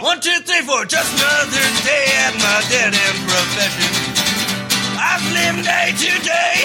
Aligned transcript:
One, 0.00 0.18
two, 0.20 0.30
three, 0.40 0.62
four. 0.62 0.84
Just 0.86 1.12
another 1.12 1.60
day 1.84 2.04
at 2.24 2.32
my 2.40 2.64
dead 2.72 2.94
end 2.94 3.18
profession. 3.28 3.92
I've 4.96 5.20
lived 5.32 5.66
day 5.66 5.92
to 5.92 6.24
day. 6.24 6.56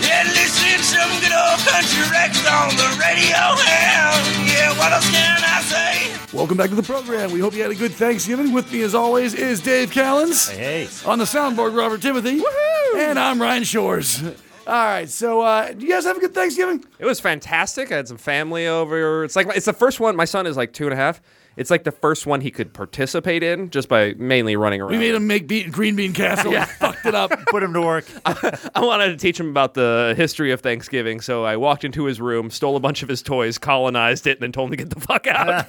Yeah, 0.00 0.24
listening 0.32 0.78
to 0.78 0.84
some 0.84 1.10
good 1.20 1.32
old 1.36 1.60
country 1.68 2.00
records 2.10 2.46
on 2.48 2.70
the 2.76 2.88
radio. 2.96 3.36
And 3.60 4.48
yeah, 4.48 4.72
what 4.78 4.92
else 4.92 5.10
can 5.10 5.42
I 5.44 5.60
say? 5.62 6.36
Welcome 6.36 6.56
back 6.56 6.70
to 6.70 6.76
the 6.76 6.82
program. 6.82 7.30
We 7.30 7.40
hope 7.40 7.52
you 7.54 7.62
had 7.62 7.70
a 7.70 7.74
good 7.74 7.92
Thanksgiving. 7.92 8.52
With 8.54 8.72
me, 8.72 8.82
as 8.82 8.94
always, 8.94 9.34
is 9.34 9.60
Dave 9.60 9.90
Callens. 9.90 10.50
Hey, 10.50 10.88
On 11.06 11.18
the 11.18 11.24
soundboard, 11.26 11.76
Robert 11.76 12.00
Timothy. 12.00 12.40
Woohoo! 12.40 12.96
And 12.96 13.18
I'm 13.18 13.40
Ryan 13.40 13.64
Shores. 13.64 14.22
All 14.66 14.72
right, 14.72 15.10
so 15.10 15.42
uh, 15.42 15.72
do 15.72 15.84
you 15.84 15.92
guys 15.92 16.04
have 16.04 16.16
a 16.16 16.20
good 16.20 16.32
Thanksgiving? 16.32 16.82
It 16.98 17.04
was 17.04 17.20
fantastic. 17.20 17.92
I 17.92 17.96
had 17.96 18.08
some 18.08 18.16
family 18.16 18.66
over. 18.66 19.24
It's 19.24 19.36
like 19.36 19.46
it's 19.54 19.66
the 19.66 19.74
first 19.74 20.00
one. 20.00 20.16
My 20.16 20.24
son 20.24 20.46
is 20.46 20.56
like 20.56 20.72
two 20.72 20.84
and 20.84 20.94
a 20.94 20.96
half. 20.96 21.20
It's 21.56 21.70
like 21.70 21.84
the 21.84 21.92
first 21.92 22.26
one 22.26 22.40
he 22.40 22.50
could 22.50 22.72
participate 22.72 23.42
in 23.42 23.70
just 23.70 23.88
by 23.88 24.14
mainly 24.14 24.56
running 24.56 24.80
around. 24.80 24.90
We 24.92 24.98
made 24.98 25.14
him 25.14 25.26
make 25.26 25.46
bean, 25.46 25.70
green 25.70 25.94
bean 25.96 26.12
castle. 26.12 26.52
yeah. 26.52 26.64
Fucked 26.78 27.06
it 27.06 27.14
up. 27.14 27.30
put 27.50 27.62
him 27.62 27.72
to 27.74 27.80
work. 27.80 28.04
I 28.26 28.80
wanted 28.80 29.08
to 29.08 29.16
teach 29.16 29.38
him 29.38 29.48
about 29.50 29.74
the 29.74 30.14
history 30.16 30.50
of 30.52 30.60
Thanksgiving, 30.60 31.20
so 31.20 31.44
I 31.44 31.56
walked 31.56 31.84
into 31.84 32.04
his 32.06 32.20
room, 32.20 32.50
stole 32.50 32.76
a 32.76 32.80
bunch 32.80 33.02
of 33.02 33.08
his 33.08 33.22
toys, 33.22 33.58
colonized 33.58 34.26
it, 34.26 34.38
and 34.38 34.42
then 34.42 34.52
told 34.52 34.68
him 34.72 34.76
to 34.78 34.84
get 34.84 34.90
the 34.90 35.00
fuck 35.00 35.26
out. 35.26 35.66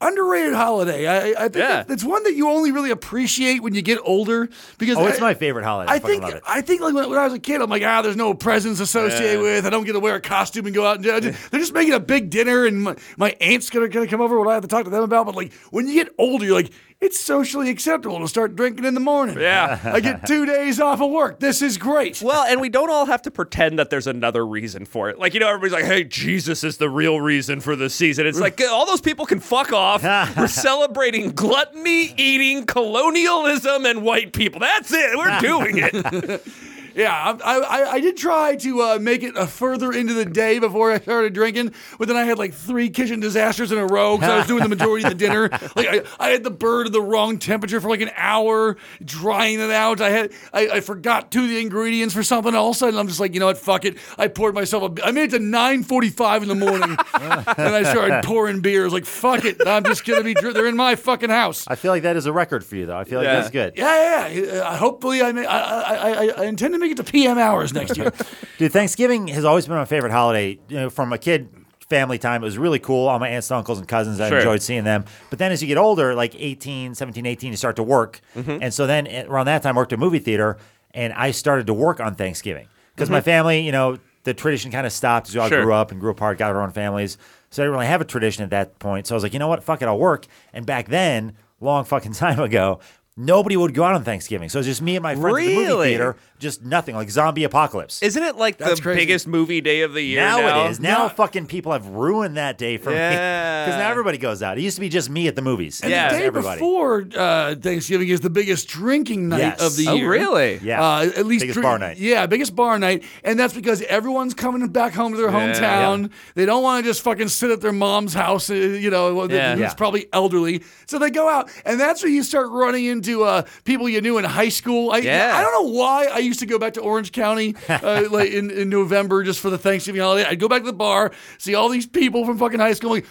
Underrated 0.00 0.54
holiday. 0.54 1.06
I, 1.06 1.16
I 1.30 1.48
think 1.48 1.56
Yeah. 1.56 1.82
that- 1.82 1.90
it's 1.90 2.04
one 2.04 2.22
that 2.24 2.34
you 2.34 2.48
only 2.48 2.70
really 2.72 2.90
appreciate 2.90 3.62
when 3.62 3.74
you 3.74 3.82
get 3.82 3.98
older 4.04 4.48
because 4.78 4.96
Oh, 4.96 5.06
it's 5.06 5.20
my 5.20 5.34
favorite 5.34 5.64
holiday. 5.64 5.90
I, 5.90 5.96
I 5.96 5.98
think 5.98 6.22
love 6.22 6.34
it. 6.34 6.42
I 6.46 6.60
think 6.60 6.80
like 6.80 6.94
when, 6.94 7.08
when 7.10 7.18
I 7.18 7.24
was 7.24 7.32
a 7.34 7.38
kid, 7.38 7.60
I'm 7.60 7.70
like, 7.70 7.82
ah, 7.84 8.02
there's 8.02 8.16
no 8.16 8.34
presents 8.34 8.80
associated 8.80 9.38
Yeah. 9.38 9.42
with. 9.42 9.66
I 9.66 9.70
don't 9.70 9.84
get 9.84 9.92
to 9.92 10.00
wear 10.00 10.14
a 10.16 10.20
costume 10.20 10.66
and 10.66 10.74
go 10.74 10.86
out 10.86 10.96
and 10.96 11.04
do 11.04 11.14
it. 11.16 11.22
They're 11.50 11.60
just 11.60 11.72
making 11.74 11.94
a 11.94 12.00
big 12.00 12.30
dinner, 12.30 12.64
and 12.66 12.82
my, 12.82 12.96
my 13.16 13.36
aunt's 13.40 13.70
gonna, 13.70 13.88
gonna 13.88 14.06
come 14.06 14.20
over. 14.20 14.38
What 14.38 14.51
I 14.52 14.54
have 14.54 14.62
to 14.62 14.68
talk 14.68 14.84
to 14.84 14.90
them 14.90 15.02
about. 15.02 15.26
But 15.26 15.34
like 15.34 15.52
when 15.70 15.88
you 15.88 15.94
get 15.94 16.12
older, 16.18 16.44
you're 16.44 16.54
like, 16.54 16.72
it's 17.00 17.18
socially 17.18 17.68
acceptable 17.68 18.20
to 18.20 18.28
start 18.28 18.54
drinking 18.54 18.84
in 18.84 18.94
the 18.94 19.00
morning. 19.00 19.38
Yeah. 19.40 19.80
I 19.82 19.98
get 19.98 20.24
two 20.24 20.46
days 20.46 20.78
off 20.78 21.00
of 21.00 21.10
work. 21.10 21.40
This 21.40 21.60
is 21.60 21.76
great. 21.76 22.22
well, 22.22 22.44
and 22.44 22.60
we 22.60 22.68
don't 22.68 22.90
all 22.90 23.06
have 23.06 23.22
to 23.22 23.30
pretend 23.32 23.80
that 23.80 23.90
there's 23.90 24.06
another 24.06 24.46
reason 24.46 24.84
for 24.84 25.10
it. 25.10 25.18
Like, 25.18 25.34
you 25.34 25.40
know, 25.40 25.48
everybody's 25.48 25.72
like, 25.72 25.84
hey, 25.84 26.04
Jesus 26.04 26.62
is 26.62 26.76
the 26.76 26.88
real 26.88 27.20
reason 27.20 27.60
for 27.60 27.74
the 27.74 27.90
season. 27.90 28.26
It's 28.26 28.38
like, 28.38 28.60
all 28.60 28.86
those 28.86 29.00
people 29.00 29.26
can 29.26 29.40
fuck 29.40 29.72
off. 29.72 30.04
We're 30.36 30.46
celebrating 30.46 31.32
gluttony, 31.32 32.14
eating, 32.16 32.66
colonialism, 32.66 33.84
and 33.84 34.02
white 34.02 34.32
people. 34.32 34.60
That's 34.60 34.92
it. 34.92 35.16
We're 35.18 35.40
doing 35.40 35.78
it. 35.78 36.46
Yeah, 36.94 37.38
I, 37.44 37.58
I, 37.58 37.90
I 37.92 38.00
did 38.00 38.16
try 38.16 38.56
to 38.56 38.80
uh, 38.82 38.98
make 39.00 39.22
it 39.22 39.36
a 39.36 39.46
further 39.46 39.92
into 39.92 40.14
the 40.14 40.24
day 40.24 40.58
before 40.58 40.92
I 40.92 40.98
started 41.00 41.32
drinking, 41.32 41.72
but 41.98 42.08
then 42.08 42.16
I 42.16 42.24
had 42.24 42.38
like 42.38 42.52
three 42.54 42.90
kitchen 42.90 43.20
disasters 43.20 43.72
in 43.72 43.78
a 43.78 43.86
row 43.86 44.16
because 44.16 44.30
I 44.30 44.36
was 44.38 44.46
doing 44.46 44.62
the 44.62 44.68
majority 44.68 45.04
of 45.04 45.10
the 45.10 45.16
dinner. 45.16 45.48
Like 45.74 45.88
I, 45.88 46.02
I 46.26 46.28
had 46.30 46.44
the 46.44 46.50
bird 46.50 46.86
at 46.88 46.92
the 46.92 47.00
wrong 47.00 47.38
temperature 47.38 47.80
for 47.80 47.88
like 47.88 48.00
an 48.02 48.10
hour, 48.16 48.76
drying 49.02 49.58
it 49.60 49.70
out. 49.70 50.00
I 50.00 50.10
had 50.10 50.32
I, 50.52 50.68
I 50.68 50.80
forgot 50.80 51.30
two 51.32 51.44
of 51.44 51.48
the 51.48 51.58
ingredients 51.60 52.14
for 52.14 52.22
something 52.22 52.54
else, 52.54 52.82
and 52.82 52.98
I'm 52.98 53.08
just 53.08 53.20
like, 53.20 53.32
you 53.32 53.40
know 53.40 53.46
what, 53.46 53.56
fuck 53.58 53.84
it. 53.84 53.96
I 54.18 54.28
poured 54.28 54.54
myself 54.54 54.98
a. 54.98 55.06
I 55.06 55.12
made 55.12 55.32
it 55.32 55.38
to 55.38 55.42
9:45 55.42 56.42
in 56.42 56.48
the 56.48 56.54
morning, 56.54 56.90
and 57.14 57.74
I 57.74 57.82
started 57.84 58.24
pouring 58.24 58.60
beers. 58.60 58.92
Like 58.92 59.06
fuck 59.06 59.44
it, 59.44 59.66
I'm 59.66 59.84
just 59.84 60.04
gonna 60.04 60.22
be. 60.24 60.34
dr- 60.34 60.52
They're 60.54 60.66
in 60.66 60.76
my 60.76 60.94
fucking 60.94 61.30
house. 61.30 61.64
I 61.68 61.74
feel 61.76 61.90
like 61.92 62.02
that 62.02 62.16
is 62.16 62.26
a 62.26 62.32
record 62.32 62.64
for 62.64 62.76
you, 62.76 62.86
though. 62.86 62.96
I 62.98 63.04
feel 63.04 63.18
like 63.18 63.26
Yeah. 63.26 63.34
that's 63.36 63.50
good. 63.50 63.74
Yeah, 63.76 64.28
yeah. 64.28 64.40
yeah. 64.42 64.52
Uh, 64.60 64.76
hopefully, 64.76 65.22
I, 65.22 65.32
may, 65.32 65.46
I, 65.46 65.58
I, 65.58 65.94
I, 65.94 66.28
I 66.38 66.44
intend 66.44 66.74
to 66.74 66.78
make 66.82 66.92
it 66.92 66.96
to 66.98 67.04
PM 67.04 67.38
hours 67.38 67.72
next 67.72 67.96
year. 67.96 68.12
Dude, 68.58 68.72
Thanksgiving 68.72 69.28
has 69.28 69.44
always 69.44 69.66
been 69.66 69.76
my 69.76 69.84
favorite 69.84 70.12
holiday. 70.12 70.58
You 70.68 70.76
know, 70.76 70.90
from 70.90 71.12
a 71.12 71.18
kid 71.18 71.48
family 71.88 72.18
time, 72.18 72.42
it 72.42 72.44
was 72.46 72.58
really 72.58 72.78
cool. 72.78 73.08
All 73.08 73.18
my 73.18 73.28
aunts 73.28 73.50
and 73.50 73.58
uncles 73.58 73.78
and 73.78 73.86
cousins, 73.88 74.20
I 74.20 74.28
Sure. 74.28 74.38
enjoyed 74.38 74.62
seeing 74.62 74.84
them. 74.84 75.04
But 75.30 75.38
then 75.38 75.52
as 75.52 75.60
you 75.62 75.68
get 75.68 75.76
older, 75.78 76.14
like 76.14 76.34
18, 76.38 76.94
17, 76.94 77.26
18, 77.26 77.50
you 77.50 77.56
start 77.56 77.76
to 77.76 77.82
work. 77.82 78.20
Mm-hmm. 78.36 78.58
And 78.62 78.72
so 78.74 78.86
then 78.86 79.06
around 79.28 79.46
that 79.46 79.62
time, 79.62 79.76
I 79.76 79.80
worked 79.80 79.92
at 79.92 79.98
a 79.98 80.00
movie 80.00 80.18
theater, 80.18 80.58
and 80.94 81.12
I 81.12 81.30
started 81.30 81.66
to 81.68 81.74
work 81.74 82.00
on 82.00 82.14
Thanksgiving. 82.14 82.68
Because 82.94 83.08
my 83.10 83.20
family, 83.22 83.60
you 83.60 83.72
know, 83.72 83.98
the 84.24 84.34
tradition 84.34 84.70
kind 84.70 84.86
of 84.86 84.92
stopped 84.92 85.28
as 85.28 85.34
we 85.34 85.40
all 85.40 85.46
Mm-hmm. 85.48 85.54
Sure. 85.56 85.64
grew 85.64 85.74
up 85.74 85.90
and 85.90 86.00
grew 86.00 86.10
apart, 86.10 86.38
got 86.38 86.54
our 86.54 86.62
own 86.62 86.70
families. 86.70 87.18
So 87.50 87.62
I 87.62 87.66
didn't 87.66 87.72
really 87.74 87.86
have 87.86 88.00
a 88.00 88.04
tradition 88.04 88.44
at 88.44 88.50
that 88.50 88.78
point. 88.78 89.06
So 89.06 89.14
I 89.14 89.16
was 89.16 89.22
like, 89.22 89.32
you 89.32 89.38
know 89.38 89.48
what? 89.48 89.62
Fuck 89.64 89.82
it, 89.82 89.86
I'll 89.86 89.98
work. 89.98 90.26
And 90.54 90.64
back 90.64 90.88
then, 90.88 91.34
long 91.60 91.84
fucking 91.84 92.12
time 92.24 92.38
ago, 92.40 92.80
nobody 93.16 93.56
would 93.56 93.74
go 93.74 93.84
out 93.84 93.94
on 93.94 94.04
Thanksgiving. 94.04 94.48
So 94.48 94.58
it's 94.58 94.66
just 94.68 94.80
me 94.82 94.96
and 94.96 95.02
my 95.02 95.14
friends 95.14 95.36
at 95.38 95.40
the 95.44 95.54
movie 95.54 95.66
Really? 95.66 95.88
theater, 95.90 96.16
just 96.38 96.64
nothing, 96.64 96.94
like 96.94 97.10
zombie 97.10 97.44
apocalypse. 97.44 98.02
Isn't 98.02 98.22
it 98.22 98.36
like 98.36 98.56
That's 98.56 98.76
the 98.76 98.82
crazy. 98.82 99.00
biggest 99.00 99.28
movie 99.28 99.60
day 99.60 99.82
of 99.82 99.92
the 99.92 100.02
year? 100.02 100.20
Now, 100.20 100.38
now 100.38 100.64
it 100.66 100.70
is. 100.72 100.80
Now 100.80 101.02
No. 101.04 101.08
fucking 101.10 101.46
people 101.46 101.72
have 101.72 101.86
ruined 101.86 102.36
that 102.36 102.58
day 102.58 102.78
for 102.78 102.90
me. 102.90 102.96
Yeah. 103.02 103.64
Because 103.66 103.78
now 103.78 103.90
everybody 103.90 104.18
goes 104.18 104.42
out. 104.42 104.58
It 104.58 104.62
used 104.62 104.76
to 104.76 104.80
be 104.80 104.88
just 104.88 105.08
me 105.10 105.28
at 105.28 105.36
the 105.36 105.42
movies. 105.42 105.80
And 105.82 105.90
Yeah. 105.90 106.10
the 106.12 106.18
day 106.18 106.24
everybody. 106.24 106.58
before 106.58 107.06
uh, 107.16 107.54
Thanksgiving 107.54 108.08
is 108.08 108.20
the 108.20 108.30
biggest 108.30 108.66
drinking 108.68 109.28
night 109.28 109.38
Yes. 109.38 109.60
of 109.62 109.76
the 109.76 109.88
Oh, 109.88 109.94
year. 109.94 110.10
really? 110.10 110.58
Yeah. 110.62 110.82
Uh, 110.82 111.02
at 111.16 111.26
least 111.26 111.42
Biggest 111.42 111.54
drink- 111.56 111.64
bar 111.64 111.78
night. 111.78 111.98
Yeah, 111.98 112.26
biggest 112.26 112.56
bar 112.56 112.78
night, 112.78 113.04
and 113.24 113.38
that's 113.38 113.54
because 113.54 113.82
everyone's 113.82 114.34
coming 114.34 114.66
back 114.68 114.94
home 114.94 115.12
to 115.12 115.18
their 115.18 115.30
Yeah. 115.30 115.52
hometown. 115.52 116.10
They 116.34 116.44
don't 116.46 116.62
want 116.62 116.84
to 116.84 116.90
just 116.90 117.02
fucking 117.02 117.28
sit 117.28 117.50
at 117.50 117.60
their 117.60 117.72
mom's 117.72 118.14
house, 118.14 118.50
uh, 118.50 118.54
you 118.54 118.90
know, 118.90 119.28
Yeah. 119.28 119.52
who's 119.52 119.60
Yeah. 119.60 119.74
probably 119.74 120.06
elderly. 120.12 120.62
So 120.86 120.98
they 120.98 121.10
go 121.10 121.28
out, 121.28 121.50
and 121.64 121.78
that's 121.78 122.02
where 122.02 122.10
you 122.10 122.22
start 122.24 122.48
running 122.50 122.86
into 123.02 123.24
uh, 123.24 123.42
people 123.64 123.88
you 123.88 124.00
knew 124.00 124.18
in 124.18 124.24
high 124.24 124.48
school. 124.48 124.90
I, 124.92 124.98
Yeah. 124.98 125.32
I 125.34 125.42
don't 125.42 125.52
know 125.52 125.72
why 125.72 126.06
I 126.06 126.18
used 126.18 126.40
to 126.40 126.46
go 126.46 126.58
back 126.58 126.74
to 126.74 126.80
Orange 126.80 127.12
County 127.12 127.54
uh, 127.68 128.08
like 128.10 128.30
in, 128.30 128.50
in 128.50 128.68
November 128.68 129.22
just 129.24 129.40
for 129.40 129.50
the 129.50 129.58
Thanksgiving 129.58 130.00
holiday. 130.00 130.28
I'd 130.28 130.38
go 130.40 130.48
back 130.48 130.62
to 130.62 130.66
the 130.66 130.72
bar, 130.72 131.12
see 131.38 131.54
all 131.54 131.68
these 131.68 131.86
people 131.86 132.24
from 132.24 132.38
fucking 132.38 132.60
high 132.60 132.74
school. 132.74 132.90
Like, 132.90 133.06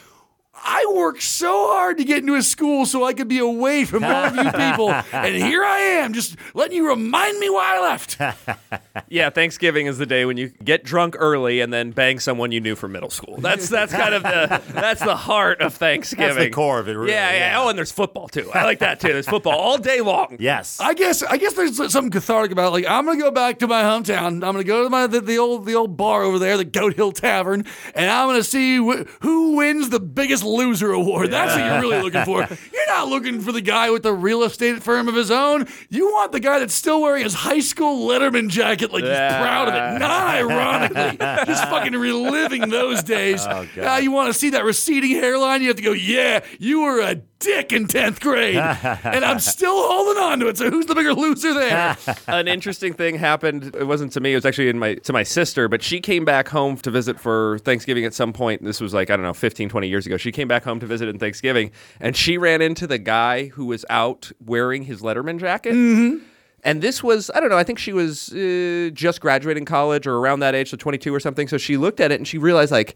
I 0.64 0.92
worked 0.96 1.24
so 1.24 1.68
hard 1.72 1.98
to 1.98 2.04
get 2.04 2.20
into 2.20 2.36
a 2.36 2.42
school 2.44 2.86
so 2.86 3.04
I 3.04 3.14
could 3.14 3.28
be 3.28 3.40
away 3.40 3.86
from 3.86 4.04
all 4.04 4.26
of 4.26 4.36
you 4.36 4.44
people, 4.52 4.92
and 4.92 5.36
here 5.36 5.64
I 5.64 5.80
am, 5.80 6.14
just 6.14 6.36
letting 6.54 6.76
you 6.78 6.88
remind 6.88 7.40
me 7.40 7.50
why 7.50 7.78
I 7.78 7.82
left. 7.82 8.18
Yeah, 9.08 9.30
Thanksgiving 9.30 9.88
is 9.88 9.98
the 9.98 10.06
day 10.06 10.24
when 10.26 10.38
you 10.38 10.50
get 10.64 10.86
drunk 10.86 11.16
early 11.20 11.60
and 11.60 11.72
then 11.74 11.92
bang 11.92 12.20
someone 12.20 12.52
you 12.54 12.62
knew 12.62 12.76
from 12.76 12.94
middle 12.94 13.10
school. 13.10 13.38
That's 13.40 13.68
that's 13.68 13.92
kind 13.92 14.14
of 14.14 14.24
the 14.24 14.62
that's 14.74 15.02
the 15.04 15.16
heart 15.18 15.60
of 15.62 15.74
Thanksgiving. 15.76 16.28
That's 16.36 16.46
the 16.46 16.50
core 16.50 16.80
of 16.80 16.88
it, 16.88 16.94
really, 16.94 17.12
Yeah, 17.12 17.32
yeah. 17.32 17.38
yeah. 17.52 17.62
Oh, 17.62 17.68
and 17.70 17.78
there's 17.78 17.92
football 17.92 18.30
too. 18.30 18.50
I 18.54 18.64
like 18.64 18.80
that 18.80 19.02
too. 19.02 19.10
There's 19.10 19.28
football 19.28 19.54
all 19.58 19.78
day 19.78 20.00
long. 20.00 20.38
Yes. 20.40 20.80
I 20.80 20.94
guess 20.94 21.24
I 21.24 21.36
guess 21.38 21.54
there's 21.54 21.76
something 21.92 22.10
cathartic 22.12 22.52
about 22.54 22.68
it. 22.68 22.72
like 22.72 22.86
I'm 22.88 23.06
gonna 23.06 23.20
go 23.20 23.32
back 23.32 23.60
to 23.60 23.68
my 23.68 23.84
hometown. 23.84 24.28
I'm 24.28 24.40
gonna 24.40 24.64
go 24.64 24.84
to 24.86 24.90
my 24.90 25.08
the, 25.08 25.20
the 25.20 25.38
old 25.38 25.66
the 25.66 25.76
old 25.76 25.98
bar 25.98 26.24
over 26.24 26.40
there, 26.40 26.56
the 26.56 26.64
Goat 26.66 26.94
Hill 26.96 27.12
Tavern, 27.12 27.66
and 27.94 28.10
I'm 28.10 28.30
gonna 28.30 28.44
see 28.44 28.78
wh- 28.78 29.06
who 29.22 29.58
wins 29.58 29.90
the 29.90 30.00
biggest 30.00 30.44
loser 30.52 30.92
award. 30.92 31.32
That's 31.32 31.56
what 31.56 31.66
you're 31.66 31.82
really 31.82 32.02
looking 32.02 32.24
for. 32.26 32.40
You're 32.74 32.88
not 32.88 33.08
looking 33.08 33.42
for 33.42 33.52
the 33.52 33.62
guy 33.62 33.90
with 33.90 34.04
the 34.04 34.14
real 34.14 34.44
estate 34.44 34.84
firm 34.84 35.08
of 35.08 35.16
his 35.16 35.32
own. 35.32 35.68
You 35.90 36.08
want 36.08 36.32
the 36.32 36.40
guy 36.40 36.60
that's 36.60 36.74
still 36.74 37.02
wearing 37.02 37.24
his 37.24 37.34
high 37.34 37.60
school 37.60 38.08
Letterman 38.08 38.50
jacket, 38.50 38.92
like 38.92 39.04
he's 39.04 39.12
proud 39.12 39.70
of 39.70 39.74
it, 39.76 40.00
not 40.00 40.28
ironically, 40.28 41.18
just 41.46 41.64
fucking 41.66 41.94
reliving 41.94 42.70
those 42.70 43.04
days. 43.04 43.46
Oh, 43.48 43.68
God. 43.76 43.98
Uh, 43.98 44.02
you 44.02 44.12
want 44.12 44.34
to 44.34 44.38
see 44.38 44.52
that 44.52 44.64
receding 44.66 45.12
hairline? 45.12 45.62
You 45.62 45.70
have 45.70 45.78
to 45.78 45.84
go, 45.84 45.94
yeah, 45.94 46.44
you 46.60 46.82
were 46.82 47.00
a 47.02 47.22
dick 47.42 47.74
in 47.74 47.88
10th 47.88 48.22
grade. 48.22 48.56
and 49.04 49.26
I'm 49.26 49.40
still 49.40 49.76
holding 49.76 50.22
on 50.22 50.40
to 50.40 50.48
it. 50.48 50.58
So 50.58 50.70
who's 50.70 50.86
the 50.86 50.96
bigger 50.96 51.14
loser 51.14 51.54
there? 51.54 51.98
An 52.28 52.48
interesting 52.48 52.94
thing 52.94 53.16
happened. 53.16 53.76
It 53.76 53.86
wasn't 53.86 54.14
to 54.14 54.20
me. 54.20 54.32
It 54.32 54.36
was 54.36 54.46
actually 54.46 54.70
in 54.70 54.80
my 54.80 54.96
to 54.96 55.14
my 55.14 55.24
sister. 55.24 55.68
But 55.68 55.84
she 55.84 56.00
came 56.00 56.24
back 56.24 56.48
home 56.48 56.78
to 56.78 56.92
visit 56.92 57.20
for 57.20 57.60
Thanksgiving 57.60 58.06
at 58.06 58.14
some 58.14 58.32
point. 58.32 58.64
This 58.64 58.80
was 58.80 58.94
like 58.94 59.10
I 59.10 59.16
don't 59.16 59.26
know, 59.26 59.34
15, 59.34 59.70
20 59.70 59.88
years 59.88 60.06
ago. 60.06 60.18
She 60.18 60.32
came 60.32 60.48
back 60.48 60.64
home 60.64 60.80
to 60.80 60.86
visit 60.86 61.10
in 61.10 61.20
Thanksgiving, 61.20 61.72
and 62.00 62.16
she 62.16 62.38
ran 62.38 62.62
into 62.62 62.88
the 62.88 62.98
guy 62.98 63.48
who 63.48 63.66
was 63.66 63.86
out 63.90 64.32
wearing 64.46 64.84
his 64.84 65.02
Letterman 65.02 65.40
jacket. 65.40 65.74
Mm-hmm. 65.74 66.26
And 66.64 66.82
this 66.82 67.02
was, 67.02 67.32
I 67.34 67.40
don't 67.40 67.50
know, 67.50 67.58
I 67.58 67.64
think 67.64 67.80
she 67.80 67.92
was 67.92 68.32
uh, 68.34 68.92
just 68.94 69.20
graduating 69.20 69.66
college 69.66 70.06
or 70.06 70.18
around 70.18 70.42
that 70.42 70.54
age, 70.54 70.70
so 70.70 70.78
22 70.78 71.14
or 71.14 71.20
something. 71.20 71.48
So 71.48 71.58
she 71.58 71.76
looked 71.76 72.00
at 72.00 72.12
it 72.12 72.20
and 72.20 72.28
she 72.28 72.38
realized, 72.38 72.72
like, 72.72 72.96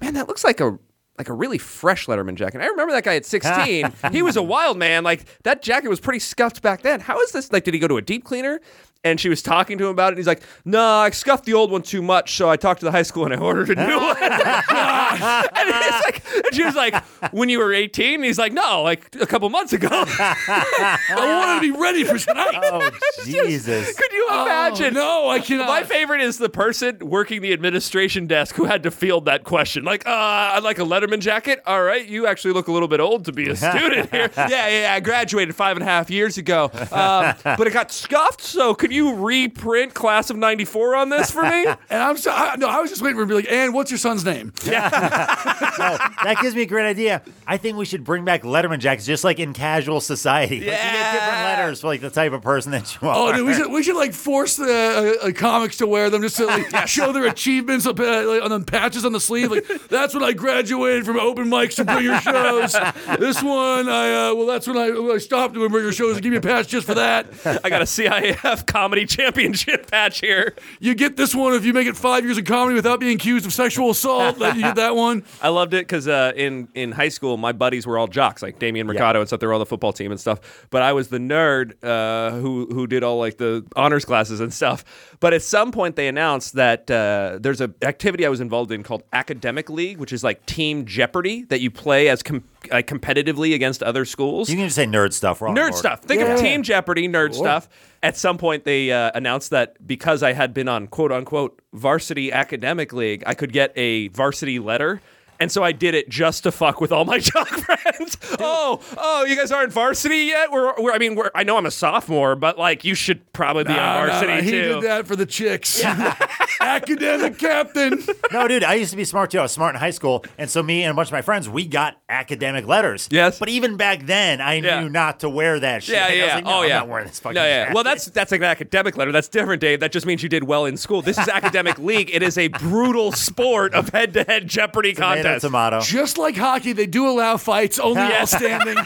man, 0.00 0.14
that 0.14 0.28
looks 0.28 0.44
like 0.44 0.60
a 0.60 0.78
like 1.20 1.28
a 1.28 1.34
really 1.34 1.58
fresh 1.58 2.06
Letterman 2.06 2.34
jacket. 2.34 2.62
I 2.62 2.66
remember 2.66 2.92
that 2.94 3.04
guy 3.04 3.14
at 3.14 3.26
16. 3.26 3.92
he 4.12 4.22
was 4.22 4.36
a 4.36 4.42
wild 4.42 4.78
man. 4.78 5.04
Like 5.04 5.26
that 5.42 5.60
jacket 5.60 5.88
was 5.88 6.00
pretty 6.00 6.18
scuffed 6.18 6.62
back 6.62 6.80
then. 6.80 6.98
How 7.00 7.20
is 7.20 7.32
this? 7.32 7.52
Like, 7.52 7.64
did 7.64 7.74
he 7.74 7.80
go 7.80 7.88
to 7.88 7.98
a 7.98 8.02
deep 8.02 8.24
cleaner? 8.24 8.58
And 9.02 9.18
she 9.18 9.30
was 9.30 9.40
talking 9.40 9.78
to 9.78 9.84
him 9.84 9.90
about 9.92 10.08
it. 10.08 10.12
And 10.12 10.18
he's 10.18 10.26
like, 10.26 10.42
"No, 10.66 10.84
I 10.84 11.08
scuffed 11.10 11.46
the 11.46 11.54
old 11.54 11.70
one 11.70 11.80
too 11.80 12.02
much, 12.02 12.34
so 12.36 12.50
I 12.50 12.56
talked 12.56 12.80
to 12.80 12.84
the 12.84 12.92
high 12.92 13.00
school 13.02 13.24
and 13.24 13.32
I 13.32 13.38
ordered 13.38 13.70
a 13.70 13.74
new 13.86 13.96
one." 13.96 14.16
and 14.20 15.84
he's 15.84 16.02
like, 16.04 16.22
and 16.44 16.54
she 16.54 16.64
was 16.64 16.74
like, 16.74 17.02
"When 17.32 17.48
you 17.48 17.58
were 17.60 17.72
18?" 17.72 18.16
And 18.16 18.24
he's 18.24 18.38
like, 18.38 18.52
"No, 18.52 18.82
like 18.82 19.14
a 19.20 19.26
couple 19.26 19.48
months 19.48 19.72
ago." 19.72 19.88
I 19.90 20.98
wanted 21.16 21.66
to 21.66 21.72
be 21.72 21.80
ready 21.80 22.04
for 22.04 22.18
tonight. 22.18 22.50
Oh, 22.54 22.90
Jesus. 23.24 23.94
Could 23.98 24.12
you 24.12 24.28
imagine? 24.30 24.94
no, 24.94 25.28
I 25.28 25.38
cannot. 25.40 25.68
My 25.68 25.82
favorite 25.82 26.20
is 26.20 26.38
the 26.38 26.50
person 26.50 26.98
working 27.00 27.40
the 27.42 27.52
administration 27.54 28.26
desk 28.26 28.54
who 28.56 28.64
had 28.64 28.82
to 28.82 28.90
field 28.90 29.24
that 29.24 29.44
question. 29.44 29.84
Like, 29.84 30.06
uh, 30.06 30.10
I'd 30.10 30.62
like 30.62 30.78
a 30.78 30.82
Letterman 30.84 31.20
jacket. 31.20 31.62
All 31.66 31.82
right, 31.82 32.06
you 32.06 32.26
actually 32.26 32.52
look 32.52 32.68
a 32.68 32.72
little 32.72 32.88
bit 32.88 33.00
old 33.00 33.24
to 33.26 33.32
be 33.32 33.48
a 33.48 33.56
student 33.56 34.10
here. 34.10 34.30
yeah, 34.36 34.68
yeah, 34.68 34.92
I 34.94 35.00
graduated 35.00 35.54
five 35.54 35.76
and 35.76 35.82
a 35.82 35.86
half 35.86 36.10
years 36.10 36.36
ago, 36.38 36.70
um, 36.92 37.34
but 37.44 37.66
it 37.66 37.72
got 37.72 37.90
scuffed. 37.92 38.42
So 38.42 38.74
could 38.74 38.89
can 38.90 38.96
you 38.96 39.14
reprint 39.14 39.94
Class 39.94 40.30
of 40.30 40.36
'94 40.36 40.96
on 40.96 41.08
this 41.08 41.30
for 41.30 41.42
me? 41.42 41.66
And 41.90 42.00
I'm 42.02 42.16
so, 42.16 42.30
I, 42.30 42.54
no, 42.56 42.68
I 42.68 42.80
was 42.80 42.90
just 42.90 43.02
waiting 43.02 43.16
for 43.16 43.22
him 43.22 43.28
to 43.30 43.34
be 43.34 43.42
like, 43.42 43.50
and 43.50 43.74
what's 43.74 43.90
your 43.90 43.98
son's 43.98 44.24
name? 44.24 44.52
Oh, 44.64 44.68
that 44.70 46.36
gives 46.40 46.54
me 46.54 46.62
a 46.62 46.66
great 46.66 46.86
idea. 46.86 47.22
I 47.46 47.56
think 47.56 47.76
we 47.78 47.84
should 47.84 48.04
bring 48.04 48.24
back 48.24 48.42
Letterman 48.42 48.78
jackets, 48.78 49.06
just 49.06 49.24
like 49.24 49.38
in 49.40 49.52
casual 49.52 50.00
society. 50.00 50.56
Like, 50.56 50.64
you 50.66 50.70
get 50.70 51.12
different 51.12 51.32
Yeah. 51.32 51.56
letters 51.56 51.80
for 51.80 51.88
like 51.88 52.00
the 52.00 52.10
type 52.10 52.32
of 52.32 52.42
person 52.42 52.72
that 52.72 52.96
you 53.00 53.08
are. 53.08 53.14
Oh, 53.16 53.32
dude, 53.32 53.46
we 53.46 53.54
should 53.54 53.70
we 53.72 53.82
should 53.82 53.96
like 53.96 54.12
force 54.12 54.56
the 54.56 55.18
uh, 55.24 55.28
uh, 55.28 55.32
comics 55.32 55.78
to 55.78 55.86
wear 55.86 56.10
them 56.10 56.22
just 56.22 56.36
to 56.36 56.46
like 56.46 56.86
show 56.88 57.12
their 57.12 57.26
achievements 57.26 57.86
up, 57.86 57.98
uh, 57.98 58.24
like, 58.26 58.42
on 58.42 58.50
the 58.50 58.60
patches 58.64 59.04
on 59.04 59.12
the 59.12 59.20
sleeve. 59.20 59.50
Like 59.50 59.66
that's 59.88 60.14
when 60.14 60.22
I 60.22 60.32
graduated 60.32 61.04
from 61.04 61.18
open 61.18 61.46
mics 61.46 61.74
to 61.76 61.84
bigger 61.84 62.18
shows. 62.20 62.72
This 63.18 63.42
one, 63.42 63.88
I 63.88 64.28
uh, 64.30 64.34
well, 64.34 64.46
that's 64.46 64.66
when 64.68 64.76
I, 64.76 64.90
when 64.90 65.12
I 65.12 65.18
stopped 65.18 65.54
doing 65.54 65.72
bigger 65.72 65.92
shows. 65.92 66.14
and 66.16 66.22
give 66.22 66.30
me 66.30 66.36
a 66.38 66.40
patch 66.40 66.68
just 66.68 66.86
for 66.86 66.94
that. 66.94 67.26
I 67.64 67.68
got 67.70 67.82
a 67.82 67.86
CIF 67.86 68.66
comedy 68.80 69.04
championship 69.18 69.90
patch 69.90 70.20
here. 70.20 70.54
You 70.78 70.94
get 70.94 71.16
this 71.16 71.34
one 71.34 71.52
if 71.52 71.66
you 71.66 71.74
make 71.74 71.86
it 71.86 71.96
five 71.96 72.24
years 72.24 72.38
of 72.38 72.46
comedy 72.46 72.74
without 72.74 72.98
being 72.98 73.16
accused 73.16 73.44
of 73.44 73.52
sexual 73.52 73.90
assault. 73.90 74.38
You 74.38 74.62
get 74.62 74.76
that 74.76 74.96
one. 74.96 75.22
I 75.42 75.48
loved 75.48 75.74
it 75.74 75.86
because 75.86 76.08
uh, 76.08 76.32
in 76.34 76.68
in 76.74 76.92
high 76.92 77.10
school, 77.10 77.36
my 77.36 77.52
buddies 77.52 77.86
were 77.86 77.98
all 77.98 78.06
jocks, 78.06 78.42
like 78.42 78.58
Damian 78.58 78.86
Mercado 78.86 79.20
and 79.20 79.28
stuff. 79.28 79.40
They 79.40 79.46
were 79.46 79.52
all 79.52 79.58
the 79.58 79.66
football 79.66 79.92
team 79.92 80.10
and 80.10 80.18
stuff. 80.18 80.66
But 80.70 80.80
I 80.80 80.94
was 80.94 81.08
the 81.08 81.18
nerd 81.18 81.74
uh, 81.84 82.38
who 82.40 82.68
who 82.72 82.86
did 82.86 83.04
all 83.04 83.18
like 83.18 83.36
the 83.36 83.66
honors 83.76 84.06
classes 84.06 84.40
and 84.40 84.52
stuff. 84.52 84.82
But 85.20 85.34
at 85.34 85.42
some 85.42 85.72
point, 85.72 85.96
they 85.96 86.08
announced 86.08 86.54
that 86.54 86.90
uh, 86.90 87.38
there's 87.38 87.60
a 87.60 87.70
activity 87.82 88.24
I 88.24 88.30
was 88.30 88.40
involved 88.40 88.72
in 88.72 88.82
called 88.82 89.02
Academic 89.12 89.68
League, 89.68 89.98
which 89.98 90.12
is 90.12 90.24
like 90.24 90.46
Team 90.46 90.86
Jeopardy 90.86 91.42
that 91.44 91.60
you 91.60 91.70
play 91.70 92.08
as 92.08 92.22
com- 92.22 92.44
like 92.70 92.86
competitively 92.86 93.54
against 93.54 93.82
other 93.82 94.04
schools. 94.04 94.50
You 94.50 94.56
can 94.56 94.66
just 94.66 94.76
say 94.76 94.86
nerd 94.86 95.12
stuff. 95.12 95.40
We're 95.40 95.48
Nerd 95.48 95.54
board. 95.70 95.74
stuff. 95.74 96.00
Think 96.02 96.20
Yeah. 96.20 96.34
of 96.34 96.40
Team 96.40 96.62
Jeopardy, 96.62 97.08
nerd 97.08 97.34
stuff. 97.34 97.68
At 98.02 98.16
some 98.16 98.38
point, 98.38 98.64
they 98.64 98.90
uh, 98.92 99.10
announced 99.14 99.50
that 99.50 99.86
because 99.86 100.22
I 100.22 100.32
had 100.32 100.54
been 100.54 100.68
on 100.68 100.86
quote 100.86 101.12
unquote 101.12 101.60
varsity 101.72 102.32
academic 102.32 102.92
league, 102.92 103.22
I 103.26 103.34
could 103.34 103.52
get 103.52 103.72
a 103.76 104.08
varsity 104.08 104.58
letter. 104.58 105.00
And 105.40 105.50
so 105.50 105.64
I 105.64 105.72
did 105.72 105.94
it 105.94 106.10
just 106.10 106.42
to 106.42 106.52
fuck 106.52 106.80
with 106.82 106.92
all 106.92 107.06
my 107.06 107.18
jock 107.30 107.48
friends. 107.48 108.18
Oh, 108.38 108.80
oh, 108.98 109.24
you 109.24 109.34
guys 109.36 109.50
aren't 109.50 109.72
varsity 109.72 110.18
yet? 110.18 110.52
We're, 110.52 110.74
we're 110.78 110.92
I 110.92 110.98
mean, 110.98 111.14
we're, 111.14 111.30
I 111.34 111.44
know 111.44 111.56
I'm 111.56 111.64
a 111.66 111.70
sophomore, 111.70 112.36
but 112.36 112.58
like, 112.58 112.84
you 112.84 112.94
should 112.94 113.32
probably 113.32 113.64
be 113.64 113.72
on 113.72 114.06
varsity 114.06 114.32
nah, 114.34 114.40
he 114.42 114.50
too. 114.50 114.62
did 114.74 114.82
that 114.82 115.06
for 115.06 115.16
the 115.16 115.24
chicks. 115.26 115.82
Academic 116.60 117.38
captain. 117.38 118.02
No, 118.32 118.46
dude, 118.46 118.62
I 118.62 118.74
used 118.74 118.92
to 118.92 118.96
be 118.96 119.04
smart 119.04 119.32
too. 119.32 119.40
I 119.40 119.42
was 119.42 119.50
smart 119.50 119.74
in 119.74 119.80
high 119.80 119.90
school, 119.90 120.24
and 120.38 120.48
so 120.48 120.62
me 120.62 120.84
and 120.84 120.92
a 120.92 120.94
bunch 120.94 121.08
of 121.08 121.12
my 121.12 121.22
friends, 121.22 121.48
we 121.48 121.66
got 121.66 121.96
academic 122.08 122.64
letters. 122.64 123.08
Yes. 123.10 123.40
but 123.40 123.48
even 123.48 123.76
back 123.76 124.06
then, 124.06 124.40
I 124.40 124.54
Yeah. 124.54 124.80
knew 124.82 124.88
not 124.88 125.20
to 125.20 125.28
wear 125.28 125.58
that 125.58 125.82
shit. 125.82 125.96
Yeah, 125.96 126.04
I 126.04 126.08
was 126.10 126.16
yeah. 126.16 126.34
like, 126.36 126.44
no, 126.44 126.50
oh, 126.50 126.62
I'm 126.62 126.68
yeah. 126.68 126.78
not 126.78 126.88
wearing 126.88 127.06
this 127.08 127.18
fucking. 127.18 127.34
No, 127.34 127.42
yeah. 127.44 127.62
jacket. 127.64 127.74
Well, 127.74 127.82
that's 127.82 128.04
that's 128.06 128.30
like 128.30 128.40
an 128.40 128.44
academic 128.46 128.96
letter. 128.96 129.10
That's 129.10 129.26
different, 129.26 129.60
Dave. 129.60 129.80
That 129.80 129.90
just 129.90 130.06
means 130.06 130.22
you 130.22 130.28
did 130.28 130.44
well 130.44 130.64
in 130.66 130.76
school. 130.76 131.02
This 131.02 131.18
is 131.18 131.28
academic 131.28 131.76
league. 131.78 132.08
It 132.12 132.22
is 132.22 132.38
a 132.38 132.46
brutal 132.48 133.10
sport 133.10 133.74
of 133.74 133.88
head-to-head 133.88 134.46
Jeopardy 134.46 134.92
tomato, 134.92 135.29
contest. 135.34 135.42
tomato. 135.46 135.80
Just 135.80 136.18
like 136.18 136.36
hockey, 136.36 136.72
they 136.72 136.86
do 136.86 137.08
allow 137.08 137.36
fights 137.36 137.78
only 137.78 138.00
while 138.02 138.26
standing. 138.26 138.76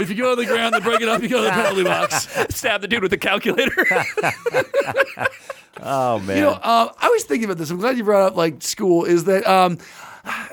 if 0.00 0.08
you 0.08 0.14
go 0.16 0.34
to 0.34 0.40
the 0.42 0.46
ground, 0.46 0.74
they 0.74 0.80
break 0.80 1.00
it 1.00 1.08
up. 1.08 1.22
You 1.22 1.28
go 1.28 1.38
to 1.38 1.44
the 1.44 1.50
penalty 1.50 1.84
box. 1.84 2.28
Stab 2.54 2.80
the 2.80 2.88
dude 2.88 3.02
with 3.02 3.10
the 3.10 3.18
calculator. 3.18 3.72
Oh 5.80 6.18
man. 6.18 6.36
You 6.36 6.42
know, 6.42 6.50
uh, 6.50 6.92
I 6.98 7.08
was 7.08 7.22
thinking 7.24 7.44
about 7.44 7.58
this. 7.58 7.70
I'm 7.70 7.78
glad 7.78 7.96
you 7.96 8.02
brought 8.04 8.22
up 8.32 8.36
like 8.36 8.62
school. 8.62 9.04
Is 9.04 9.24
that 9.24 9.46
um, 9.46 9.78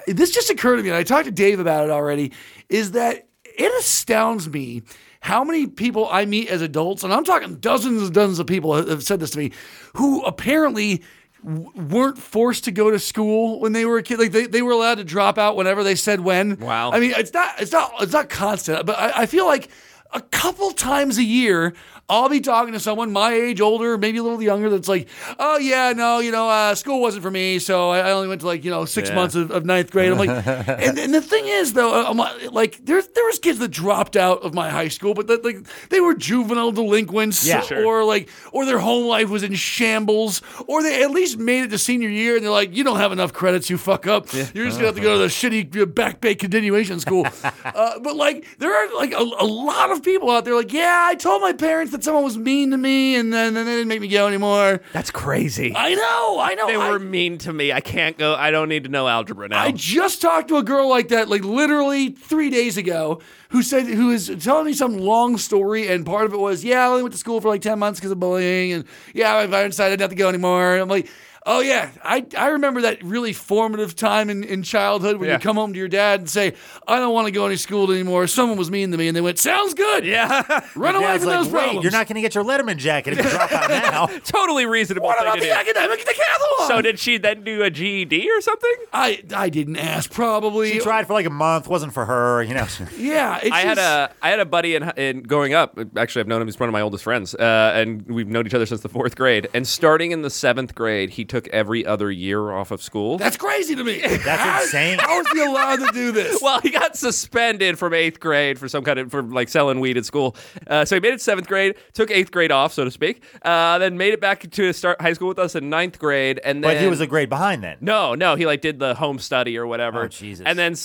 this 0.05 0.29
just 0.31 0.51
occurred 0.51 0.77
to 0.77 0.83
me, 0.83 0.89
and 0.89 0.97
I 0.97 1.01
talked 1.03 1.25
to 1.25 1.31
Dave 1.31 1.59
about 1.59 1.85
it 1.85 1.89
already. 1.89 2.31
Is 2.69 2.91
that 2.91 3.27
it 3.43 3.79
astounds 3.79 4.47
me 4.47 4.83
how 5.21 5.43
many 5.43 5.65
people 5.65 6.07
I 6.11 6.25
meet 6.25 6.49
as 6.49 6.61
adults, 6.61 7.03
and 7.03 7.11
I'm 7.11 7.23
talking 7.23 7.55
dozens 7.55 8.03
and 8.03 8.13
dozens 8.13 8.37
of 8.37 8.45
people 8.45 8.75
have 8.75 9.01
said 9.01 9.19
this 9.19 9.31
to 9.31 9.39
me, 9.39 9.51
who 9.95 10.21
apparently 10.23 11.01
w- 11.45 11.71
weren't 11.75 12.17
forced 12.17 12.63
to 12.65 12.71
go 12.71 12.91
to 12.91 12.99
school 12.99 13.59
when 13.59 13.73
they 13.73 13.85
were 13.85 13.97
a 13.97 14.03
kid. 14.03 14.19
Like 14.19 14.31
they, 14.31 14.47
they 14.47 14.61
were 14.61 14.71
allowed 14.71 14.95
to 14.95 15.03
drop 15.03 15.37
out 15.37 15.55
whenever 15.55 15.83
they 15.83 15.95
said 15.95 16.19
when. 16.19 16.57
Wow. 16.57 16.91
I 16.91 16.99
mean, 16.99 17.13
it's 17.15 17.33
not 17.33 17.61
it's 17.61 17.71
not 17.71 17.93
it's 18.01 18.13
not 18.13 18.29
constant, 18.29 18.85
but 18.85 18.97
I, 18.97 19.21
I 19.21 19.25
feel 19.25 19.45
like 19.45 19.69
a 20.13 20.21
couple 20.21 20.71
times 20.71 21.17
a 21.17 21.23
year. 21.23 21.73
I'll 22.07 22.29
be 22.29 22.39
talking 22.39 22.73
to 22.73 22.79
someone 22.79 23.11
my 23.11 23.33
age, 23.33 23.59
older, 23.59 23.97
maybe 23.97 24.19
a 24.19 24.23
little 24.23 24.39
younger, 24.39 24.69
that's 24.69 24.87
like, 24.87 25.07
oh, 25.39 25.57
yeah, 25.57 25.91
no, 25.93 26.19
you 26.19 26.31
know, 26.31 26.47
uh, 26.47 26.75
school 26.75 27.01
wasn't 27.01 27.23
for 27.23 27.31
me, 27.31 27.57
so 27.57 27.89
I, 27.89 28.11
only 28.11 28.27
went 28.27 28.41
to 28.41 28.47
like, 28.47 28.63
you 28.63 28.69
know, 28.69 28.85
six 28.85 29.09
Yeah. 29.09 29.15
months 29.15 29.33
of, 29.33 29.49
of 29.49 29.65
ninth 29.65 29.89
grade. 29.89 30.11
I'm 30.11 30.19
like, 30.19 30.29
and, 30.67 30.99
and 30.99 31.11
the 31.11 31.19
thing 31.21 31.47
is, 31.47 31.73
though, 31.73 31.99
uh, 31.99 32.07
I'm 32.07 32.15
like, 32.15 32.51
like, 32.51 32.85
there, 32.85 33.01
there 33.01 33.25
was 33.25 33.39
kids 33.39 33.57
that 33.57 33.69
dropped 33.69 34.15
out 34.15 34.43
of 34.43 34.53
my 34.53 34.69
high 34.69 34.89
school, 34.89 35.15
but 35.15 35.25
that, 35.25 35.43
like, 35.43 35.65
they 35.89 35.99
were 35.99 36.13
juvenile 36.13 36.71
delinquents, 36.71 37.43
Yeah. 37.43 37.61
Sure. 37.61 37.83
or 37.83 38.03
like, 38.03 38.29
or 38.51 38.65
their 38.67 38.77
home 38.77 39.07
life 39.07 39.29
was 39.31 39.41
in 39.41 39.55
shambles, 39.55 40.43
or 40.67 40.83
they 40.83 41.01
at 41.01 41.09
least 41.09 41.39
made 41.39 41.63
it 41.63 41.67
to 41.69 41.79
senior 41.79 42.09
year, 42.09 42.35
and 42.35 42.43
they're 42.45 42.51
like, 42.51 42.75
you 42.75 42.83
don't 42.83 42.97
have 42.97 43.13
enough 43.13 43.33
credits, 43.33 43.67
you 43.67 43.79
fuck 43.79 44.05
up. 44.05 44.31
You're 44.31 44.65
just 44.65 44.77
gonna 44.77 44.85
have 44.85 44.95
to 44.95 45.01
go 45.01 45.13
to 45.13 45.19
the 45.21 45.25
shitty 45.27 45.75
uh, 45.81 45.87
back 45.87 46.21
bay 46.21 46.35
continuation 46.35 46.99
school. 46.99 47.25
uh, 47.65 47.97
but 47.99 48.15
like, 48.15 48.45
there 48.59 48.71
are 48.71 48.95
like 48.95 49.11
a, 49.11 49.17
a 49.39 49.47
lot 49.47 49.89
of 49.89 49.94
people 50.03 50.29
out 50.31 50.45
there, 50.45 50.55
like, 50.55 50.71
yeah, 50.73 51.05
I 51.09 51.15
told 51.15 51.41
my 51.41 51.53
parents 51.53 51.91
that 51.91 52.03
someone 52.03 52.23
was 52.23 52.37
mean 52.37 52.71
to 52.71 52.77
me, 52.77 53.15
and 53.15 53.33
then, 53.33 53.53
then 53.53 53.65
they 53.65 53.73
didn't 53.73 53.87
make 53.87 54.01
me 54.01 54.07
go 54.07 54.27
anymore. 54.27 54.81
That's 54.93 55.11
crazy. 55.11 55.73
I 55.75 55.93
know, 55.95 56.39
I 56.39 56.53
know. 56.55 56.67
they 56.67 56.75
I- 56.75 56.89
were 56.89 56.99
mean 56.99 57.37
to 57.39 57.53
me. 57.53 57.71
I 57.71 57.81
can't 57.81 58.17
go. 58.17 58.35
I 58.35 58.51
don't 58.51 58.69
need 58.69 58.83
to 58.85 58.89
know 58.89 59.07
algebra 59.07 59.47
now. 59.47 59.61
I 59.61 59.71
just 59.71 60.21
talked 60.21 60.47
to 60.49 60.57
a 60.57 60.63
girl 60.63 60.89
like 60.89 61.07
that, 61.09 61.29
like 61.29 61.43
literally 61.43 62.09
three 62.09 62.49
days 62.49 62.77
ago, 62.77 63.21
who 63.49 63.61
said 63.63 63.85
who 63.85 64.11
is 64.11 64.31
telling 64.41 64.65
me 64.65 64.73
some 64.73 64.97
long 64.97 65.37
story, 65.37 65.87
and 65.87 66.05
part 66.05 66.25
of 66.25 66.33
it 66.33 66.39
was, 66.39 66.63
yeah, 66.63 66.83
I 66.83 66.87
only 66.87 67.03
went 67.03 67.13
to 67.13 67.19
school 67.19 67.39
for 67.41 67.47
like 67.49 67.61
ten 67.61 67.79
months 67.79 67.99
because 67.99 68.11
of 68.11 68.19
bullying, 68.19 68.73
and 68.73 68.85
yeah, 69.13 69.35
I 69.35 69.67
decided 69.67 69.99
not 69.99 70.09
to 70.09 70.15
go 70.15 70.29
anymore. 70.29 70.73
And 70.73 70.81
I'm 70.81 70.89
like. 70.89 71.09
Oh 71.47 71.59
yeah, 71.59 71.91
I, 72.03 72.25
I 72.35 72.47
remember 72.47 72.81
that 72.81 73.03
really 73.03 73.31
formative 73.31 73.95
time 73.95 74.31
in, 74.31 74.43
in 74.43 74.63
childhood 74.63 75.17
when 75.17 75.27
Yeah. 75.29 75.35
you 75.35 75.39
come 75.39 75.57
home 75.57 75.73
to 75.73 75.77
your 75.79 75.87
dad 75.87 76.19
and 76.21 76.27
say, 76.29 76.53
I 76.87 76.97
don't 76.99 77.13
want 77.13 77.27
to 77.27 77.31
go 77.31 77.45
any 77.45 77.55
school 77.55 77.91
anymore. 77.91 78.25
Someone 78.25 78.57
was 78.57 78.71
mean 78.71 78.89
to 78.91 78.97
me, 78.97 79.07
and 79.07 79.15
they 79.15 79.21
went, 79.21 79.37
Sounds 79.37 79.75
good. 79.75 80.05
yeah, 80.05 80.41
Run 80.75 80.95
away 80.95 81.19
from 81.19 81.27
like, 81.27 81.37
those 81.37 81.47
wait, 81.49 81.61
problems. 81.63 81.83
you're 81.83 81.91
not 81.91 82.07
going 82.07 82.15
to 82.15 82.21
get 82.21 82.33
your 82.33 82.43
Letterman 82.43 82.77
jacket 82.77 83.13
if 83.19 83.23
you 83.25 83.29
drop 83.29 83.51
out 83.51 83.69
now. 83.69 84.07
totally 84.23 84.65
reasonable 84.65 85.05
What 85.07 85.21
about 85.21 85.37
the 85.39 85.45
do. 85.45 85.51
academic 85.51 85.99
decathlon? 85.99 86.67
So 86.67 86.81
did 86.81 86.97
she 86.97 87.17
then 87.19 87.43
do 87.43 87.61
a 87.61 87.69
GED 87.69 88.27
or 88.31 88.41
something? 88.41 88.75
I 88.91 89.23
I 89.35 89.49
didn't 89.49 89.77
ask. 89.77 90.11
Probably. 90.11 90.71
She 90.71 90.79
tried 90.79 91.05
for 91.05 91.13
like 91.13 91.27
a 91.27 91.29
month, 91.29 91.67
wasn't 91.67 91.93
for 91.93 92.05
her. 92.05 92.41
You 92.41 92.55
know. 92.55 92.65
Yeah, 92.97 93.37
it's 93.43 93.51
I 93.51 93.59
had 93.59 93.77
a 93.77 94.11
I 94.21 94.29
had 94.31 94.39
a 94.39 94.45
buddy 94.45 94.73
in, 94.75 94.83
in 94.97 95.21
growing 95.23 95.53
up. 95.53 95.77
Actually, 95.95 96.21
I've 96.21 96.27
known 96.27 96.41
him. 96.41 96.47
He's 96.47 96.59
one 96.59 96.69
of 96.69 96.73
my 96.73 96.81
oldest 96.81 97.03
friends, 97.03 97.35
uh, 97.35 97.71
and 97.75 98.01
we've 98.07 98.27
known 98.27 98.47
each 98.47 98.53
other 98.55 98.65
since 98.65 98.81
the 98.81 98.89
fourth 98.89 99.15
grade. 99.15 99.47
And 99.53 99.67
starting 99.67 100.11
in 100.11 100.23
the 100.23 100.29
seventh 100.31 100.73
grade, 100.73 101.11
he 101.11 101.23
took 101.25 101.34
every 101.51 101.85
other 101.85 102.11
year 102.11 102.51
off 102.51 102.71
of 102.71 102.81
school. 102.81 103.17
That's 103.17 103.37
crazy 103.37 103.75
to 103.75 103.83
me. 103.83 103.99
That's 103.99 104.65
insane. 104.65 104.99
How 104.99 105.19
is 105.19 105.27
he 105.31 105.41
allowed 105.41 105.77
to 105.77 105.91
do 105.93 106.11
this? 106.11 106.39
well, 106.41 106.59
he 106.61 106.69
got 106.69 106.95
suspended 106.95 107.77
from 107.77 107.93
eighth 107.93 108.19
grade 108.19 108.59
for 108.59 108.67
some 108.67 108.83
kind 108.83 108.99
of 108.99 109.11
for 109.11 109.21
like 109.21 109.49
selling 109.49 109.79
weed 109.79 109.97
at 109.97 110.05
school. 110.05 110.35
Uh, 110.67 110.85
so 110.85 110.95
he 110.95 110.99
made 110.99 111.13
it 111.13 111.21
seventh 111.21 111.47
grade, 111.47 111.75
took 111.93 112.11
eighth 112.11 112.31
grade 112.31 112.51
off, 112.51 112.73
so 112.73 112.83
to 112.85 112.91
speak. 112.91 113.23
Uh, 113.43 113.77
then 113.77 113.97
made 113.97 114.13
it 114.13 114.21
back 114.21 114.49
to 114.49 114.73
start 114.73 114.99
high 115.01 115.13
school 115.13 115.27
with 115.27 115.39
us 115.39 115.55
in 115.55 115.69
ninth 115.69 115.99
grade, 115.99 116.39
and 116.43 116.63
then 116.63 116.75
But 116.75 116.81
he 116.81 116.87
was 116.87 117.01
a 117.01 117.07
grade 117.07 117.29
behind 117.29 117.63
then. 117.63 117.77
No, 117.81 118.15
no, 118.15 118.35
he 118.35 118.45
like 118.45 118.61
did 118.61 118.79
the 118.79 118.95
home 118.95 119.19
study 119.19 119.57
or 119.57 119.67
whatever. 119.67 120.03
Oh, 120.03 120.07
Jesus. 120.07 120.45
And 120.45 120.57
then 120.57 120.75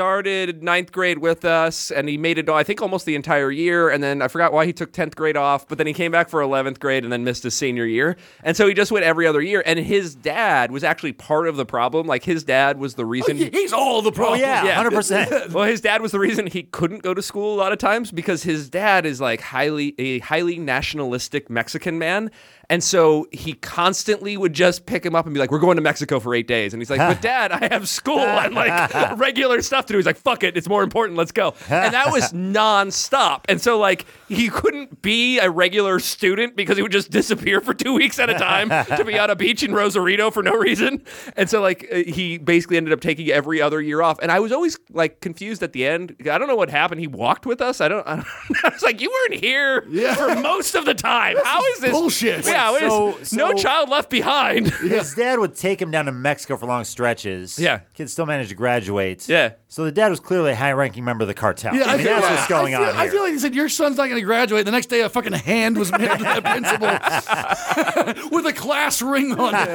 started 0.00 0.62
ninth 0.62 0.92
grade 0.92 1.18
with 1.18 1.44
us, 1.44 1.90
and 1.90 2.08
he 2.08 2.16
made 2.16 2.38
it, 2.38 2.48
I 2.48 2.62
think, 2.62 2.80
almost 2.80 3.04
the 3.04 3.14
entire 3.14 3.50
year. 3.50 3.90
And 3.90 4.02
then 4.02 4.22
I 4.22 4.28
forgot 4.28 4.50
why 4.50 4.64
he 4.64 4.72
took 4.72 4.92
10th 4.94 5.14
grade 5.14 5.36
off, 5.36 5.68
but 5.68 5.76
then 5.76 5.86
he 5.86 5.92
came 5.92 6.10
back 6.10 6.30
for 6.30 6.40
11th 6.40 6.78
grade 6.80 7.04
and 7.04 7.12
then 7.12 7.22
missed 7.22 7.42
his 7.42 7.52
senior 7.52 7.84
year. 7.84 8.16
And 8.42 8.56
so 8.56 8.66
he 8.66 8.72
just 8.72 8.90
went 8.90 9.04
every 9.04 9.26
other 9.26 9.42
year. 9.42 9.62
And 9.66 9.78
his 9.78 10.14
dad 10.14 10.70
was 10.72 10.84
actually 10.84 11.12
part 11.12 11.48
of 11.48 11.56
the 11.58 11.66
problem. 11.66 12.06
Like 12.06 12.24
his 12.24 12.42
dad 12.44 12.78
was 12.78 12.94
the 12.94 13.04
reason. 13.04 13.36
Oh, 13.42 13.48
he's 13.52 13.74
all 13.74 14.00
the 14.00 14.08
Oh 14.08 14.12
problem. 14.12 14.40
yeah, 14.40 14.64
Yeah. 14.64 14.72
hundred 14.74 14.94
percent. 14.94 15.50
well, 15.52 15.64
his 15.64 15.82
dad 15.82 16.00
was 16.00 16.12
the 16.12 16.18
reason 16.18 16.46
he 16.46 16.62
couldn't 16.62 17.02
go 17.02 17.12
to 17.12 17.20
school 17.20 17.54
a 17.54 17.58
lot 17.58 17.72
of 17.72 17.78
times 17.78 18.10
because 18.10 18.42
his 18.42 18.70
dad 18.70 19.04
is 19.04 19.20
like 19.20 19.42
highly 19.42 19.94
a 19.98 20.20
highly 20.20 20.58
nationalistic 20.58 21.50
Mexican 21.50 21.98
man. 21.98 22.30
And 22.70 22.82
so 22.82 23.26
he 23.32 23.52
constantly 23.54 24.36
would 24.38 24.52
just 24.54 24.86
pick 24.86 25.04
him 25.04 25.14
up 25.14 25.26
and 25.26 25.34
be 25.34 25.40
like, 25.40 25.50
"We're 25.50 25.58
going 25.58 25.76
to 25.76 25.82
Mexico 25.82 26.20
for 26.20 26.34
eight 26.34 26.46
days," 26.46 26.72
and 26.72 26.80
he's 26.80 26.88
like, 26.88 27.00
"But 27.00 27.20
Dad, 27.30 27.52
I 27.52 27.68
have 27.70 27.88
school 27.88 28.20
and 28.20 28.54
like 28.54 29.16
regular 29.18 29.60
stuff 29.60 29.86
to 29.86 29.92
do." 29.92 29.98
He's 29.98 30.06
like, 30.06 30.16
"Fuck 30.16 30.44
it, 30.44 30.56
it's 30.56 30.68
more 30.68 30.82
important. 30.82 31.18
Let's 31.18 31.32
go." 31.32 31.54
And 31.68 31.92
that 31.92 32.10
was 32.12 32.32
nonstop. 32.70 33.40
And 33.48 33.60
so 33.60 33.78
like 33.78 34.06
he 34.28 34.48
couldn't 34.48 35.02
be 35.02 35.38
a 35.40 35.50
regular 35.50 35.98
student 35.98 36.54
because 36.56 36.76
he 36.76 36.82
would 36.82 36.92
just 36.92 37.10
disappear 37.10 37.60
for 37.60 37.74
two 37.74 37.92
weeks 37.92 38.18
at 38.18 38.30
a 38.30 38.34
time 38.34 38.68
to 38.96 39.04
be 39.04 39.18
on 39.18 39.30
a 39.30 39.36
beach 39.36 39.62
in 39.62 39.74
Rosarito 39.74 40.30
for 40.30 40.42
no 40.42 40.54
reason. 40.54 41.02
And 41.36 41.50
so 41.50 41.60
like 41.60 41.88
uh, 41.92 41.96
he 41.96 42.38
basically 42.38 42.76
ended 42.76 42.92
up 42.92 43.00
taking 43.00 43.28
every 43.30 43.60
other 43.60 43.80
year 43.82 44.00
off. 44.02 44.18
And 44.22 44.30
I 44.30 44.38
was 44.40 44.52
always 44.52 44.78
like 44.92 45.20
confused 45.20 45.62
at 45.64 45.72
the 45.72 45.84
end. 45.86 46.14
I 46.30 46.38
don't 46.38 46.46
know 46.46 46.56
what 46.56 46.70
happened. 46.70 47.00
He 47.00 47.08
walked 47.08 47.46
with 47.46 47.60
us. 47.60 47.80
I 47.80 47.88
don't. 47.88 48.06
I, 48.06 48.16
don't, 48.16 48.26
I 48.64 48.68
was 48.68 48.82
like, 48.82 49.00
you 49.00 49.10
weren't 49.10 49.40
here 49.42 49.84
Yeah. 49.90 50.14
for 50.14 50.34
most 50.36 50.76
of 50.76 50.84
the 50.84 50.94
time. 50.94 51.36
How 51.42 51.60
is 51.72 51.80
this 51.80 51.90
bullshit. 51.90 52.46
Yeah, 52.46 52.59
Yeah, 52.60 52.86
it 52.86 52.90
So- 53.26 53.36
no 53.36 53.52
child 53.54 53.88
left 53.88 54.10
behind. 54.10 54.68
His 54.68 55.14
dad 55.16 55.38
would 55.38 55.54
take 55.54 55.80
him 55.80 55.90
down 55.90 56.06
to 56.06 56.12
Mexico 56.12 56.56
for 56.56 56.66
long 56.66 56.84
stretches. 56.84 57.58
Yeah. 57.58 57.80
Kids 57.94 58.12
still 58.12 58.26
managed 58.26 58.50
to 58.50 58.56
graduate. 58.56 59.28
Yeah. 59.28 59.52
So 59.72 59.84
the 59.84 59.92
dad 59.92 60.08
was 60.10 60.18
clearly 60.18 60.50
a 60.50 60.56
high 60.56 60.72
ranking 60.72 61.04
member 61.04 61.22
of 61.22 61.28
the 61.28 61.34
cartel. 61.34 61.72
Yeah, 61.72 61.84
I 61.84 61.96
mean, 61.96 62.04
feel 62.04 62.14
that's 62.16 62.26
like- 62.26 62.34
what's 62.38 62.48
going 62.48 62.74
I 62.74 62.78
feel, 62.78 62.88
on 62.88 62.96
I 62.96 63.08
feel 63.08 63.22
like 63.22 63.32
he 63.34 63.38
said 63.38 63.54
your 63.54 63.68
son's 63.68 63.96
not 63.98 64.06
going 64.08 64.20
to 64.20 64.24
graduate. 64.26 64.64
The 64.66 64.72
next 64.72 64.86
day, 64.86 65.00
a 65.02 65.08
fucking 65.08 65.32
hand 65.32 65.78
was 65.78 65.92
made 65.92 66.10
to 66.10 66.24
that 66.24 66.42
principal 66.42 68.30
with 68.36 68.46
a 68.46 68.52
class 68.52 69.00
ring 69.00 69.38
on 69.38 69.54
it. 69.54 69.68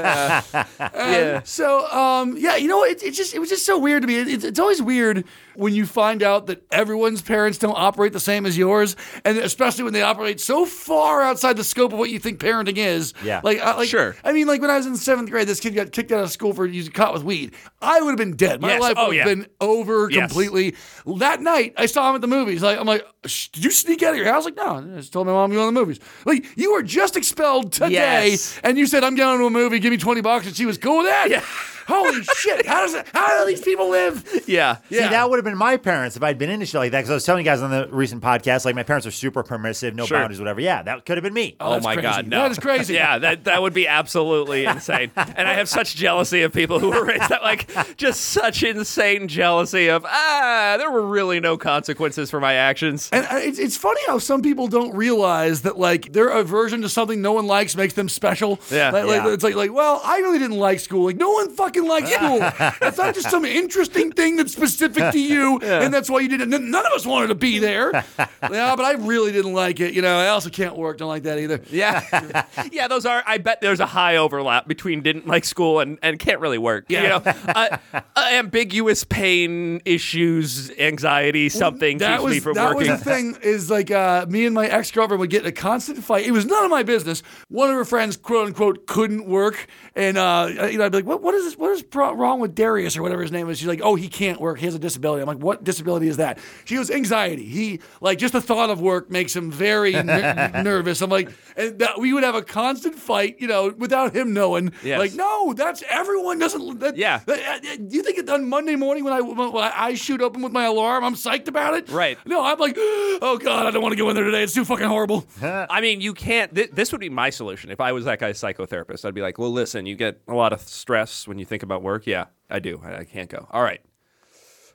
yeah. 0.80 1.42
So, 1.46 1.90
um, 1.92 2.36
yeah, 2.38 2.58
you 2.58 2.68
know, 2.68 2.84
it, 2.84 3.04
it 3.04 3.12
just 3.12 3.34
it 3.34 3.40
was 3.40 3.48
just 3.50 3.66
so 3.66 3.78
weird 3.80 4.02
to 4.02 4.08
me. 4.08 4.18
It, 4.18 4.28
it's, 4.28 4.44
it's 4.44 4.60
always 4.60 4.82
weird 4.82 5.24
when 5.56 5.74
you 5.74 5.86
find 5.86 6.22
out 6.22 6.48
that 6.48 6.62
everyone's 6.72 7.22
parents 7.22 7.58
don't 7.58 7.78
operate 7.78 8.12
the 8.12 8.20
same 8.20 8.46
as 8.46 8.58
yours, 8.58 8.98
and 9.24 9.38
especially 9.38 9.86
when 9.86 9.94
they 9.94 10.02
operate 10.02 10.42
so 10.42 10.66
far 10.66 11.22
outside 11.22 11.56
the 11.56 11.64
scope 11.64 11.94
of 11.94 12.00
what 12.00 12.10
you 12.10 12.20
think 12.20 12.40
parenting 12.42 12.76
is. 12.78 13.14
Yeah. 13.24 13.40
like, 13.46 13.60
I, 13.60 13.78
like 13.78 13.88
Sure. 13.88 14.16
I 14.26 14.34
mean, 14.34 14.48
like 14.48 14.60
when 14.60 14.70
I 14.70 14.76
was 14.76 14.86
in 14.88 14.98
seventh 14.98 15.30
grade, 15.30 15.48
this 15.48 15.62
kid 15.62 15.74
got 15.74 15.94
kicked 15.94 16.12
out 16.12 16.22
of 16.22 16.32
school 16.32 16.52
for 16.54 16.66
using 16.66 16.92
caught 16.92 17.14
with 17.14 17.24
weed. 17.24 17.54
I 17.82 18.02
would 18.02 18.10
have 18.10 18.18
been 18.18 18.36
dead. 18.36 18.60
My 18.60 18.74
Yes. 18.74 18.82
life 18.82 18.96
Oh, 18.98 19.08
would 19.08 19.18
have 19.18 19.28
yeah. 19.28 19.34
been 19.36 19.48
over 19.62 19.85
Yes. 20.10 20.20
completely. 20.20 20.76
That 21.18 21.42
night, 21.42 21.74
I 21.78 21.86
saw 21.86 22.10
him 22.10 22.16
at 22.16 22.22
the 22.22 22.28
movies. 22.28 22.62
Like, 22.64 22.80
I'm 22.80 22.86
like, 22.88 23.06
"Shh, 23.26 23.48
did 23.50 23.64
you 23.64 23.72
sneak 23.72 24.04
out 24.04 24.12
of 24.12 24.18
your 24.18 24.26
house? 24.26 24.46
Like, 24.46 24.56
no, 24.56 24.78
I 24.78 24.82
just 24.98 25.14
told 25.14 25.28
my 25.28 25.34
mom 25.34 25.50
to 25.52 25.56
go 25.56 25.62
to 25.62 25.66
the 25.74 25.80
movies. 25.80 26.00
Like, 26.26 26.46
you 26.58 26.74
were 26.74 26.84
just 26.84 27.16
expelled 27.16 27.72
today, 27.74 27.92
Yes. 28.32 28.60
and 28.64 28.78
you 28.78 28.86
said 28.88 29.04
I'm 29.04 29.16
going 29.16 29.40
to 29.40 29.46
a 29.46 29.50
movie. 29.50 29.80
Give 29.80 29.92
me 29.92 29.98
twenty 29.98 30.22
bucks, 30.22 30.46
and 30.48 30.56
she 30.56 30.66
was 30.66 30.78
cool 30.78 30.98
with 30.98 31.08
that. 31.08 31.30
Yeah. 31.30 31.44
Holy 31.88 32.24
shit! 32.24 32.66
How 32.66 32.82
does 32.82 32.94
it? 32.96 33.06
How 33.14 33.40
do 33.42 33.46
these 33.48 33.62
people 33.62 33.90
live? 33.90 34.44
Yeah. 34.48 34.78
See, 34.90 34.98
that 35.00 35.30
would 35.30 35.38
have 35.38 35.46
been 35.46 35.58
my 35.58 35.78
parents 35.78 36.16
if 36.16 36.24
I'd 36.24 36.38
been 36.38 36.50
into 36.50 36.66
shit 36.66 36.76
like 36.76 36.92
that. 36.92 37.00
Because 37.00 37.12
I 37.12 37.14
was 37.16 37.26
telling 37.26 37.46
you 37.46 37.52
guys 37.52 37.62
on 37.62 37.72
the 37.72 37.88
recent 37.92 38.24
podcast, 38.24 38.66
like 38.66 38.76
my 38.76 38.84
parents 38.84 39.06
are 39.08 39.12
super 39.12 39.44
permissive, 39.44 39.96
no 39.96 40.06
Sure. 40.06 40.18
boundaries, 40.20 40.40
whatever. 40.40 40.62
Yeah, 40.62 40.82
that 40.84 41.06
could 41.06 41.18
have 41.18 41.24
been 41.24 41.34
me. 41.34 41.56
Oh 41.60 41.74
that's 41.74 41.84
my 41.86 41.94
crazy. 41.96 42.08
God, 42.08 42.28
no. 42.28 42.42
That 42.42 42.52
is 42.52 42.60
crazy. 42.60 42.94
Yeah, 42.96 43.18
that 43.20 43.44
that 43.46 43.62
would 43.62 43.74
be 43.74 43.88
absolutely 43.88 44.66
insane. 44.66 45.12
And 45.16 45.48
I 45.48 45.54
have 45.54 45.68
such 45.68 45.96
jealousy 45.96 46.44
of 46.44 46.54
people 46.54 46.80
who 46.80 46.90
were 46.92 47.04
raised 47.04 47.30
that 47.30 47.42
like 47.44 47.70
just 47.98 48.22
such 48.22 48.64
insane 48.64 49.28
jealousy 49.28 49.90
of 49.90 50.06
ah, 50.08 50.76
there 50.78 50.90
were 50.92 51.06
really 51.06 51.40
no 51.40 51.58
consequences 51.58 52.30
for 52.32 52.40
my 52.40 52.54
actions. 52.54 53.10
And 53.12 53.26
uh, 53.26 53.36
it's, 53.36 53.60
it's 53.60 53.76
funny 53.78 54.00
how 54.08 54.18
some 54.20 54.42
people 54.42 54.68
don't 54.68 54.96
realize 54.96 55.64
that 55.64 55.78
like 55.78 56.14
their 56.14 56.30
aversion 56.30 56.82
to 56.84 56.90
something 56.90 57.22
no 57.22 57.34
one 57.34 57.48
likes 57.48 57.76
makes 57.76 57.94
them 57.96 58.08
special. 58.10 58.60
Yeah. 58.72 58.92
like, 58.92 59.06
like, 59.06 59.26
it's 59.26 59.44
like 59.44 59.56
like 59.56 59.74
well, 59.74 60.00
I 60.04 60.20
really 60.20 60.40
didn't 60.40 60.58
like 60.58 60.80
school. 60.80 61.06
Like 61.06 61.18
no 61.18 61.32
one 61.32 61.50
fucking 61.52 61.75
likes 61.84 62.12
school. 62.12 62.40
It's 62.82 62.98
not 62.98 63.14
just 63.16 63.30
some 63.30 63.44
interesting 63.44 64.12
thing 64.12 64.38
that's 64.38 64.54
specific 64.54 65.12
to 65.12 65.20
you, 65.20 65.60
and 65.64 65.94
that's 65.94 66.10
why 66.10 66.22
you 66.22 66.30
did 66.30 66.42
it. 66.42 66.48
None 66.48 66.86
of 66.86 66.92
us 66.94 67.06
wanted 67.06 67.28
to 67.28 67.36
be 67.36 67.60
there. 67.66 67.92
yeah, 68.18 68.76
but 68.76 68.86
I 68.86 68.94
really 68.94 69.32
didn't 69.32 69.54
like 69.54 69.80
it. 69.80 69.94
You 69.94 70.02
know, 70.02 70.18
I 70.18 70.30
also 70.30 70.50
can't 70.50 70.76
work. 70.78 70.98
Don't 70.98 71.08
like 71.10 71.24
that 71.24 71.40
either. 71.40 71.62
Yeah, 71.70 72.46
yeah, 72.72 72.88
those 72.88 73.06
are. 73.06 73.24
I 73.28 73.38
bet 73.40 73.60
there's 73.62 73.80
a 73.80 73.86
high 73.86 74.18
overlap 74.18 74.68
between 74.68 75.02
didn't 75.02 75.28
like 75.28 75.44
school 75.46 75.80
and, 75.80 75.98
and 76.02 76.18
can't 76.20 76.40
really 76.40 76.58
work. 76.58 76.86
You 76.90 76.98
Yeah. 76.98 77.08
know, 77.10 77.34
uh, 77.54 77.78
uh, 77.94 78.02
ambiguous 78.32 79.04
pain 79.04 79.82
issues, 79.86 80.72
anxiety, 80.80 81.50
something 81.50 81.98
that 81.98 82.12
keeps 82.20 82.24
was 82.24 82.34
me 82.36 82.40
from 82.40 82.54
that 82.56 82.76
working. 82.76 82.92
was 82.92 83.00
the 83.00 83.06
thing 83.10 83.38
is 83.42 83.70
like 83.70 83.92
uh, 83.92 84.26
me 84.30 84.46
and 84.46 84.54
my 84.56 84.68
ex 84.68 84.92
girlfriend 84.92 85.20
would 85.20 85.30
get 85.30 85.42
in 85.42 85.48
a 85.48 85.52
constant 85.52 86.04
fight. 86.04 86.26
It 86.26 86.32
was 86.32 86.46
none 86.46 86.64
of 86.64 86.72
my 86.72 86.84
business. 86.84 87.24
One 87.50 87.70
of 87.70 87.76
her 87.76 87.86
friends, 87.86 88.16
quote 88.18 88.48
unquote, 88.48 88.86
couldn't 88.88 89.26
work, 89.26 89.68
and 89.96 90.18
uh, 90.18 90.48
you 90.70 90.78
know, 90.78 90.86
I'd 90.86 90.92
be 90.92 91.00
like, 91.00 91.06
"What? 91.06 91.22
What 91.22 91.34
is 91.36 91.44
this? 91.46 91.58
What 91.58 91.65
is 91.72 91.84
pro- 91.84 92.14
wrong 92.14 92.40
with 92.40 92.56
Darius 92.56 92.96
or 92.98 93.02
whatever 93.04 93.22
his 93.22 93.32
name 93.32 93.50
is?" 93.50 93.58
She's 93.60 93.68
like, 93.68 93.82
"Oh, 93.84 93.96
he 93.96 94.08
can't 94.08 94.40
work. 94.40 94.60
He 94.60 94.66
has 94.66 94.76
a 94.76 94.80
disability." 94.80 95.22
I'm 95.22 95.28
like, 95.28 95.40
"What 95.40 95.64
disability 95.64 96.08
is 96.08 96.18
that?" 96.18 96.40
She 96.66 96.76
goes, 96.76 96.90
"Anxiety. 96.92 97.46
He 97.46 97.80
like 98.02 98.18
just 98.18 98.34
the 98.34 98.42
thought 98.42 98.70
of 98.70 98.82
work 98.82 99.10
makes 99.12 99.36
him 99.36 99.52
very 99.52 99.92
ner- 100.04 100.52
nervous." 100.64 101.02
I'm 101.02 101.10
like, 101.10 101.30
and 101.58 101.80
that, 101.80 102.00
we 102.00 102.14
would 102.14 102.24
have 102.24 102.36
a 102.36 102.42
constant 102.42 102.96
fight, 102.96 103.38
you 103.40 103.48
know, 103.48 103.74
without 103.78 104.16
him 104.16 104.34
knowing. 104.34 104.72
Yes. 104.84 105.00
Like, 105.00 105.14
no, 105.14 105.54
that's 105.54 105.84
everyone 105.90 106.40
doesn't. 106.40 106.80
That, 106.80 106.98
Yeah. 106.98 107.22
that- 107.26 107.64
uh, 107.66 107.76
do 107.78 107.96
you 107.96 108.04
think 108.04 108.18
it 108.18 108.30
on 108.30 108.48
Monday 108.50 108.76
morning 108.76 109.04
when 109.04 109.14
I 109.14 109.22
when 109.22 109.56
I 109.56 109.72
I 109.76 109.94
shoot 109.96 110.22
open 110.22 110.42
with 110.42 110.52
my 110.52 110.66
alarm, 110.66 111.04
I'm 111.04 111.16
psyched 111.16 111.48
about 111.48 111.74
it? 111.76 111.90
Right. 111.90 112.18
No, 112.26 112.44
I'm 112.44 112.58
like, 112.60 112.76
oh 112.78 113.40
god, 113.42 113.66
I 113.68 113.72
don't 113.72 113.82
want 113.82 113.94
to 113.94 113.98
go 113.98 114.10
in 114.10 114.16
there 114.16 114.24
today. 114.26 114.44
It's 114.44 114.54
too 114.54 114.66
fucking 114.66 114.88
horrible. 114.88 115.26
I 115.42 115.82
mean, 115.82 116.02
you 116.02 116.14
can't. 116.14 116.54
Th- 116.54 116.72
this 116.72 116.92
would 116.92 117.02
be 117.02 117.10
my 117.10 117.30
solution 117.30 117.70
if 117.72 117.80
I 117.80 117.92
was 117.92 118.06
that 118.06 118.20
guy's 118.20 118.40
psychotherapist. 118.40 119.06
I'd 119.06 119.14
be 119.14 119.22
like, 119.22 119.38
well, 119.38 119.52
listen, 119.52 119.86
you 119.86 119.96
get 119.96 120.20
a 120.28 120.34
lot 120.34 120.54
of 120.54 120.62
stress 120.62 121.28
when 121.28 121.38
you 121.40 121.46
think 121.46 121.55
about 121.64 121.82
work. 121.82 122.06
Yeah, 122.08 122.26
I 122.50 122.60
do. 122.60 122.82
I, 122.84 122.98
I 123.00 123.04
can't 123.04 123.30
go. 123.30 123.48
All 123.52 123.62
right. 123.64 123.82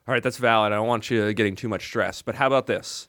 All 0.08 0.14
right, 0.14 0.22
that's 0.22 0.38
valid. 0.38 0.72
I 0.72 0.76
don't 0.76 0.88
want 0.88 1.10
you 1.10 1.32
getting 1.34 1.54
too 1.56 1.68
much 1.68 1.84
stress. 1.84 2.22
But 2.22 2.34
how 2.36 2.46
about 2.46 2.66
this? 2.66 3.08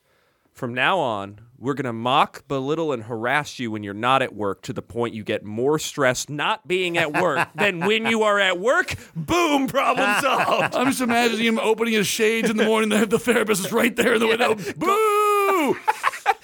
From 0.54 0.74
now 0.74 1.00
on, 1.00 1.40
we're 1.58 1.74
going 1.74 1.86
to 1.86 1.94
mock, 1.94 2.46
belittle, 2.50 2.92
and 2.92 3.04
harass 3.04 3.58
you 3.58 3.72
when 3.72 3.84
you're 3.84 3.94
not 3.94 4.22
at 4.22 4.36
work 4.36 4.62
to 4.64 4.74
the 4.74 4.82
point 4.82 5.14
you 5.16 5.24
get 5.24 5.46
more 5.46 5.80
stress 5.80 6.28
not 6.28 6.68
being 6.68 6.98
at 6.98 7.14
work 7.14 7.48
than 7.56 7.80
when 7.80 8.06
you 8.06 8.24
are 8.24 8.38
at 8.38 8.60
work. 8.60 8.96
Boom, 9.16 9.68
problem 9.68 10.14
solved. 10.22 10.76
I'm 10.76 10.88
just 10.88 11.00
imagining 11.02 11.46
him 11.46 11.60
opening 11.60 11.94
his 11.94 12.06
shades 12.08 12.50
in 12.50 12.58
the 12.58 12.66
morning. 12.66 12.90
The, 12.90 13.06
the 13.06 13.18
therapist 13.20 13.66
is 13.66 13.72
right 13.72 13.96
there 13.96 14.16
in 14.16 14.20
the 14.20 14.28
window. 14.28 14.56
Boo! 14.56 15.78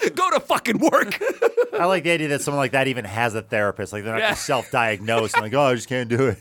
Go 0.16 0.30
to 0.32 0.40
fucking 0.40 0.78
work. 0.80 1.20
I 1.78 1.86
like 1.86 2.04
the 2.06 2.12
idea 2.12 2.30
that 2.30 2.42
someone 2.42 2.60
like 2.60 2.72
that 2.72 2.88
even 2.88 3.04
has 3.04 3.36
a 3.36 3.42
therapist. 3.42 3.92
Like 3.92 4.04
they're 4.06 4.14
not 4.14 4.22
Yeah. 4.22 4.30
just 4.32 4.46
self-diagnosed. 4.46 5.36
and 5.36 5.44
like, 5.44 5.54
oh, 5.54 5.62
I 5.64 5.76
just 5.76 5.90
can't 5.90 6.10
do 6.10 6.28
it. 6.28 6.40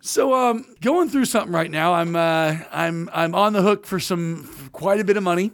So, 0.00 0.32
um, 0.32 0.64
going 0.80 1.08
through 1.08 1.24
something 1.24 1.52
right 1.52 1.70
now. 1.70 1.94
I'm 1.94 2.14
uh, 2.14 2.56
I'm 2.72 3.10
I'm 3.12 3.34
on 3.34 3.52
the 3.52 3.62
hook 3.62 3.84
for 3.84 3.98
some 3.98 4.68
quite 4.72 5.00
a 5.00 5.04
bit 5.04 5.16
of 5.16 5.22
money. 5.22 5.50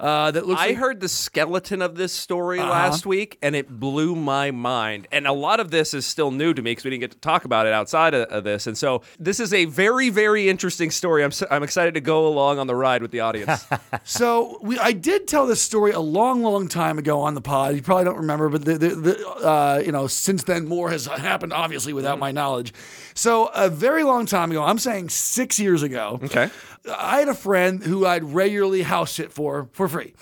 Uh, 0.00 0.30
that 0.30 0.46
looks. 0.46 0.60
I 0.60 0.68
like, 0.68 0.76
heard 0.76 1.00
the 1.00 1.08
skeleton 1.08 1.82
of 1.82 1.94
this 1.96 2.12
story 2.12 2.58
Uh-huh. 2.58 2.70
last 2.70 3.04
week, 3.06 3.36
and 3.42 3.54
it 3.54 3.68
blew 3.68 4.16
my 4.16 4.50
mind. 4.50 5.06
And 5.12 5.26
a 5.26 5.32
lot 5.32 5.60
of 5.60 5.70
this 5.70 5.92
is 5.94 6.06
still 6.06 6.30
new 6.30 6.54
to 6.54 6.62
me 6.62 6.70
because 6.72 6.84
we 6.84 6.90
didn't 6.90 7.02
get 7.02 7.10
to 7.12 7.18
talk 7.18 7.44
about 7.44 7.66
it 7.66 7.72
outside 7.72 8.14
of, 8.14 8.28
of 8.30 8.44
this. 8.44 8.66
And 8.66 8.76
so 8.78 9.02
this 9.18 9.38
is 9.40 9.52
a 9.52 9.66
very, 9.66 10.08
very 10.08 10.48
interesting 10.48 10.90
story. 10.90 11.22
I'm 11.22 11.28
s- 11.30 11.42
I'm 11.50 11.62
excited 11.62 11.94
to 11.94 12.00
go 12.00 12.26
along 12.26 12.58
on 12.58 12.66
the 12.66 12.74
ride 12.74 13.02
with 13.02 13.10
the 13.10 13.20
audience. 13.20 13.64
So 14.04 14.58
we, 14.62 14.78
I 14.78 14.92
did 14.92 15.28
tell 15.28 15.46
this 15.46 15.60
story 15.60 15.92
a 15.92 16.00
long, 16.00 16.42
long 16.42 16.68
time 16.68 16.98
ago 16.98 17.20
on 17.20 17.34
the 17.34 17.40
pod. 17.40 17.74
You 17.76 17.82
probably 17.82 18.04
don't 18.04 18.16
remember, 18.18 18.48
but 18.48 18.64
the, 18.64 18.78
the, 18.78 18.88
the 18.88 19.28
uh, 19.28 19.82
you 19.84 19.92
know, 19.92 20.06
since 20.06 20.42
then 20.44 20.66
more 20.66 20.90
has 20.90 21.06
happened, 21.06 21.52
obviously, 21.52 21.92
without 21.92 22.18
my 22.18 22.32
knowledge. 22.32 22.72
So 23.14 23.46
a 23.54 23.68
very 23.68 24.02
long 24.02 24.26
time 24.26 24.50
ago, 24.50 24.62
I'm 24.64 24.78
saying 24.78 25.10
six 25.10 25.58
years 25.60 25.82
ago. 25.82 26.18
Okay. 26.24 26.50
I 26.90 27.18
had 27.18 27.28
a 27.28 27.34
friend 27.34 27.82
who 27.82 28.06
I'd 28.06 28.24
regularly 28.24 28.82
house 28.82 29.12
sit 29.12 29.32
for 29.32 29.68
for 29.72 29.86
free. 29.90 30.14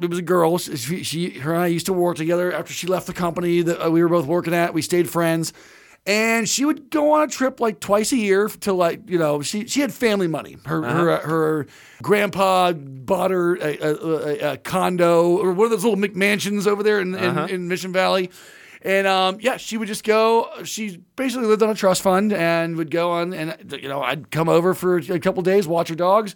It 0.00 0.08
was 0.08 0.18
a 0.18 0.22
girl. 0.22 0.56
She, 0.58 1.02
she, 1.02 1.30
her 1.40 1.52
and 1.54 1.62
I 1.62 1.66
used 1.66 1.86
to 1.86 1.92
work 1.92 2.16
together. 2.16 2.52
After 2.52 2.72
she 2.72 2.86
left 2.86 3.06
the 3.06 3.12
company 3.12 3.62
that 3.62 3.86
uh, 3.86 3.90
we 3.90 4.02
were 4.02 4.08
both 4.08 4.26
working 4.26 4.54
at, 4.54 4.72
we 4.72 4.82
stayed 4.82 5.08
friends. 5.08 5.52
And 6.06 6.48
she 6.48 6.64
would 6.64 6.90
go 6.90 7.12
on 7.12 7.22
a 7.22 7.26
trip 7.28 7.60
like 7.60 7.78
twice 7.78 8.10
a 8.12 8.16
year 8.16 8.48
to 8.48 8.72
like 8.72 9.10
you 9.10 9.18
know 9.18 9.42
she 9.42 9.66
she 9.66 9.82
had 9.82 9.92
family 9.92 10.28
money. 10.28 10.56
Her 10.64 10.82
her 10.82 11.10
uh, 11.10 11.20
her 11.20 11.66
grandpa 12.00 12.72
bought 12.72 13.30
her 13.30 13.56
a, 13.56 13.78
a, 13.78 13.94
a, 13.94 14.52
a 14.52 14.56
condo 14.56 15.36
or 15.36 15.52
one 15.52 15.66
of 15.66 15.70
those 15.70 15.84
little 15.84 15.98
McMansions 15.98 16.66
over 16.66 16.82
there 16.82 17.00
in, 17.00 17.14
in, 17.14 17.50
in 17.50 17.68
Mission 17.68 17.92
Valley. 17.92 18.30
And 18.82 19.06
um, 19.06 19.36
yeah, 19.40 19.58
she 19.58 19.76
would 19.76 19.88
just 19.88 20.04
go. 20.04 20.48
She 20.64 21.02
basically 21.16 21.46
lived 21.46 21.62
on 21.62 21.68
a 21.68 21.74
trust 21.74 22.00
fund 22.00 22.32
and 22.32 22.76
would 22.76 22.90
go 22.90 23.10
on. 23.10 23.34
And 23.34 23.72
you 23.72 23.88
know, 23.88 24.00
I'd 24.00 24.30
come 24.30 24.48
over 24.48 24.72
for 24.72 24.96
a 24.96 25.20
couple 25.20 25.42
days, 25.42 25.68
watch 25.68 25.90
her 25.90 25.94
dogs. 25.94 26.34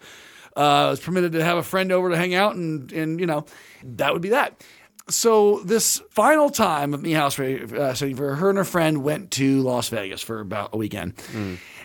Uh, 0.56 0.61
I 0.87 0.90
was 0.90 1.00
permitted 1.00 1.32
to 1.32 1.44
have 1.44 1.58
a 1.58 1.62
friend 1.62 1.90
over 1.92 2.11
to 2.11 2.16
hang 2.16 2.34
out, 2.34 2.54
and 2.54 2.90
and 2.92 3.18
you 3.20 3.26
know, 3.26 3.46
that 3.82 4.12
would 4.12 4.23
be 4.23 4.30
that. 4.30 4.62
So 5.11 5.61
this 5.64 6.00
final 6.11 6.49
time 6.49 6.94
of 6.94 7.02
me 7.02 7.12
house 7.12 7.38
uh, 7.38 7.92
sitting 7.94 8.16
for 8.16 8.37
her 8.37 8.49
and 8.49 8.56
her 8.56 8.64
friend 8.64 9.02
went 9.02 9.32
to 9.32 9.61
Las 9.61 9.90
Vegas 9.90 10.23
for 10.23 10.40
about 10.40 10.70
a 10.73 10.78
weekend. 10.78 11.14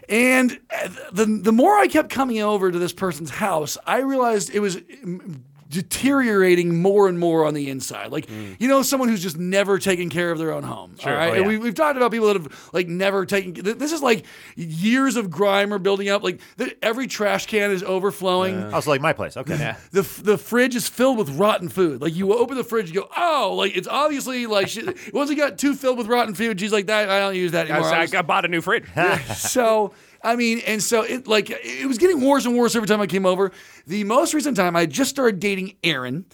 And 0.08 0.60
uh, 0.74 0.90
the 1.12 1.26
the 1.26 1.52
more 1.52 1.78
I 1.78 1.88
kept 1.88 2.10
coming 2.10 2.40
over 2.42 2.72
to 2.72 2.80
this 2.80 2.94
person's 2.94 3.30
house, 3.30 3.78
I 3.86 4.00
realized 4.00 4.52
it 4.54 4.60
was 4.60 4.78
mm, 4.78 5.42
deteriorating 5.70 6.82
more 6.82 7.08
and 7.08 7.20
more 7.20 7.46
on 7.46 7.54
the 7.54 7.70
inside. 7.70 8.12
Like, 8.12 8.26
mm. 8.26 8.56
you 8.60 8.68
know, 8.68 8.82
someone 8.82 9.08
who's 9.08 9.22
just 9.22 9.38
never 9.38 9.78
taken 9.78 10.10
care 10.10 10.32
of 10.32 10.40
their 10.40 10.52
own 10.52 10.64
home. 10.64 10.96
All 11.06 11.14
right. 11.14 11.30
Oh, 11.30 11.34
And 11.34 11.42
yeah. 11.44 11.48
we, 11.48 11.58
we've 11.60 11.76
talked 11.76 11.96
about 11.96 12.12
people 12.12 12.28
that 12.28 12.38
have 12.38 12.70
like 12.74 12.88
never 12.88 13.26
taken, 13.26 13.54
this 13.54 13.92
is 13.92 14.02
like 14.02 14.26
years 14.56 15.16
of 15.16 15.30
grime 15.30 15.72
are 15.74 15.80
building 15.80 16.10
up. 16.10 16.24
Like 16.24 16.42
the, 16.58 16.76
every 16.84 17.06
trash 17.08 17.46
can 17.46 17.72
is 17.72 17.84
overflowing. 17.84 18.56
Oh, 18.74 18.80
so 18.80 18.90
like 18.90 19.02
my 19.02 19.14
place. 19.14 19.38
Okay. 19.38 19.76
The, 19.92 20.02
the 20.24 20.38
fridge 20.38 20.76
is 20.76 20.88
filled 20.90 21.18
with 21.18 21.30
rotten 21.32 21.70
food. 21.70 22.02
Like 22.02 22.16
you 22.16 22.34
open 22.34 22.58
the 22.58 22.64
fridge, 22.64 22.90
you 22.90 23.02
go, 23.02 23.10
oh, 23.16 23.54
like 23.56 23.78
it's 23.78 23.88
obviously 23.88 24.48
like 24.48 24.70
she, 24.70 24.84
once 25.14 25.30
it 25.30 25.36
got 25.36 25.60
too 25.60 25.76
filled 25.76 26.00
with 26.00 26.08
rotten 26.08 26.34
food, 26.34 26.60
she's 26.60 26.72
like, 26.72 26.88
that 26.88 27.10
I 27.10 27.20
don't 27.20 27.36
use 27.36 27.52
that 27.52 27.70
anymore. 27.70 27.90
I 27.90 28.00
I, 28.00 28.02
was- 28.02 28.14
I 28.14 28.22
bought 28.24 28.46
a 28.46 28.48
new 28.48 28.62
fridge. 28.62 28.86
so 29.36 29.94
I 30.24 30.36
mean, 30.36 30.62
and 30.66 30.84
so 30.84 31.02
it 31.02 31.28
like 31.28 31.50
it 31.50 31.88
was 31.88 31.98
getting 31.98 32.22
worse 32.22 32.46
and 32.46 32.58
worse 32.58 32.76
every 32.76 32.88
time 32.88 33.02
I 33.02 33.08
came 33.08 33.26
over. 33.26 33.52
The 33.88 34.04
most 34.04 34.34
recent 34.34 34.58
time, 34.58 34.76
I 34.76 34.86
just 34.86 35.10
started 35.10 35.40
dating 35.40 35.76
Aaron, 35.84 36.26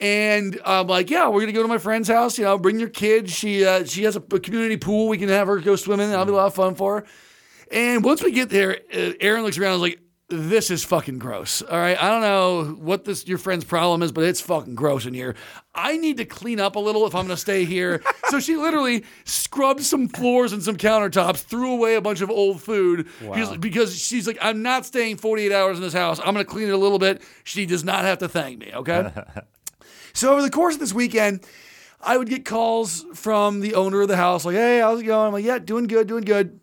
And 0.00 0.60
I'm 0.64 0.86
like, 0.86 1.10
yeah, 1.10 1.28
we're 1.28 1.40
gonna 1.40 1.52
go 1.52 1.62
to 1.62 1.68
my 1.68 1.78
friend's 1.78 2.08
house. 2.08 2.38
You 2.38 2.44
know, 2.44 2.58
bring 2.58 2.78
your 2.78 2.88
kids. 2.88 3.32
She 3.32 3.64
uh, 3.64 3.84
she 3.84 4.04
has 4.04 4.16
a, 4.16 4.22
a 4.32 4.40
community 4.40 4.76
pool. 4.76 5.08
We 5.08 5.18
can 5.18 5.28
have 5.28 5.48
her 5.48 5.58
go 5.58 5.76
swimming. 5.76 6.10
That'll 6.10 6.24
be 6.26 6.32
a 6.32 6.36
lot 6.36 6.46
of 6.46 6.54
fun 6.54 6.74
for 6.74 7.00
her. 7.00 7.06
And 7.70 8.04
once 8.04 8.22
we 8.22 8.32
get 8.32 8.50
there, 8.50 8.80
uh, 8.94 9.12
Aaron 9.20 9.42
looks 9.44 9.56
around 9.58 9.74
and 9.74 9.82
is 9.84 9.90
like, 9.90 10.01
this 10.32 10.70
is 10.70 10.82
fucking 10.84 11.18
gross. 11.18 11.62
All 11.62 11.78
right. 11.78 12.00
I 12.02 12.08
don't 12.08 12.22
know 12.22 12.64
what 12.82 13.04
this 13.04 13.26
your 13.28 13.38
friend's 13.38 13.64
problem 13.64 14.02
is, 14.02 14.10
but 14.12 14.24
it's 14.24 14.40
fucking 14.40 14.74
gross 14.74 15.04
in 15.06 15.14
here. 15.14 15.34
I 15.74 15.96
need 15.96 16.16
to 16.16 16.24
clean 16.24 16.58
up 16.60 16.76
a 16.76 16.78
little 16.78 17.06
if 17.06 17.14
I'm 17.14 17.26
going 17.26 17.36
to 17.36 17.40
stay 17.40 17.64
here. 17.64 18.02
so 18.30 18.40
she 18.40 18.56
literally 18.56 19.04
scrubbed 19.24 19.82
some 19.82 20.08
floors 20.08 20.52
and 20.52 20.62
some 20.62 20.76
countertops, 20.76 21.42
threw 21.42 21.72
away 21.72 21.94
a 21.94 22.00
bunch 22.00 22.20
of 22.20 22.30
old 22.30 22.62
food 22.62 23.06
because- 23.20 23.56
because 23.58 23.98
she's 23.98 24.26
like, 24.26 24.38
I'm 24.40 24.62
not 24.62 24.86
staying 24.86 25.18
48 25.18 25.52
hours 25.52 25.76
in 25.78 25.82
this 25.82 25.92
house. 25.92 26.18
I'm 26.18 26.34
going 26.34 26.44
to 26.44 26.50
clean 26.50 26.68
it 26.68 26.72
a 26.72 26.78
little 26.78 26.98
bit. 26.98 27.22
She 27.44 27.66
does 27.66 27.84
not 27.84 28.04
have 28.04 28.18
to 28.18 28.28
thank 28.28 28.58
me. 28.58 28.72
Okay. 28.74 29.10
so 30.14 30.32
over 30.32 30.42
the 30.42 30.50
course 30.50 30.74
of 30.74 30.80
this 30.80 30.92
weekend, 30.92 31.44
I 32.04 32.16
would 32.18 32.28
get 32.28 32.44
calls 32.44 33.04
from 33.14 33.60
the 33.60 33.74
owner 33.76 34.02
of 34.02 34.08
the 34.08 34.16
house, 34.16 34.44
like, 34.44 34.56
"Hey, 34.56 34.80
how's 34.80 35.00
it 35.00 35.04
going?" 35.04 35.28
I'm 35.28 35.32
like, 35.32 35.44
"Yeah, 35.44 35.60
doing 35.60 35.86
good, 35.86 36.08
doing 36.08 36.24
good." 36.24 36.58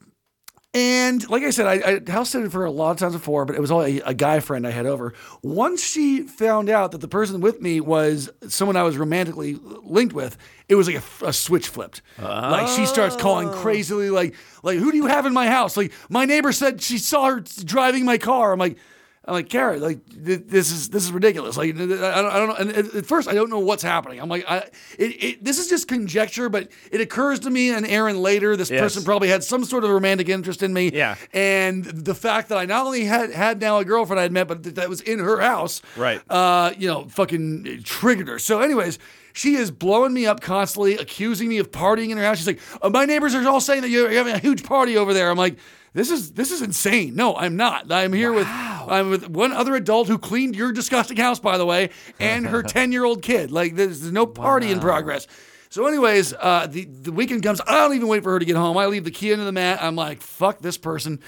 And 0.75 1.27
like 1.31 1.41
I 1.41 1.49
said, 1.49 1.65
I, 1.65 2.01
I 2.07 2.11
house 2.11 2.29
sitted 2.29 2.51
for 2.51 2.63
a 2.63 2.69
lot 2.69 2.91
of 2.91 2.97
times 2.97 3.13
before, 3.13 3.43
but 3.43 3.55
it 3.55 3.59
was 3.59 3.71
only 3.71 4.01
a, 4.01 4.09
a 4.09 4.13
guy 4.13 4.39
friend 4.39 4.67
I 4.67 4.69
had 4.69 4.85
over. 4.85 5.15
Once 5.41 5.83
she 5.83 6.21
found 6.21 6.69
out 6.69 6.91
that 6.91 7.01
the 7.01 7.07
person 7.07 7.41
with 7.41 7.59
me 7.59 7.81
was 7.81 8.29
someone 8.47 8.75
I 8.75 8.83
was 8.83 8.95
romantically 8.95 9.57
linked 9.83 10.13
with, 10.13 10.37
it 10.67 10.75
was 10.75 10.87
like 10.87 10.97
a, 10.97 11.25
a 11.25 11.33
switch 11.33 11.69
flipped. 11.69 12.03
Like 12.21 12.67
she 12.67 12.85
starts 12.85 13.15
calling 13.15 13.49
oh. 13.49 13.53
crazily, 13.53 14.11
like, 14.11 14.35
like 14.61 14.77
who 14.77 14.91
do 14.91 14.97
you 14.97 15.07
have 15.07 15.25
in 15.25 15.33
my 15.33 15.47
house? 15.47 15.75
Like 15.75 15.91
my 16.07 16.25
neighbor 16.25 16.51
said 16.51 16.83
she 16.83 16.99
saw 16.99 17.25
her 17.25 17.39
driving 17.39 18.05
my 18.05 18.17
car. 18.17 18.53
I'm 18.53 18.59
like. 18.59 18.77
I'm 19.25 19.33
like, 19.33 19.49
Kara, 19.49 19.77
like 19.77 19.99
th- 20.25 20.43
this 20.47 20.71
is 20.71 20.89
this 20.89 21.03
is 21.03 21.11
ridiculous. 21.11 21.55
Like, 21.57 21.75
I 21.75 21.77
don't, 21.77 21.91
I 22.03 22.37
don't 22.39 22.47
know. 22.49 22.55
And 22.55 22.71
at 22.71 22.95
at 22.95 23.05
first, 23.05 23.27
I 23.27 23.33
don't 23.33 23.49
know 23.49 23.59
what's 23.59 23.83
happening. 23.83 24.19
I'm 24.19 24.29
like, 24.29 24.43
I, 24.49 24.57
it, 24.97 25.23
it, 25.23 25.43
this 25.43 25.59
is 25.59 25.67
just 25.67 25.87
conjecture, 25.87 26.49
but 26.49 26.69
it 26.91 26.99
occurs 27.01 27.39
to 27.41 27.49
me 27.49 27.69
and 27.71 27.85
Aaron 27.85 28.21
later. 28.21 28.55
This 28.55 28.71
Yes. 28.71 28.81
person 28.81 29.03
probably 29.03 29.27
had 29.27 29.43
some 29.43 29.65
sort 29.65 29.83
of 29.83 29.91
romantic 29.91 30.29
interest 30.29 30.63
in 30.63 30.73
me. 30.73 30.89
Yeah. 30.91 31.15
And 31.33 31.83
the 31.85 32.15
fact 32.15 32.49
that 32.49 32.57
I 32.57 32.65
not 32.65 32.85
only 32.85 33.05
had 33.05 33.31
had 33.31 33.61
now 33.61 33.77
a 33.77 33.85
girlfriend 33.85 34.19
I 34.19 34.23
had 34.23 34.31
met, 34.31 34.47
but 34.47 34.63
that, 34.63 34.75
that 34.75 34.89
was 34.89 35.01
in 35.01 35.19
her 35.19 35.39
house. 35.41 35.81
Right. 35.95 36.21
Uh, 36.29 36.71
you 36.77 36.87
know, 36.87 37.05
fucking 37.09 37.81
triggered 37.83 38.27
her. 38.29 38.39
So, 38.39 38.61
anyways. 38.61 38.97
She 39.31 39.53
is 39.55 39.69
blowing 39.69 40.11
me 40.11 40.25
up 40.25 40.41
constantly, 40.41 40.95
accusing 40.97 41.47
me 41.47 41.59
of 41.59 41.69
partying 41.71 42.09
in 42.09 42.17
her 42.17 42.23
house. 42.23 42.39
She's 42.39 42.47
like, 42.47 42.59
"Uh, 42.81 42.89
"My 42.89 43.05
neighbors 43.05 43.35
are 43.35 43.47
all 43.47 43.61
saying 43.61 43.83
that 43.83 43.89
you're 43.89 44.09
having 44.09 44.33
a 44.33 44.39
huge 44.39 44.63
party 44.63 44.97
over 44.97 45.13
there." 45.13 45.29
I'm 45.29 45.37
like, 45.37 45.57
"This 45.93 46.11
is 46.11 46.33
this 46.33 46.51
is 46.51 46.61
insane. 46.61 47.15
No, 47.15 47.35
I'm 47.35 47.55
not. 47.55 47.91
I'm 47.91 48.13
here 48.13 48.31
with 48.33 48.47
I'm 48.47 49.09
with 49.09 49.29
one 49.29 49.51
other 49.51 49.75
adult 49.75 50.07
who 50.07 50.17
cleaned 50.17 50.55
your 50.55 50.71
disgusting 50.71 51.17
house, 51.17 51.39
by 51.39 51.57
the 51.57 51.65
way, 51.65 51.89
and 52.19 52.45
her 52.47 52.63
ten 52.75 52.91
year 52.91 53.03
old 53.03 53.21
kid. 53.21 53.51
Like, 53.51 53.75
there's, 53.75 54.01
there's 54.01 54.11
no 54.13 54.25
party 54.25 54.71
in 54.71 54.79
progress." 54.79 55.27
So, 55.71 55.85
anyways, 55.85 56.33
uh, 56.33 56.67
the 56.69 56.85
the 56.85 57.11
weekend 57.11 57.43
comes. 57.43 57.61
I 57.65 57.73
don't 57.81 57.93
even 57.95 58.07
wait 58.07 58.23
for 58.23 58.31
her 58.31 58.39
to 58.39 58.45
get 58.45 58.55
home. 58.55 58.77
I 58.77 58.87
leave 58.87 59.03
the 59.03 59.11
key 59.11 59.31
under 59.33 59.45
the 59.45 59.51
mat. 59.51 59.79
I'm 59.81 59.95
like, 59.95 60.21
"Fuck 60.21 60.59
this 60.59 60.77
person," 60.77 61.19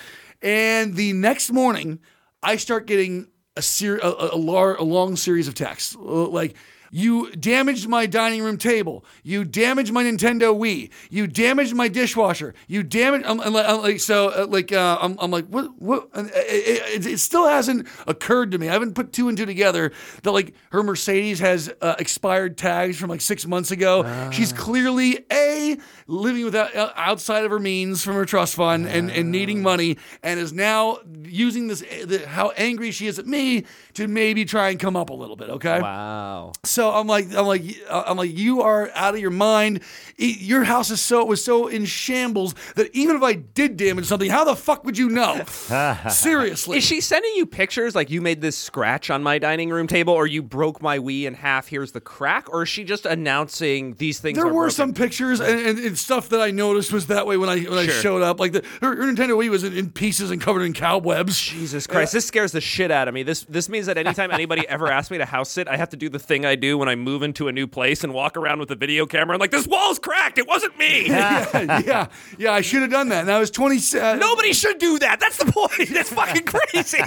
and 0.42 0.96
the 0.96 1.14
next 1.14 1.52
morning, 1.52 2.00
I 2.42 2.56
start 2.56 2.88
getting 2.88 3.28
a 3.56 3.62
ser- 3.62 4.00
a, 4.02 4.30
a, 4.34 4.38
lar- 4.38 4.76
a 4.78 4.84
long 4.84 5.16
series 5.16 5.48
of 5.48 5.54
texts 5.56 5.96
like. 5.96 6.56
You 6.92 7.32
damaged 7.32 7.88
my 7.88 8.06
dining 8.06 8.44
room 8.44 8.58
table. 8.58 9.06
You 9.24 9.46
damaged 9.46 9.92
my 9.94 10.04
Nintendo 10.04 10.54
Wii. 10.58 10.90
You 11.10 11.26
damaged 11.26 11.74
my 11.74 11.88
dishwasher. 11.88 12.54
You 12.68 12.84
damaged. 12.84 13.26
I'm, 13.26 13.40
I'm 13.40 13.54
like, 13.54 13.66
I'm 13.68 13.82
like- 13.82 14.00
so, 14.02 14.30
uh, 14.30 14.46
like, 14.50 14.72
uh, 14.74 14.98
I'm, 15.02 15.16
I'm 15.20 15.32
like, 15.32 15.46
what? 15.48 15.72
What? 15.82 16.10
It, 16.14 17.06
it, 17.06 17.06
it 17.06 17.18
still 17.20 17.48
hasn't 17.48 17.88
occurred 18.08 18.52
to 18.52 18.58
me. 18.58 18.68
I 18.68 18.74
haven't 18.74 18.94
put 18.94 19.14
two 19.14 19.30
and 19.30 19.38
two 19.38 19.46
together 19.46 19.92
that 20.24 20.32
like 20.32 20.54
her 20.72 20.84
Mercedes 20.84 21.40
has 21.40 21.72
uh, 21.82 21.96
expired 21.98 22.58
tags 22.58 22.98
from 22.98 23.10
like 23.10 23.22
six 23.22 23.46
months 23.48 23.72
ago. 23.72 24.30
She's 24.32 24.52
clearly 24.52 25.26
a 25.32 25.78
living 26.08 26.44
without 26.44 26.76
uh, 26.76 26.92
outside 26.98 27.46
of 27.46 27.52
her 27.52 27.60
means 27.60 28.04
from 28.04 28.16
her 28.16 28.26
trust 28.26 28.56
fund 28.56 28.88
and, 28.88 29.10
and 29.10 29.32
needing 29.32 29.62
money, 29.62 29.98
and 30.24 30.40
is 30.40 30.52
now 30.52 30.98
using 31.24 31.68
this 31.68 31.82
the, 32.06 32.26
how 32.28 32.50
angry 32.58 32.92
she 32.92 33.08
is 33.08 33.18
at 33.18 33.26
me 33.28 33.64
to 33.94 34.08
maybe 34.08 34.44
try 34.44 34.70
and 34.72 34.80
come 34.80 34.98
up 34.98 35.10
a 35.10 35.14
little 35.14 35.36
bit. 35.38 35.50
Okay. 35.52 35.80
Wow. 35.80 36.52
So 36.66 36.81
I'm 36.90 37.08
like, 37.08 37.34
I'm 37.36 37.46
like, 37.46 37.64
uh, 37.90 38.04
I'm 38.08 38.18
like, 38.18 38.38
you 38.38 38.62
are 38.62 38.90
out 38.96 39.14
of 39.14 39.20
your 39.20 39.32
mind. 39.32 39.82
Your 40.18 40.64
house 40.64 40.90
is 40.90 41.02
so 41.02 41.26
was 41.26 41.44
so 41.44 41.68
in 41.68 41.86
shambles 41.86 42.56
that 42.76 42.94
even 42.96 43.16
if 43.16 43.24
I 43.24 43.34
did 43.34 43.78
damage 43.78 44.06
something, 44.06 44.30
how 44.30 44.44
the 44.44 44.56
fuck 44.56 44.84
would 44.86 44.98
you 44.98 45.10
know? 45.10 45.44
Seriously. 46.10 46.78
Is 46.78 46.84
she 46.84 47.02
sending 47.02 47.32
you 47.36 47.46
pictures 47.46 47.96
like 47.96 48.10
you 48.10 48.22
made 48.22 48.42
this 48.42 48.58
scratch 48.58 49.10
on 49.10 49.24
my 49.24 49.40
dining 49.40 49.70
room 49.70 49.88
table 49.88 50.14
or 50.14 50.28
you 50.28 50.42
broke 50.42 50.82
my 50.82 51.00
Wii 51.00 51.24
in 51.24 51.34
half? 51.34 51.68
Here's 51.68 51.92
the 51.92 52.02
crack? 52.02 52.52
Or 52.54 52.64
is 52.64 52.70
she 52.70 52.84
just 52.84 53.06
announcing 53.06 53.96
these 53.96 54.20
things? 54.20 54.38
there 54.38 54.46
are 54.46 54.54
were 54.54 54.64
broken? 54.64 54.76
some 54.76 54.94
pictures 54.94 55.40
and, 55.40 55.60
and, 55.60 55.80
and 55.80 55.98
stuff 55.98 56.30
that 56.30 56.42
I 56.42 56.52
noticed 56.52 56.92
was 56.92 57.08
that 57.08 57.26
way 57.26 57.38
when 57.38 57.50
I 57.50 57.62
when 57.62 57.80
I 57.80 57.88
showed 57.88 58.22
up. 58.22 58.40
Like 58.40 58.52
the 58.52 58.64
her, 58.82 58.96
her 58.96 59.04
Nintendo 59.04 59.38
Wii 59.38 59.50
was 59.50 59.64
in, 59.64 59.76
in 59.76 59.92
pieces 59.92 60.32
and 60.32 60.42
covered 60.42 60.64
in 60.64 60.74
cobwebs. 60.74 61.40
Jesus 61.40 61.88
Christ, 61.88 62.14
this 62.14 62.26
scares 62.26 62.52
the 62.52 62.62
shit 62.62 62.92
out 62.92 63.08
of 63.08 63.14
me. 63.14 63.24
This 63.24 63.44
this 63.44 63.70
means 63.70 63.86
that 63.88 63.98
anytime 63.98 64.32
anybody 64.42 64.68
ever 64.68 64.88
asks 64.92 65.12
me 65.12 65.18
to 65.18 65.26
house 65.26 65.50
sit, 65.50 65.68
I 65.68 65.78
have 65.78 65.90
to 65.90 65.98
do 65.98 66.10
the 66.10 66.20
thing 66.20 66.46
I 66.46 66.56
do 66.56 66.71
when 66.78 66.90
I 66.90 66.96
move 66.96 67.24
into 67.24 67.48
a 67.48 67.52
new 67.52 67.68
place 67.68 68.04
and 68.04 68.14
walk 68.14 68.38
around 68.38 68.60
with 68.60 68.72
a 68.72 68.76
video 68.76 69.06
camera. 69.06 69.36
I'm 69.36 69.40
like, 69.40 69.52
this 69.52 69.68
wall's 69.68 70.00
cracked. 70.00 70.38
It 70.38 70.48
wasn't 70.48 70.78
me. 70.78 71.08
yeah, 71.08 72.08
yeah, 72.38 72.54
I 72.54 72.62
should 72.62 72.82
have 72.82 72.92
done 72.92 73.10
that. 73.10 73.22
And 73.22 73.32
I 73.32 73.40
was 73.40 73.52
20. 73.52 74.00
Uh, 74.00 74.16
Nobody 74.16 74.54
should 74.54 74.78
do 74.78 75.00
that. 75.00 75.20
That's 75.20 75.38
the 75.38 75.52
point. 75.52 75.90
That's 75.94 76.12
fucking 76.12 76.46
crazy. 76.46 77.00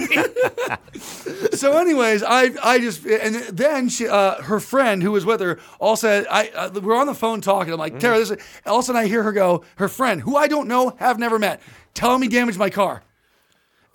so 1.55 1.77
anyways 1.77 2.23
i 2.23 2.49
i 2.63 2.79
just 2.79 3.05
and 3.05 3.35
then 3.55 3.89
she 3.89 4.07
uh 4.07 4.41
her 4.41 4.59
friend 4.59 5.03
who 5.03 5.11
was 5.11 5.25
with 5.25 5.41
her 5.41 5.59
all 5.79 5.95
said 5.95 6.25
i 6.29 6.47
uh, 6.49 6.69
we're 6.81 6.95
on 6.95 7.07
the 7.07 7.13
phone 7.13 7.41
talking 7.41 7.73
i'm 7.73 7.79
like 7.79 7.99
tara 7.99 8.17
this 8.17 8.31
is, 8.31 8.37
all 8.65 8.77
of 8.77 8.83
a 8.83 8.85
sudden 8.85 9.01
i 9.01 9.05
hear 9.05 9.23
her 9.23 9.31
go 9.31 9.63
her 9.77 9.87
friend 9.87 10.21
who 10.21 10.35
i 10.35 10.47
don't 10.47 10.67
know 10.67 10.95
have 10.99 11.19
never 11.19 11.37
met 11.39 11.61
telling 11.93 12.21
me 12.21 12.27
damaged 12.27 12.57
my 12.57 12.69
car 12.69 13.03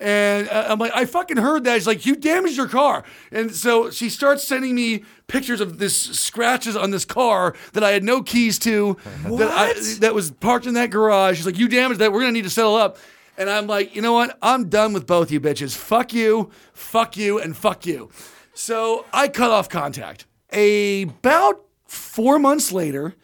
and 0.01 0.49
uh, 0.49 0.65
I'm 0.67 0.79
like, 0.79 0.91
I 0.95 1.05
fucking 1.05 1.37
heard 1.37 1.63
that. 1.65 1.75
She's 1.75 1.87
like, 1.87 2.05
you 2.07 2.15
damaged 2.15 2.57
your 2.57 2.67
car. 2.67 3.03
And 3.31 3.53
so 3.53 3.91
she 3.91 4.09
starts 4.09 4.43
sending 4.43 4.73
me 4.73 5.03
pictures 5.27 5.61
of 5.61 5.77
this 5.77 5.95
scratches 5.95 6.75
on 6.75 6.89
this 6.89 7.05
car 7.05 7.55
that 7.73 7.83
I 7.83 7.91
had 7.91 8.03
no 8.03 8.23
keys 8.23 8.57
to, 8.59 8.97
that, 9.25 9.51
I, 9.51 9.73
that 9.99 10.15
was 10.15 10.31
parked 10.31 10.65
in 10.65 10.73
that 10.73 10.89
garage. 10.89 11.37
She's 11.37 11.45
like, 11.45 11.59
you 11.59 11.67
damaged 11.67 11.99
that. 12.01 12.11
We're 12.11 12.21
going 12.21 12.33
to 12.33 12.37
need 12.37 12.45
to 12.45 12.49
settle 12.49 12.75
up. 12.75 12.97
And 13.37 13.47
I'm 13.49 13.67
like, 13.67 13.95
you 13.95 14.01
know 14.01 14.13
what? 14.13 14.37
I'm 14.41 14.69
done 14.69 14.91
with 14.91 15.05
both 15.05 15.31
you 15.31 15.39
bitches. 15.39 15.75
Fuck 15.77 16.13
you, 16.13 16.49
fuck 16.73 17.15
you, 17.15 17.39
and 17.39 17.55
fuck 17.55 17.85
you. 17.85 18.09
So 18.53 19.05
I 19.13 19.27
cut 19.27 19.51
off 19.51 19.69
contact. 19.69 20.25
About 20.51 21.61
four 21.85 22.39
months 22.39 22.71
later, 22.71 23.15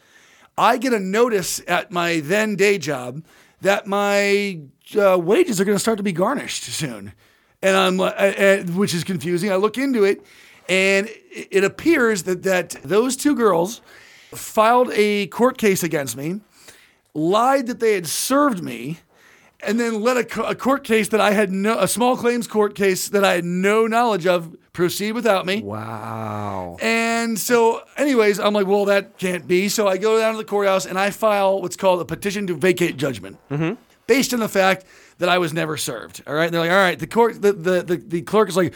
I 0.57 0.77
get 0.77 0.93
a 0.93 0.99
notice 0.99 1.61
at 1.67 1.91
my 1.91 2.19
then 2.19 2.55
day 2.55 2.77
job 2.77 3.23
that 3.61 3.87
my 3.87 4.61
uh, 4.95 5.17
wages 5.19 5.59
are 5.59 5.65
going 5.65 5.75
to 5.75 5.79
start 5.81 5.97
to 5.97 6.03
be 6.03 6.11
garnished 6.11 6.63
soon, 6.63 7.13
and 7.61 7.75
I'm 7.75 7.99
uh, 7.99 8.05
uh, 8.05 8.63
which 8.63 8.93
is 8.93 9.03
confusing. 9.03 9.51
I 9.51 9.55
look 9.55 9.77
into 9.77 10.03
it, 10.03 10.23
and 10.69 11.09
it 11.31 11.63
appears 11.63 12.23
that 12.23 12.43
that 12.43 12.69
those 12.83 13.17
two 13.17 13.35
girls 13.35 13.81
filed 14.33 14.91
a 14.93 15.27
court 15.27 15.57
case 15.57 15.83
against 15.83 16.15
me, 16.15 16.41
lied 17.13 17.67
that 17.67 17.79
they 17.79 17.93
had 17.93 18.07
served 18.07 18.63
me. 18.63 18.99
And 19.59 19.79
then 19.79 20.03
let 20.03 20.17
a, 20.17 20.43
a 20.43 20.53
court 20.53 20.83
case 20.83 21.07
that 21.09 21.19
I 21.19 21.31
had 21.31 21.51
no, 21.51 21.79
a 21.79 21.87
small 21.87 22.15
claims 22.15 22.45
court 22.45 22.75
case 22.75 23.09
that 23.09 23.25
I 23.25 23.33
had 23.33 23.43
no 23.43 23.87
knowledge 23.87 24.27
of 24.27 24.55
proceed 24.71 25.13
without 25.13 25.47
me. 25.47 25.63
wow. 25.63 26.77
And 26.79 27.39
so, 27.39 27.81
anyways, 27.97 28.39
I'm 28.39 28.53
like, 28.53 28.67
well, 28.67 28.85
that 28.85 29.17
can't 29.17 29.47
be. 29.47 29.67
So 29.67 29.87
I 29.87 29.97
go 29.97 30.19
down 30.19 30.33
to 30.33 30.37
the 30.37 30.45
courthouse 30.45 30.85
and 30.85 30.99
I 30.99 31.09
file 31.09 31.59
what's 31.59 31.75
called 31.75 31.99
a 32.01 32.05
petition 32.05 32.45
to 32.47 32.53
vacate 32.55 32.97
judgment, 32.97 33.39
based 34.07 34.33
on 34.33 34.39
the 34.39 34.49
fact 34.49 34.85
that 35.19 35.29
I 35.29 35.37
was 35.37 35.53
never 35.53 35.77
served. 35.77 36.23
All 36.27 36.33
right, 36.33 36.45
and 36.45 36.53
they're 36.53 36.61
like, 36.61 36.71
all 36.71 36.77
right, 36.77 36.97
the 36.97 37.07
court, 37.07 37.41
the 37.41 37.53
the 37.53 37.83
the, 37.83 37.95
the 37.97 38.21
clerk 38.23 38.49
is 38.49 38.57
like. 38.57 38.73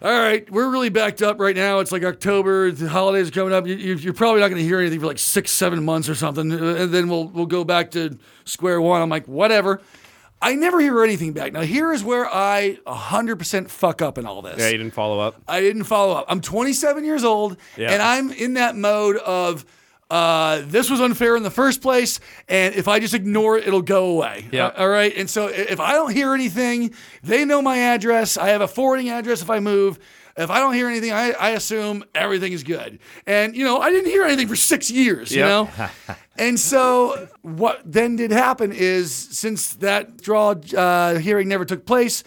All 0.00 0.12
right, 0.12 0.48
we're 0.48 0.70
really 0.70 0.90
backed 0.90 1.22
up 1.22 1.40
right 1.40 1.56
now. 1.56 1.80
It's 1.80 1.90
like 1.90 2.04
October. 2.04 2.70
The 2.70 2.88
holidays 2.88 3.30
are 3.30 3.32
coming 3.32 3.52
up. 3.52 3.66
You, 3.66 3.74
you're 3.74 4.14
probably 4.14 4.40
not 4.40 4.46
going 4.46 4.60
to 4.62 4.64
hear 4.64 4.78
anything 4.78 5.00
for 5.00 5.06
like 5.06 5.18
six, 5.18 5.50
seven 5.50 5.84
months 5.84 6.08
or 6.08 6.14
something, 6.14 6.52
uh, 6.52 6.56
and 6.76 6.94
then 6.94 7.08
we'll 7.08 7.26
we'll 7.26 7.46
go 7.46 7.64
back 7.64 7.90
to 7.92 8.16
square 8.44 8.80
one. 8.80 9.02
I'm 9.02 9.08
like, 9.10 9.26
whatever. 9.26 9.80
I 10.40 10.54
never 10.54 10.78
hear 10.78 11.02
anything 11.02 11.32
back. 11.32 11.52
Now 11.52 11.62
here 11.62 11.92
is 11.92 12.04
where 12.04 12.32
I 12.32 12.78
100% 12.86 13.68
fuck 13.68 14.00
up 14.00 14.18
in 14.18 14.24
all 14.26 14.40
this. 14.40 14.56
Yeah, 14.60 14.68
you 14.68 14.78
didn't 14.78 14.94
follow 14.94 15.18
up. 15.18 15.42
I 15.48 15.60
didn't 15.60 15.82
follow 15.82 16.14
up. 16.14 16.26
I'm 16.28 16.40
27 16.40 17.04
years 17.04 17.24
old, 17.24 17.56
Yeah. 17.76 17.90
and 17.90 18.00
I'm 18.00 18.30
in 18.30 18.54
that 18.54 18.76
mode 18.76 19.16
of 19.16 19.64
uh, 20.10 20.62
this 20.64 20.90
was 20.90 21.00
unfair 21.00 21.36
in 21.36 21.42
the 21.42 21.50
first 21.50 21.82
place, 21.82 22.18
and 22.48 22.74
if 22.74 22.88
I 22.88 22.98
just 22.98 23.14
ignore 23.14 23.58
it, 23.58 23.66
it'll 23.66 23.82
go 23.82 24.06
away. 24.06 24.48
Yeah. 24.50 24.66
Uh, 24.66 24.82
all 24.82 24.88
right. 24.88 25.14
And 25.16 25.28
so 25.28 25.48
if 25.48 25.80
I 25.80 25.92
don't 25.92 26.12
hear 26.12 26.34
anything, 26.34 26.94
they 27.22 27.44
know 27.44 27.60
my 27.60 27.78
address. 27.78 28.36
I 28.38 28.48
have 28.48 28.62
a 28.62 28.68
forwarding 28.68 29.10
address 29.10 29.42
if 29.42 29.50
I 29.50 29.60
move. 29.60 29.98
If 30.38 30.50
I 30.50 30.60
don't 30.60 30.72
hear 30.74 30.88
anything, 30.88 31.10
I, 31.10 31.32
I 31.32 31.50
assume 31.50 32.04
everything 32.14 32.52
is 32.52 32.62
good. 32.62 33.00
And, 33.26 33.56
you 33.56 33.64
know, 33.64 33.78
I 33.78 33.90
didn't 33.90 34.08
hear 34.08 34.22
anything 34.22 34.46
for 34.46 34.54
six 34.54 34.88
years, 34.88 35.32
you 35.32 35.42
know? 35.42 35.68
and 36.38 36.58
so 36.60 37.28
what 37.42 37.82
then 37.84 38.14
did 38.14 38.30
happen 38.30 38.70
is 38.72 39.12
since 39.12 39.74
that 39.74 40.22
draw 40.22 40.50
uh, 40.76 41.18
hearing 41.18 41.48
never 41.48 41.64
took 41.64 41.84
place, 41.84 42.22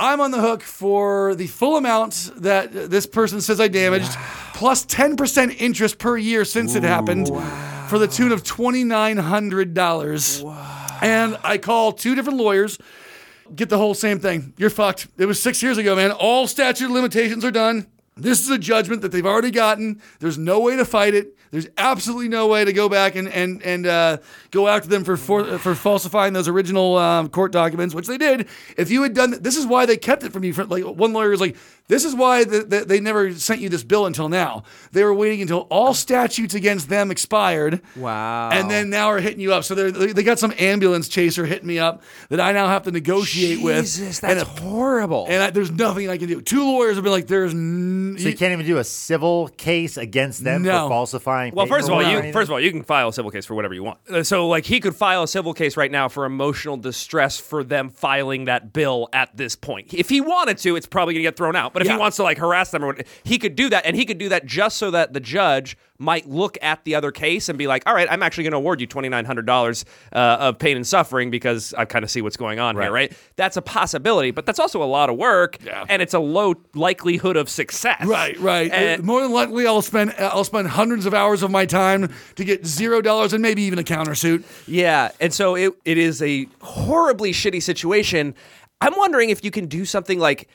I'm 0.00 0.20
on 0.20 0.30
the 0.30 0.40
hook 0.40 0.62
for 0.62 1.34
the 1.34 1.48
full 1.48 1.76
amount 1.76 2.30
that 2.36 2.72
this 2.72 3.04
person 3.04 3.40
says 3.40 3.60
I 3.60 3.66
damaged, 3.66 4.12
plus 4.54 4.86
10% 4.86 5.60
interest 5.60 5.98
per 5.98 6.16
year 6.16 6.44
since 6.44 6.76
it 6.76 6.84
happened, 6.84 7.26
for 7.88 7.98
the 7.98 8.06
tune 8.06 8.30
of 8.30 8.44
$2,900. 8.44 11.02
And 11.02 11.36
I 11.42 11.58
call 11.58 11.90
two 11.92 12.14
different 12.14 12.38
lawyers. 12.38 12.78
get 13.54 13.68
the 13.70 13.78
whole 13.78 13.94
same 13.94 14.18
thing. 14.20 14.52
You're 14.56 14.70
fucked. 14.70 15.08
It 15.16 15.26
was 15.26 15.40
six 15.40 15.62
years 15.62 15.78
ago, 15.78 15.96
man. 15.96 16.12
All 16.12 16.46
statute 16.46 16.84
of 16.86 16.90
limitations 16.92 17.44
are 17.44 17.50
done. 17.50 17.86
This 18.18 18.40
is 18.40 18.50
a 18.50 18.58
judgment 18.58 19.02
that 19.02 19.12
they've 19.12 19.26
already 19.26 19.50
gotten. 19.50 20.02
There's 20.18 20.38
no 20.38 20.60
way 20.60 20.76
to 20.76 20.84
fight 20.84 21.14
it. 21.14 21.36
There's 21.50 21.68
absolutely 21.78 22.28
no 22.28 22.46
way 22.46 22.64
to 22.64 22.72
go 22.72 22.88
back 22.88 23.14
and 23.14 23.28
and 23.28 23.62
and 23.62 23.86
uh, 23.86 24.18
go 24.50 24.68
after 24.68 24.88
them 24.88 25.04
for 25.04 25.16
for, 25.16 25.58
for 25.58 25.74
falsifying 25.74 26.32
those 26.34 26.48
original 26.48 26.96
um, 26.98 27.28
court 27.28 27.52
documents, 27.52 27.94
which 27.94 28.06
they 28.06 28.18
did. 28.18 28.48
If 28.76 28.90
you 28.90 29.02
had 29.02 29.14
done, 29.14 29.34
this 29.40 29.56
is 29.56 29.66
why 29.66 29.86
they 29.86 29.96
kept 29.96 30.24
it 30.24 30.32
from 30.32 30.44
you. 30.44 30.52
Like 30.52 30.84
one 30.84 31.12
lawyer 31.12 31.30
was 31.30 31.40
like, 31.40 31.56
this 31.88 32.04
is 32.04 32.14
why 32.14 32.44
the, 32.44 32.60
the, 32.64 32.84
they 32.84 33.00
never 33.00 33.32
sent 33.34 33.60
you 33.60 33.68
this 33.68 33.82
bill 33.82 34.06
until 34.06 34.28
now. 34.28 34.62
They 34.92 35.02
were 35.04 35.14
waiting 35.14 35.40
until 35.42 35.66
all 35.70 35.94
statutes 35.94 36.54
against 36.54 36.88
them 36.88 37.10
expired. 37.10 37.80
Wow. 37.96 38.50
And 38.52 38.70
then 38.70 38.90
now 38.90 39.08
are 39.08 39.18
hitting 39.20 39.40
you 39.40 39.52
up. 39.52 39.64
So 39.64 39.74
they 39.74 40.12
they 40.12 40.22
got 40.22 40.38
some 40.38 40.52
ambulance 40.58 41.08
chaser 41.08 41.46
hitting 41.46 41.66
me 41.66 41.78
up 41.78 42.02
that 42.28 42.40
I 42.40 42.52
now 42.52 42.68
have 42.68 42.82
to 42.84 42.90
negotiate 42.90 43.62
with. 43.62 43.84
Jesus, 43.84 44.22
And 44.22 44.38
that's 44.38 44.48
if- 44.50 44.58
horrible. 44.58 45.26
and 45.28 45.42
I, 45.42 45.50
there's 45.50 45.70
nothing 45.70 46.08
I 46.08 46.18
can 46.18 46.28
do. 46.28 46.40
Two 46.40 46.62
lawyers 46.64 46.94
have 46.96 47.04
been 47.04 47.12
like, 47.12 47.26
"There's 47.26 47.52
n- 47.54 48.16
So 48.18 48.28
you 48.28 48.36
can't 48.36 48.52
even 48.52 48.66
do 48.66 48.78
a 48.78 48.84
civil 48.84 49.48
case 49.56 49.96
against 49.96 50.44
them 50.44 50.62
No. 50.62 50.84
for 50.84 50.90
falsifying. 50.90 51.54
Well, 51.54 51.66
first 51.66 51.88
of 51.88 51.94
all, 51.94 52.02
you 52.02 52.32
first 52.32 52.48
of 52.48 52.52
all 52.52 52.60
you 52.60 52.70
can 52.70 52.82
file 52.82 53.08
a 53.08 53.12
civil 53.12 53.30
case 53.30 53.46
for 53.46 53.54
whatever 53.54 53.74
you 53.74 53.82
want. 53.82 53.98
Uh, 54.10 54.22
So, 54.22 54.46
like, 54.46 54.66
he 54.66 54.80
could 54.80 54.94
file 54.94 55.22
a 55.22 55.28
civil 55.28 55.54
case 55.54 55.76
right 55.76 55.90
now 55.90 56.08
for 56.08 56.24
emotional 56.26 56.76
distress 56.76 57.38
for 57.38 57.64
them 57.64 57.88
filing 57.88 58.44
that 58.44 58.72
bill 58.72 59.08
at 59.12 59.36
this 59.36 59.56
point. 59.56 59.94
If 59.94 60.08
he 60.10 60.20
wanted 60.20 60.58
to, 60.58 60.76
it's 60.76 60.86
probably 60.86 61.14
going 61.14 61.22
to 61.24 61.28
get 61.30 61.36
thrown 61.36 61.56
out. 61.56 61.72
But 61.78 61.82
if 61.82 61.88
Yeah. 61.88 61.94
he 61.94 62.00
wants 62.00 62.16
to 62.16 62.24
like 62.24 62.38
harass 62.38 62.72
them 62.72 62.84
or 62.84 62.96
he 63.22 63.38
could 63.38 63.54
do 63.54 63.68
that, 63.70 63.86
and 63.86 63.94
he 63.94 64.04
could 64.04 64.18
do 64.18 64.28
that 64.30 64.46
just 64.46 64.78
so 64.78 64.90
that 64.90 65.12
the 65.12 65.20
judge 65.20 65.76
might 66.00 66.28
look 66.28 66.56
at 66.62 66.84
the 66.84 66.94
other 66.94 67.10
case 67.10 67.48
and 67.48 67.56
be 67.58 67.66
like, 67.66 67.82
"All 67.86 67.94
right, 67.94 68.06
I'm 68.10 68.22
actually 68.22 68.44
going 68.44 68.52
to 68.52 68.56
award 68.58 68.80
you 68.80 68.86
twenty 68.86 69.08
nine 69.08 69.24
hundred 69.24 69.46
dollars 69.46 69.84
uh, 70.12 70.36
of 70.40 70.58
pain 70.58 70.76
and 70.76 70.86
suffering 70.86 71.30
because 71.30 71.74
I 71.74 71.84
kind 71.86 72.04
of 72.04 72.10
see 72.10 72.20
what's 72.22 72.36
going 72.36 72.58
on 72.60 72.76
here." 72.76 72.90
Right? 72.92 73.12
That's 73.36 73.56
a 73.56 73.62
possibility, 73.62 74.30
but 74.32 74.44
that's 74.46 74.58
also 74.60 74.82
a 74.82 74.86
lot 74.86 75.08
of 75.10 75.16
work, 75.16 75.58
Yeah. 75.64 75.84
and 75.88 76.00
it's 76.02 76.14
a 76.14 76.18
low 76.20 76.54
likelihood 76.74 77.36
of 77.36 77.48
success. 77.48 78.04
Right, 78.04 78.38
right. 78.40 78.70
And- 78.72 79.02
Uh, 79.02 79.04
More 79.04 79.20
than 79.22 79.32
likely, 79.32 79.66
I'll 79.66 79.82
spend 79.82 80.14
I'll 80.18 80.44
spend 80.44 80.68
hundreds 80.68 81.04
of 81.06 81.14
hours 81.14 81.42
of 81.42 81.50
my 81.50 81.66
time 81.66 82.12
to 82.36 82.44
get 82.44 82.64
zero 82.66 83.00
dollars 83.00 83.32
and 83.32 83.42
maybe 83.42 83.62
even 83.62 83.78
a 83.78 83.84
countersuit. 83.84 84.42
Yeah, 84.66 85.10
and 85.20 85.32
so 85.34 85.54
it, 85.56 85.74
it 85.84 85.98
is 85.98 86.22
a 86.22 86.46
horribly 86.62 87.32
shitty 87.32 87.62
situation. 87.62 88.34
I'm 88.80 88.96
wondering 88.96 89.30
if 89.30 89.44
you 89.44 89.50
can 89.50 89.66
do 89.66 89.84
something 89.84 90.20
like 90.20 90.48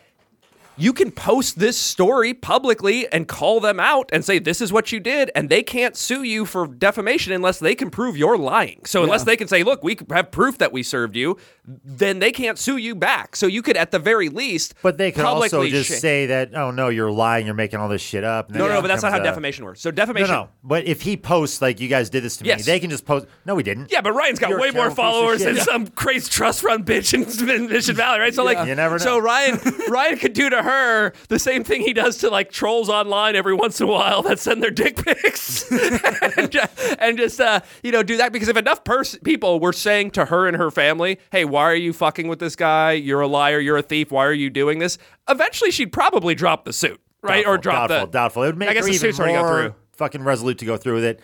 you 0.78 0.94
can 0.94 1.12
post 1.12 1.60
this 1.60 1.78
story 1.78 2.34
publicly 2.34 3.08
and 3.12 3.28
call 3.28 3.60
them 3.60 3.80
out 3.80 4.10
and 4.14 4.26
say 4.26 4.40
this 4.40 4.62
is 4.62 4.74
what 4.74 4.92
you 4.92 5.00
did 5.00 5.30
and 5.36 5.50
they 5.50 5.62
can't 5.64 5.96
sue 5.96 6.24
you 6.24 6.46
for 6.46 6.68
defamation 6.68 7.32
unless 7.34 7.60
they 7.60 7.76
can 7.76 7.90
prove 7.90 8.18
you're 8.18 8.38
lying. 8.38 8.82
So 8.86 9.04
unless 9.04 9.24
they 9.24 9.38
can 9.38 9.48
say, 9.48 9.64
"Look, 9.64 9.84
we 9.84 9.98
have 10.10 10.32
proof 10.32 10.58
that 10.58 10.72
we 10.72 10.84
served 10.84 11.16
you," 11.16 11.38
then 11.66 12.20
they 12.20 12.32
can't 12.32 12.58
sue 12.58 12.78
you 12.78 12.96
back. 12.96 13.36
So 13.36 13.48
you 13.48 13.62
could 13.62 13.78
at 13.78 13.92
the 13.92 14.00
very 14.00 14.30
least 14.30 14.74
But 14.82 14.98
they 14.98 15.12
could 15.12 15.26
also 15.26 15.58
publicly 15.58 15.70
just 15.72 15.90
sh- 15.92 16.00
say 16.00 16.26
that, 16.28 16.56
oh 16.56 16.72
no, 16.72 16.90
you're 16.90 17.12
lying, 17.12 17.46
you're 17.46 17.56
making 17.56 17.80
all 17.80 17.90
this 17.90 18.02
shit 18.02 18.24
up. 18.24 18.50
No, 18.50 18.68
no, 18.68 18.82
but 18.82 18.88
that's 18.88 19.04
not 19.04 19.12
how 19.12 19.20
defamation 19.20 19.66
works. 19.66 19.82
So 19.82 19.92
defamation 19.92 20.30
no. 20.30 20.44
no 20.44 20.50
But 20.64 20.86
if 20.86 21.02
he 21.02 21.16
posts 21.18 21.62
like 21.62 21.80
you 21.80 21.88
guys 21.88 22.10
did 22.10 22.24
this 22.24 22.38
to 22.38 22.44
me, 22.44 22.50
Yes. 22.50 22.66
they 22.66 22.80
can 22.80 22.90
just 22.90 23.06
post. 23.06 23.28
No, 23.46 23.56
we 23.56 23.64
didn't. 23.64 23.92
Yeah, 23.92 24.02
but 24.02 24.14
Ryan's 24.14 24.40
got 24.40 24.50
You're 24.50 24.60
way 24.60 24.72
more 24.72 24.90
terrible 24.90 24.96
piece 24.96 25.06
of 25.06 25.14
followers 25.14 25.44
than 25.44 25.56
Yeah. 25.58 25.64
some 25.64 25.88
crazy 25.88 26.30
trust 26.30 26.62
fund 26.62 26.86
bitch 26.86 27.14
in, 27.14 27.50
in 27.50 27.68
Mission 27.70 27.96
Valley, 27.96 28.20
right? 28.20 28.34
So 28.34 28.44
like, 28.44 28.68
You 28.68 28.76
never 28.76 28.96
know. 28.98 29.04
so 29.06 29.20
Ryan, 29.20 29.60
Ryan 29.90 30.18
could 30.18 30.34
do 30.34 30.50
to 30.50 30.62
her 30.64 31.14
the 31.30 31.40
same 31.40 31.64
thing 31.64 31.82
he 31.82 31.94
does 31.94 32.18
to 32.18 32.30
like 32.30 32.52
trolls 32.52 32.90
online 32.90 33.36
every 33.36 33.54
once 33.54 33.80
in 33.80 33.88
a 33.88 33.92
while 33.92 34.22
that 34.24 34.40
send 34.40 34.64
their 34.64 34.72
dick 34.72 34.98
pics, 35.04 35.72
and, 36.38 36.56
and 37.00 37.18
just 37.18 37.40
uh, 37.40 37.62
you 37.84 37.92
know 37.92 38.04
do 38.04 38.18
that 38.18 38.34
because 38.34 38.48
if 38.48 38.58
enough 38.58 38.84
pers- 38.84 39.18
people 39.24 39.60
were 39.60 39.74
saying 39.74 40.12
to 40.12 40.26
her 40.26 40.48
and 40.48 40.58
her 40.58 40.72
family, 40.72 41.20
"Hey, 41.32 41.46
why 41.46 41.64
are 41.64 41.76
you 41.76 41.94
fucking 41.94 42.28
with 42.28 42.40
this 42.40 42.56
guy? 42.56 42.94
You're 42.94 43.22
a 43.22 43.28
liar. 43.28 43.60
You're 43.60 43.78
a 43.78 43.82
thief. 43.84 44.12
Why 44.12 44.26
are 44.26 44.34
you 44.34 44.50
doing 44.50 44.80
this?" 44.80 44.98
Eventually, 45.30 45.72
she'd 45.72 45.92
probably 45.94 46.36
drop 46.36 46.66
the 46.66 46.74
suit, 46.74 47.00
right, 47.22 47.46
or 47.46 47.58
drop 47.58 47.90
doubtful, 47.90 48.08
the 48.08 48.12
doubtful. 48.12 48.44
It 48.44 48.48
would 48.48 48.58
make 48.58 48.70
I 48.70 48.74
guess 48.74 48.84
her 48.86 48.90
the 48.90 48.96
even 48.96 49.08
suit's 49.10 49.20
already 49.20 49.34
got 49.36 49.46
more 49.46 49.76
fucking 49.94 50.24
resolute 50.24 50.58
to 50.60 50.66
go 50.66 50.78
through 50.78 50.96
with 50.96 51.06
it. 51.06 51.20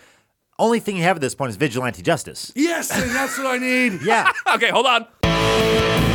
Only 0.57 0.81
thing 0.81 0.97
you 0.97 1.03
have 1.03 1.17
at 1.17 1.21
this 1.21 1.35
point 1.35 1.51
is 1.51 1.55
vigilante 1.55 2.01
justice. 2.01 2.51
Yes, 2.55 2.91
and 2.91 3.09
that's 3.11 3.37
what 3.37 3.47
I 3.47 3.57
need. 3.57 4.01
Yeah. 4.03 4.31
Okay, 4.55 4.69
hold 4.69 4.85
on. 4.87 6.08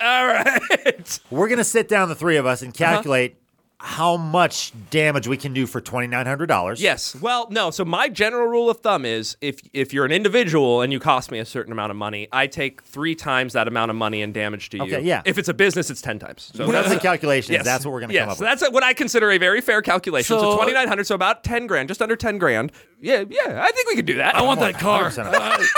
All 0.00 0.26
right. 0.26 1.20
We're 1.30 1.48
gonna 1.48 1.64
sit 1.64 1.88
down, 1.88 2.08
the 2.08 2.14
three 2.14 2.36
of 2.36 2.46
us, 2.46 2.62
and 2.62 2.70
uh-huh. 2.70 2.92
calculate 2.94 3.36
how 3.82 4.18
much 4.18 4.72
damage 4.90 5.26
we 5.26 5.38
can 5.38 5.54
do 5.54 5.66
for 5.66 5.80
twenty 5.80 6.06
nine 6.06 6.26
hundred 6.26 6.46
dollars. 6.46 6.82
Yes. 6.82 7.16
Well, 7.16 7.48
no. 7.50 7.70
So 7.70 7.82
my 7.82 8.10
general 8.10 8.46
rule 8.46 8.68
of 8.68 8.80
thumb 8.80 9.06
is 9.06 9.38
if 9.40 9.60
if 9.72 9.94
you're 9.94 10.04
an 10.04 10.12
individual 10.12 10.82
and 10.82 10.92
you 10.92 11.00
cost 11.00 11.30
me 11.30 11.38
a 11.38 11.46
certain 11.46 11.72
amount 11.72 11.90
of 11.90 11.96
money, 11.96 12.28
I 12.30 12.46
take 12.46 12.82
three 12.82 13.14
times 13.14 13.54
that 13.54 13.68
amount 13.68 13.90
of 13.90 13.96
money 13.96 14.20
in 14.20 14.32
damage 14.32 14.68
to 14.70 14.76
you. 14.76 14.82
Okay, 14.82 15.00
yeah. 15.00 15.22
If 15.24 15.38
it's 15.38 15.48
a 15.48 15.54
business, 15.54 15.88
it's 15.88 16.02
ten 16.02 16.18
times. 16.18 16.52
So 16.54 16.66
That's 16.66 16.88
that's 16.88 16.94
the 16.94 17.00
calculation. 17.00 17.54
Yes. 17.54 17.64
That's 17.64 17.86
what 17.86 17.92
we're 17.92 18.00
gonna 18.00 18.12
yes. 18.12 18.20
come 18.20 18.28
up 18.28 18.32
with. 18.32 18.38
so 18.40 18.50
with. 18.50 18.60
that's 18.60 18.72
what 18.72 18.82
I 18.82 18.92
consider 18.92 19.30
a 19.30 19.38
very 19.38 19.62
fair 19.62 19.80
calculation. 19.80 20.26
So, 20.26 20.40
So- 20.40 20.56
twenty 20.56 20.74
nine 20.74 20.86
hundred, 20.86 21.06
so 21.06 21.14
about 21.14 21.42
ten 21.42 21.66
grand, 21.66 21.88
just 21.88 22.02
under 22.02 22.16
ten 22.16 22.36
grand. 22.36 22.72
Yeah, 23.00 23.24
yeah. 23.30 23.62
I 23.64 23.70
think 23.72 23.88
we 23.88 23.96
could 23.96 24.04
do 24.04 24.16
that. 24.16 24.34
I 24.34 24.42
want 24.42 24.60
that 24.60 24.74
oh, 24.76 24.78
car. 24.78 25.04
100% 25.08 25.26
of 25.26 25.32
it. 25.62 25.68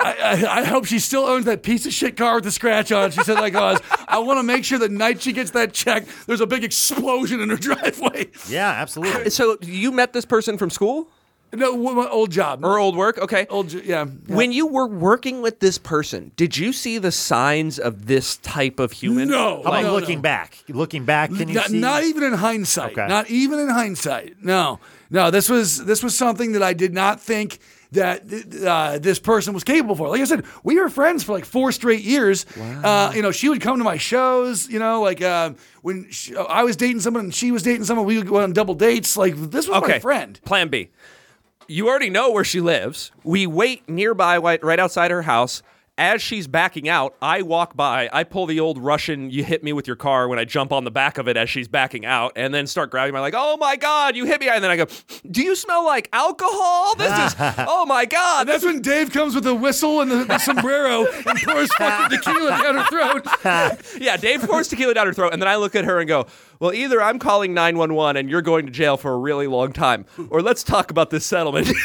I, 0.00 0.12
I, 0.12 0.60
I 0.60 0.64
hope 0.64 0.86
she 0.86 0.98
still 0.98 1.24
owns 1.24 1.44
that 1.44 1.62
piece 1.62 1.84
of 1.84 1.92
shit 1.92 2.16
car 2.16 2.36
with 2.36 2.44
the 2.44 2.50
scratch 2.50 2.90
on 2.90 3.08
it. 3.08 3.12
She 3.12 3.22
said 3.22 3.34
like 3.34 3.54
us. 3.54 3.78
I 4.08 4.18
want 4.18 4.38
to 4.38 4.42
make 4.42 4.64
sure 4.64 4.78
the 4.78 4.88
night 4.88 5.20
she 5.20 5.32
gets 5.32 5.50
that 5.50 5.74
check, 5.74 6.06
there's 6.26 6.40
a 6.40 6.46
big 6.46 6.64
explosion 6.64 7.40
in 7.40 7.49
her 7.50 7.56
driveway. 7.68 8.28
Yeah, 8.48 8.68
absolutely. 8.70 9.30
So 9.30 9.58
you 9.62 9.92
met 9.92 10.12
this 10.12 10.24
person 10.24 10.58
from 10.58 10.70
school 10.70 11.08
No, 11.52 11.76
my 11.76 12.08
old 12.08 12.30
job. 12.30 12.64
or 12.64 12.78
old 12.78 12.96
work? 12.96 13.18
Okay. 13.18 13.46
old, 13.50 13.72
yeah. 13.72 13.80
yeah. 13.82 14.04
When 14.34 14.52
you 14.52 14.66
were 14.66 14.86
working 14.86 15.42
with 15.42 15.60
this 15.60 15.78
person, 15.78 16.32
did 16.36 16.56
you 16.56 16.72
see 16.72 16.98
the 16.98 17.10
signs 17.12 17.78
of 17.78 18.06
this 18.06 18.36
type 18.38 18.78
of 18.78 18.92
human? 18.92 19.28
No. 19.28 19.62
How 19.62 19.70
about 19.70 19.82
no, 19.84 19.92
looking 19.94 20.18
no. 20.18 20.22
back? 20.22 20.62
Looking 20.68 21.04
back, 21.04 21.30
can 21.34 21.48
you 21.48 21.54
not, 21.54 21.66
see? 21.66 21.80
not 21.80 22.04
even 22.04 22.22
in 22.22 22.34
hindsight. 22.34 22.92
Okay. 22.92 23.06
Not 23.08 23.28
even 23.30 23.58
in 23.58 23.68
hindsight. 23.68 24.36
No, 24.42 24.78
no. 25.10 25.30
This 25.30 25.48
was 25.48 25.84
this 25.84 26.02
was 26.02 26.16
something 26.16 26.52
that 26.52 26.62
I 26.62 26.72
did 26.72 26.94
not 26.94 27.20
think 27.20 27.58
that 27.92 28.22
uh, 28.64 28.98
this 28.98 29.18
person 29.18 29.52
was 29.52 29.64
capable 29.64 29.94
for. 29.96 30.08
Like 30.08 30.20
I 30.20 30.24
said, 30.24 30.44
we 30.62 30.78
were 30.78 30.88
friends 30.88 31.24
for 31.24 31.32
like 31.32 31.44
four 31.44 31.72
straight 31.72 32.02
years. 32.02 32.46
Uh, 32.56 33.12
you 33.14 33.22
know, 33.22 33.32
she 33.32 33.48
would 33.48 33.60
come 33.60 33.78
to 33.78 33.84
my 33.84 33.96
shows. 33.96 34.68
You 34.68 34.78
know, 34.78 35.00
like 35.02 35.20
uh, 35.22 35.52
when 35.82 36.08
she, 36.10 36.36
I 36.36 36.62
was 36.62 36.76
dating 36.76 37.00
someone 37.00 37.24
and 37.24 37.34
she 37.34 37.50
was 37.50 37.62
dating 37.62 37.84
someone, 37.84 38.06
we 38.06 38.16
would 38.18 38.28
go 38.28 38.38
on 38.40 38.52
double 38.52 38.74
dates. 38.74 39.16
Like 39.16 39.34
this 39.36 39.68
was 39.68 39.82
Okay. 39.82 39.94
my 39.94 39.98
friend. 39.98 40.40
Plan 40.44 40.68
B. 40.68 40.90
You 41.66 41.88
already 41.88 42.10
know 42.10 42.30
where 42.32 42.44
she 42.44 42.60
lives. 42.60 43.12
We 43.22 43.46
wait 43.46 43.88
nearby, 43.88 44.38
right 44.38 44.78
outside 44.80 45.10
her 45.10 45.22
house. 45.22 45.62
As 46.00 46.22
she's 46.22 46.46
backing 46.46 46.88
out, 46.88 47.14
I 47.20 47.42
walk 47.42 47.76
by. 47.76 48.08
I 48.10 48.24
pull 48.24 48.46
the 48.46 48.58
old 48.58 48.78
Russian, 48.78 49.30
you 49.30 49.44
hit 49.44 49.62
me 49.62 49.74
with 49.74 49.86
your 49.86 49.96
car 49.96 50.28
when 50.28 50.38
I 50.38 50.46
jump 50.46 50.72
on 50.72 50.84
the 50.84 50.90
back 50.90 51.18
of 51.18 51.28
it 51.28 51.36
as 51.36 51.50
she's 51.50 51.68
backing 51.68 52.06
out, 52.06 52.32
and 52.36 52.54
then 52.54 52.66
start 52.66 52.90
grabbing 52.90 53.12
my 53.12 53.20
like, 53.20 53.34
oh 53.36 53.58
my 53.58 53.76
God, 53.76 54.16
you 54.16 54.24
hit 54.24 54.40
me. 54.40 54.48
And 54.48 54.64
then 54.64 54.70
I 54.70 54.76
go, 54.76 54.86
do 55.30 55.42
you 55.42 55.54
smell 55.54 55.84
like 55.84 56.08
alcohol? 56.14 56.94
This 56.96 57.12
is, 57.12 57.36
oh 57.68 57.84
my 57.84 58.06
God. 58.06 58.40
And 58.40 58.48
that's 58.48 58.64
when 58.64 58.80
Dave 58.80 59.10
comes 59.10 59.34
with 59.34 59.46
a 59.46 59.54
whistle 59.54 60.00
and 60.00 60.10
the, 60.10 60.24
the 60.24 60.38
sombrero 60.38 61.04
and 61.04 61.38
pours 61.42 61.70
fucking 61.74 62.16
tequila 62.16 62.48
down 62.48 62.76
her 62.76 62.86
throat. 62.86 63.26
Yeah, 64.00 64.16
Dave 64.16 64.40
pours 64.40 64.68
tequila 64.68 64.94
down 64.94 65.06
her 65.06 65.12
throat, 65.12 65.34
and 65.34 65.42
then 65.42 65.48
I 65.48 65.56
look 65.56 65.74
at 65.74 65.84
her 65.84 65.98
and 66.00 66.08
go, 66.08 66.26
"Well, 66.60 66.72
either 66.72 67.02
I'm 67.02 67.18
calling 67.18 67.52
911 67.54 68.16
and 68.16 68.30
you're 68.30 68.42
going 68.42 68.66
to 68.66 68.72
jail 68.72 68.96
for 68.96 69.12
a 69.12 69.18
really 69.18 69.46
long 69.48 69.72
time, 69.72 70.06
or 70.30 70.42
let's 70.42 70.62
talk 70.62 70.90
about 70.92 71.10
this 71.10 71.26
settlement." 71.26 71.68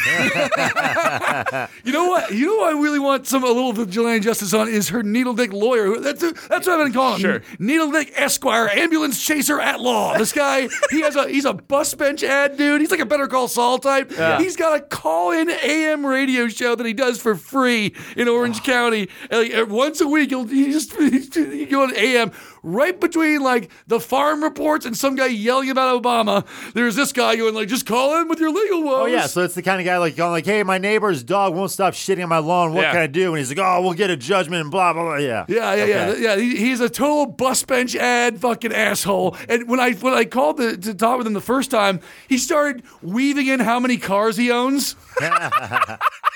You 1.84 1.92
know 1.92 2.06
what? 2.08 2.32
You 2.32 2.46
know 2.46 2.56
what 2.56 2.74
I 2.74 2.80
really 2.80 2.98
want 2.98 3.26
some 3.26 3.44
a 3.44 3.46
little 3.48 3.72
vigilante 3.72 4.20
justice 4.20 4.52
on 4.52 4.68
is 4.68 4.88
her 4.90 5.02
needle 5.02 5.34
dick 5.34 5.52
lawyer. 5.52 5.98
That's 6.00 6.20
that's 6.20 6.66
what 6.66 6.80
I've 6.80 6.86
been 6.86 6.92
calling 6.92 7.20
him. 7.20 7.42
Needle 7.58 7.90
dick 7.92 8.12
Esquire, 8.16 8.68
ambulance 8.68 9.24
chaser 9.24 9.60
at 9.60 9.80
law. 9.80 10.16
This 10.18 10.32
guy, 10.32 10.68
he 10.90 11.00
has 11.02 11.16
a 11.16 11.28
he's 11.28 11.44
a 11.44 11.52
bus 11.54 11.94
bench 11.94 12.22
ad 12.22 12.56
dude. 12.56 12.80
He's 12.80 12.90
like 12.90 13.00
a 13.00 13.06
Better 13.06 13.26
Call 13.28 13.48
Saul 13.48 13.78
type. 13.78 14.10
He's 14.40 14.56
got 14.56 14.76
a 14.76 14.80
call 14.80 15.30
in 15.32 15.48
AM 15.50 16.04
radio 16.04 16.48
show 16.48 16.74
that 16.74 16.86
he 16.86 16.92
does 16.92 17.20
for 17.20 17.34
free 17.36 17.94
in 18.16 18.28
Orange 18.28 18.62
County. 18.62 19.08
And, 19.30 19.40
like, 19.42 19.54
uh, 19.54 19.66
once 19.68 20.00
a 20.00 20.08
week, 20.08 20.30
he'll 20.30 20.46
he 20.46 20.72
just 20.72 20.92
he 20.96 21.66
go 21.66 21.82
on 21.84 21.94
AM 21.96 22.32
right 22.66 22.98
between 23.00 23.40
like 23.40 23.70
the 23.86 24.00
farm 24.00 24.42
reports 24.42 24.84
and 24.84 24.96
some 24.96 25.14
guy 25.14 25.26
yelling 25.26 25.70
about 25.70 26.02
Obama. 26.02 26.44
There's 26.74 26.96
this 26.96 27.12
guy 27.12 27.36
going 27.36 27.54
like, 27.54 27.68
just 27.68 27.86
call 27.86 28.20
in 28.20 28.28
with 28.28 28.40
your 28.40 28.50
legal 28.50 28.82
woes. 28.82 28.98
Oh 29.02 29.06
yeah, 29.06 29.26
so 29.26 29.42
it's 29.44 29.54
the 29.54 29.62
kind 29.62 29.80
of 29.80 29.86
guy 29.86 29.96
like 29.98 30.16
going 30.16 30.32
like, 30.32 30.44
"Hey, 30.44 30.62
my 30.64 30.78
neighbor's 30.78 31.22
dog 31.22 31.54
won't 31.54 31.70
stop 31.70 31.94
shitting 31.94 32.22
on 32.24 32.28
my 32.28 32.38
lawn. 32.38 32.74
What 32.74 32.82
Yeah. 32.82 32.92
can 32.92 33.00
I 33.02 33.06
do?" 33.06 33.28
And 33.28 33.38
he's 33.38 33.48
like, 33.48 33.58
"Oh, 33.58 33.80
we'll 33.82 33.94
get 33.94 34.10
a 34.10 34.16
judgment 34.16 34.62
and 34.62 34.70
blah 34.70 34.92
blah 34.92 35.02
blah." 35.04 35.16
Yeah, 35.16 35.44
Yeah, 35.48 35.74
yeah, 35.74 35.84
yeah, 35.84 36.06
Okay. 36.08 36.22
yeah. 36.22 36.36
He, 36.36 36.56
he's 36.56 36.80
a 36.80 36.90
total 36.90 37.26
bus 37.26 37.62
bench 37.64 37.94
ad 37.94 38.40
fucking 38.40 38.72
asshole. 38.72 39.36
And 39.48 39.68
when 39.68 39.78
I 39.80 39.92
when 39.92 40.12
I 40.14 40.24
called 40.24 40.56
to, 40.58 40.76
to 40.76 40.94
talk 40.94 41.18
with 41.18 41.26
him 41.26 41.32
the 41.34 41.40
first 41.40 41.70
time, 41.70 42.00
he 42.28 42.36
started 42.36 42.82
weaving 43.00 43.46
in 43.46 43.60
how 43.60 43.78
many 43.78 43.96
cars 43.96 44.36
he 44.36 44.50
owns. 44.50 44.96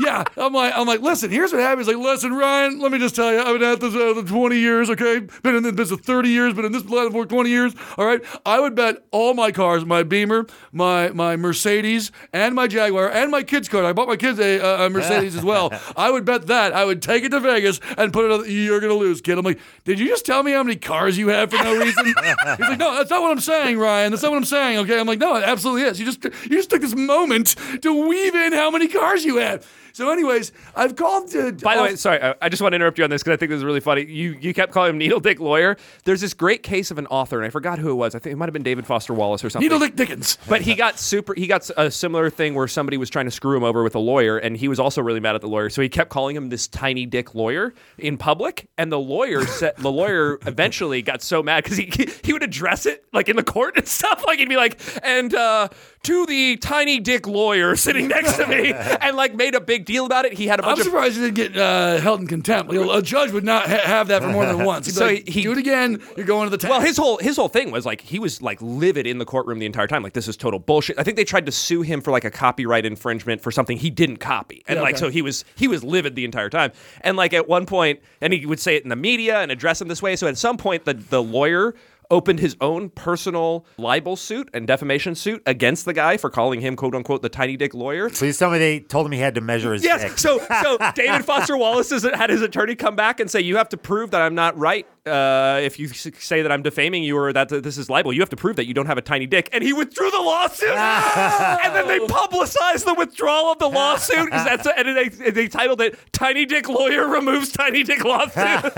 Yeah, 0.00 0.24
I'm 0.36 0.52
like, 0.52 0.72
I'm 0.74 0.86
like, 0.86 1.00
listen. 1.00 1.30
Here's 1.30 1.52
what 1.52 1.60
happened. 1.60 1.86
He's 1.86 1.94
like, 1.94 2.02
listen, 2.02 2.32
Ryan. 2.32 2.78
Let 2.80 2.90
me 2.90 2.98
just 2.98 3.14
tell 3.14 3.32
you, 3.32 3.40
I've 3.40 3.58
been 3.58 3.62
at 3.70 3.80
this 3.80 3.94
uh, 3.94 4.14
for 4.14 4.26
20 4.26 4.56
years. 4.56 4.88
Okay, 4.90 5.20
been 5.42 5.56
in 5.56 5.62
this 5.62 5.72
business 5.72 6.00
30 6.00 6.28
years. 6.28 6.54
Been 6.54 6.64
in 6.64 6.72
this 6.72 6.84
line 6.86 7.10
for 7.12 7.26
20 7.26 7.50
years. 7.50 7.74
All 7.98 8.06
right, 8.06 8.20
I 8.46 8.60
would 8.60 8.74
bet 8.74 9.04
all 9.10 9.34
my 9.34 9.52
cars, 9.52 9.84
my 9.84 10.02
Beamer, 10.02 10.46
my 10.72 11.10
my 11.10 11.36
Mercedes, 11.36 12.12
and 12.32 12.54
my 12.54 12.66
Jaguar, 12.66 13.10
and 13.10 13.30
my 13.30 13.42
kids' 13.42 13.68
car. 13.68 13.84
I 13.84 13.92
bought 13.92 14.08
my 14.08 14.16
kids 14.16 14.38
a, 14.38 14.58
a 14.86 14.90
Mercedes 14.90 15.36
as 15.36 15.44
well. 15.44 15.70
I 15.96 16.10
would 16.10 16.24
bet 16.24 16.46
that 16.46 16.72
I 16.72 16.84
would 16.84 17.02
take 17.02 17.24
it 17.24 17.30
to 17.30 17.40
Vegas 17.40 17.80
and 17.98 18.12
put 18.12 18.24
it. 18.24 18.32
on 18.32 18.44
You're 18.50 18.80
gonna 18.80 18.94
lose, 18.94 19.20
kid. 19.20 19.38
I'm 19.38 19.44
like, 19.44 19.60
did 19.84 19.98
you 19.98 20.06
just 20.06 20.24
tell 20.24 20.42
me 20.42 20.52
how 20.52 20.62
many 20.62 20.76
cars 20.76 21.18
you 21.18 21.28
have 21.28 21.50
for 21.50 21.62
no 21.62 21.78
reason? 21.78 22.06
He's 22.06 22.14
like, 22.16 22.78
no, 22.78 22.94
that's 22.94 23.10
not 23.10 23.20
what 23.20 23.32
I'm 23.32 23.40
saying, 23.40 23.78
Ryan. 23.78 24.12
That's 24.12 24.22
not 24.22 24.30
what 24.32 24.38
I'm 24.38 24.44
saying. 24.44 24.78
Okay, 24.78 24.98
I'm 24.98 25.06
like, 25.06 25.18
no, 25.18 25.36
it 25.36 25.44
absolutely 25.44 25.82
is. 25.82 26.00
You 26.00 26.06
just 26.06 26.24
you 26.24 26.56
just 26.56 26.70
took 26.70 26.80
this 26.80 26.94
moment 26.94 27.56
to 27.82 28.08
weave 28.08 28.34
in 28.34 28.52
how 28.52 28.70
many 28.70 28.88
cars 28.88 29.24
you 29.24 29.36
had. 29.36 29.62
So, 29.92 30.10
anyways, 30.10 30.52
I've 30.74 30.96
called. 30.96 31.28
To, 31.30 31.52
By 31.52 31.76
the 31.76 31.82
way, 31.82 31.96
sorry, 31.96 32.20
I, 32.22 32.34
I 32.42 32.48
just 32.48 32.62
want 32.62 32.72
to 32.72 32.76
interrupt 32.76 32.98
you 32.98 33.04
on 33.04 33.10
this 33.10 33.22
because 33.22 33.34
I 33.34 33.36
think 33.36 33.50
this 33.50 33.58
is 33.58 33.64
really 33.64 33.80
funny. 33.80 34.04
You 34.04 34.36
you 34.40 34.54
kept 34.54 34.72
calling 34.72 34.90
him 34.90 34.98
Needle 34.98 35.20
Dick 35.20 35.40
Lawyer. 35.40 35.76
There's 36.04 36.20
this 36.20 36.34
great 36.34 36.62
case 36.62 36.90
of 36.90 36.98
an 36.98 37.06
author, 37.06 37.38
and 37.38 37.46
I 37.46 37.50
forgot 37.50 37.78
who 37.78 37.90
it 37.90 37.94
was. 37.94 38.14
I 38.14 38.18
think 38.18 38.32
it 38.32 38.36
might 38.36 38.46
have 38.46 38.52
been 38.52 38.62
David 38.62 38.86
Foster 38.86 39.14
Wallace 39.14 39.44
or 39.44 39.50
something. 39.50 39.66
Needle 39.66 39.78
Dick 39.78 39.96
Dickens. 39.96 40.38
But 40.48 40.62
he 40.62 40.74
got 40.74 40.98
super. 40.98 41.34
He 41.34 41.46
got 41.46 41.68
a 41.76 41.90
similar 41.90 42.30
thing 42.30 42.54
where 42.54 42.68
somebody 42.68 42.96
was 42.96 43.10
trying 43.10 43.26
to 43.26 43.30
screw 43.30 43.56
him 43.56 43.64
over 43.64 43.82
with 43.82 43.94
a 43.94 43.98
lawyer, 44.00 44.38
and 44.38 44.56
he 44.56 44.68
was 44.68 44.78
also 44.80 45.02
really 45.02 45.20
mad 45.20 45.34
at 45.34 45.40
the 45.40 45.48
lawyer. 45.48 45.70
So 45.70 45.82
he 45.82 45.88
kept 45.88 46.10
calling 46.10 46.36
him 46.36 46.48
this 46.48 46.68
tiny 46.68 47.06
dick 47.06 47.34
lawyer 47.34 47.74
in 47.98 48.16
public. 48.16 48.68
And 48.78 48.90
the 48.90 48.98
lawyer 48.98 49.44
said 49.46 49.76
the 49.78 49.90
lawyer 49.90 50.38
eventually 50.46 51.02
got 51.02 51.22
so 51.22 51.42
mad 51.42 51.64
because 51.64 51.76
he 51.76 51.90
he 52.24 52.32
would 52.32 52.42
address 52.42 52.86
it 52.86 53.04
like 53.12 53.28
in 53.28 53.36
the 53.36 53.42
court 53.44 53.76
and 53.76 53.86
stuff. 53.86 54.24
Like 54.26 54.38
he'd 54.38 54.48
be 54.48 54.56
like, 54.56 54.80
and 55.02 55.34
uh, 55.34 55.68
to 56.04 56.26
the 56.26 56.56
tiny 56.56 57.00
dick 57.00 57.26
lawyer 57.26 57.76
sitting 57.76 58.08
next 58.08 58.36
to 58.36 58.46
me, 58.46 58.72
and 59.00 59.16
like 59.16 59.34
made 59.34 59.54
a 59.54 59.60
big 59.60 59.79
deal 59.84 60.06
about 60.06 60.24
it. 60.24 60.32
He 60.34 60.46
had 60.46 60.60
a 60.60 60.62
I'm 60.64 60.70
bunch 60.70 60.80
of 60.80 60.84
surprised 60.86 61.16
he 61.16 61.22
didn't 61.30 61.34
get 61.34 61.56
uh, 61.56 61.98
held 61.98 62.20
in 62.20 62.26
contempt. 62.26 62.72
Like, 62.72 62.98
a 62.98 63.02
judge 63.02 63.30
would 63.32 63.44
not 63.44 63.68
ha- 63.68 63.80
have 63.84 64.08
that 64.08 64.22
for 64.22 64.28
more 64.28 64.46
than 64.46 64.64
once. 64.64 64.86
He'd 64.86 64.94
So 64.94 65.06
like, 65.06 65.28
he- 65.28 65.42
do 65.42 65.52
it 65.52 65.58
again. 65.58 66.00
You're 66.16 66.26
going 66.26 66.46
to 66.46 66.50
the 66.50 66.58
tank. 66.58 66.70
Well, 66.72 66.80
his 66.80 66.96
whole 66.96 67.18
his 67.18 67.36
whole 67.36 67.48
thing 67.48 67.70
was 67.70 67.84
like 67.86 68.00
he 68.00 68.18
was 68.18 68.40
like 68.42 68.58
livid 68.60 69.06
in 69.06 69.18
the 69.18 69.24
courtroom 69.24 69.58
the 69.58 69.66
entire 69.66 69.86
time. 69.86 70.02
Like 70.02 70.12
this 70.12 70.28
is 70.28 70.36
total 70.36 70.58
bullshit. 70.58 70.98
I 70.98 71.02
think 71.02 71.16
they 71.16 71.24
tried 71.24 71.46
to 71.46 71.52
sue 71.52 71.82
him 71.82 72.00
for 72.00 72.10
like 72.10 72.24
a 72.24 72.30
copyright 72.30 72.84
infringement 72.86 73.40
for 73.40 73.50
something 73.50 73.76
he 73.76 73.90
didn't 73.90 74.18
copy, 74.18 74.62
and 74.68 74.76
Yeah, 74.76 74.82
like 74.82 74.94
okay. 74.94 75.00
so 75.00 75.08
he 75.10 75.22
was 75.22 75.44
he 75.56 75.68
was 75.68 75.82
livid 75.84 76.14
the 76.14 76.24
entire 76.24 76.50
time. 76.50 76.72
And 77.02 77.16
like 77.16 77.32
at 77.34 77.48
one 77.48 77.66
point, 77.66 78.00
and 78.20 78.32
he 78.32 78.46
would 78.46 78.60
say 78.60 78.76
it 78.76 78.82
in 78.82 78.88
the 78.88 78.96
media 78.96 79.40
and 79.40 79.50
address 79.50 79.80
him 79.80 79.88
this 79.88 80.02
way. 80.02 80.16
So 80.16 80.26
at 80.26 80.38
some 80.38 80.56
point, 80.56 80.84
the 80.84 80.94
the 80.94 81.22
lawyer 81.22 81.74
opened 82.10 82.40
his 82.40 82.56
own 82.60 82.90
personal 82.90 83.64
libel 83.78 84.16
suit 84.16 84.48
and 84.52 84.66
defamation 84.66 85.14
suit 85.14 85.42
against 85.46 85.84
the 85.84 85.92
guy 85.92 86.16
for 86.16 86.28
calling 86.30 86.60
him 86.60 86.76
quote 86.76 86.94
unquote 86.94 87.22
the 87.22 87.28
tiny 87.28 87.56
dick 87.56 87.74
lawyer. 87.74 88.10
Please 88.10 88.38
tell 88.38 88.50
me 88.50 88.58
they 88.58 88.80
told 88.80 89.06
him 89.06 89.12
he 89.12 89.18
had 89.20 89.34
to 89.34 89.40
measure 89.40 89.72
his 89.72 89.84
Yes. 89.84 90.02
dick. 90.02 90.18
So 90.18 90.38
so 90.62 90.78
David 90.94 91.24
Foster 91.24 91.56
Wallace 91.56 91.90
has, 91.90 92.02
had 92.02 92.30
his 92.30 92.42
attorney 92.42 92.74
come 92.74 92.96
back 92.96 93.20
and 93.20 93.30
say 93.30 93.40
you 93.40 93.56
have 93.56 93.68
to 93.70 93.76
prove 93.76 94.10
that 94.10 94.22
I'm 94.22 94.34
not 94.34 94.58
right. 94.58 94.86
Uh, 95.06 95.60
if 95.62 95.78
you 95.78 95.88
say 95.88 96.42
that 96.42 96.52
I'm 96.52 96.62
defaming 96.62 97.02
you 97.02 97.16
or 97.16 97.32
that 97.32 97.48
this 97.48 97.78
is 97.78 97.88
libel, 97.88 98.12
you 98.12 98.20
have 98.20 98.28
to 98.30 98.36
prove 98.36 98.56
that 98.56 98.66
you 98.66 98.74
don't 98.74 98.86
have 98.86 98.98
a 98.98 99.02
tiny 99.02 99.26
dick. 99.26 99.48
And 99.52 99.64
he 99.64 99.72
withdrew 99.72 100.10
the 100.10 100.18
lawsuit. 100.20 100.68
and 100.70 101.74
then 101.74 101.88
they 101.88 102.00
publicized 102.06 102.86
the 102.86 102.94
withdrawal 102.94 103.52
of 103.52 103.58
the 103.58 103.68
lawsuit. 103.68 104.30
'cause 104.30 104.44
That's 104.44 104.66
and 104.76 104.96
they, 104.96 105.08
they 105.30 105.48
titled 105.48 105.80
it 105.80 105.98
"Tiny 106.12 106.44
Dick 106.44 106.68
Lawyer 106.68 107.08
Removes 107.08 107.50
Tiny 107.52 107.82
Dick 107.82 108.04
Lawsuit." 108.04 108.36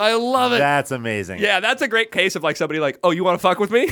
I 0.00 0.14
love 0.14 0.52
it. 0.52 0.58
That's 0.58 0.90
amazing. 0.92 1.40
yeah, 1.40 1.60
that's 1.60 1.82
a 1.82 1.88
great 1.88 2.12
case 2.12 2.36
of 2.36 2.42
like 2.44 2.56
somebody 2.56 2.78
like, 2.80 2.98
"Oh, 3.02 3.10
you 3.10 3.24
want 3.24 3.34
to 3.38 3.42
fuck 3.42 3.58
with 3.58 3.70
me?" 3.70 3.90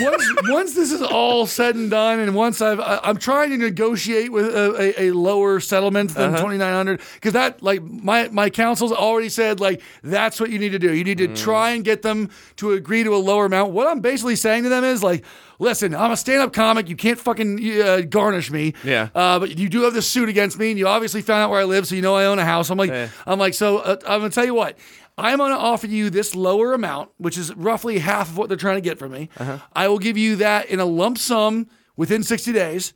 once, 0.00 0.24
once 0.48 0.74
this 0.74 0.90
is 0.92 1.02
all 1.02 1.46
said 1.46 1.74
and 1.74 1.90
done, 1.90 2.20
and 2.20 2.34
once 2.34 2.60
I've, 2.62 2.80
I, 2.80 3.00
I'm 3.02 3.18
trying 3.18 3.50
to 3.50 3.58
negotiate 3.58 4.32
with 4.32 4.46
a, 4.46 4.94
a, 4.98 5.08
a 5.08 5.10
lower 5.12 5.60
settlement 5.60 6.14
than 6.14 6.30
2,900, 6.32 7.00
because 7.14 7.34
that, 7.34 7.62
like, 7.62 7.82
my 7.82 8.28
my 8.28 8.48
counsel's 8.48 8.92
already 8.92 9.28
said, 9.28 9.51
like, 9.60 9.82
that's 10.02 10.40
what 10.40 10.50
you 10.50 10.58
need 10.58 10.70
to 10.72 10.78
do. 10.78 10.92
You 10.92 11.04
need 11.04 11.18
to 11.18 11.28
try 11.34 11.70
and 11.70 11.84
get 11.84 12.02
them 12.02 12.30
to 12.56 12.72
agree 12.72 13.02
to 13.04 13.14
a 13.14 13.18
lower 13.18 13.46
amount. 13.46 13.72
What 13.72 13.86
I'm 13.86 14.00
basically 14.00 14.36
saying 14.36 14.62
to 14.64 14.68
them 14.68 14.84
is, 14.84 15.02
like, 15.02 15.24
listen, 15.58 15.94
I'm 15.94 16.10
a 16.10 16.16
stand-up 16.16 16.52
comic. 16.52 16.88
You 16.88 16.96
can't 16.96 17.18
fucking 17.18 17.80
uh, 17.80 18.00
garnish 18.02 18.50
me. 18.50 18.74
Yeah. 18.84 19.08
Uh, 19.14 19.38
but 19.38 19.58
you 19.58 19.68
do 19.68 19.82
have 19.82 19.94
this 19.94 20.08
suit 20.08 20.28
against 20.28 20.58
me, 20.58 20.70
and 20.70 20.78
you 20.78 20.86
obviously 20.88 21.22
found 21.22 21.42
out 21.42 21.50
where 21.50 21.60
I 21.60 21.64
live, 21.64 21.86
so 21.86 21.94
you 21.94 22.02
know 22.02 22.14
I 22.14 22.26
own 22.26 22.38
a 22.38 22.44
house. 22.44 22.70
I'm 22.70 22.78
like, 22.78 22.90
Yeah. 22.90 23.08
I'm 23.26 23.38
like, 23.38 23.54
so 23.54 23.78
uh, 23.78 23.96
I'm 24.06 24.20
gonna 24.20 24.30
tell 24.30 24.44
you 24.44 24.54
what. 24.54 24.76
I'm 25.18 25.36
going 25.36 25.52
to 25.52 25.58
offer 25.58 25.86
you 25.86 26.08
this 26.08 26.34
lower 26.34 26.72
amount, 26.72 27.10
which 27.18 27.36
is 27.36 27.54
roughly 27.54 27.98
half 27.98 28.30
of 28.30 28.38
what 28.38 28.48
they're 28.48 28.56
trying 28.56 28.76
to 28.78 28.80
get 28.80 28.98
from 28.98 29.12
me. 29.12 29.28
I 29.74 29.86
will 29.88 29.98
give 29.98 30.16
you 30.16 30.36
that 30.36 30.66
in 30.70 30.80
a 30.80 30.86
lump 30.86 31.18
sum 31.18 31.68
within 31.96 32.22
60 32.22 32.50
days. 32.52 32.94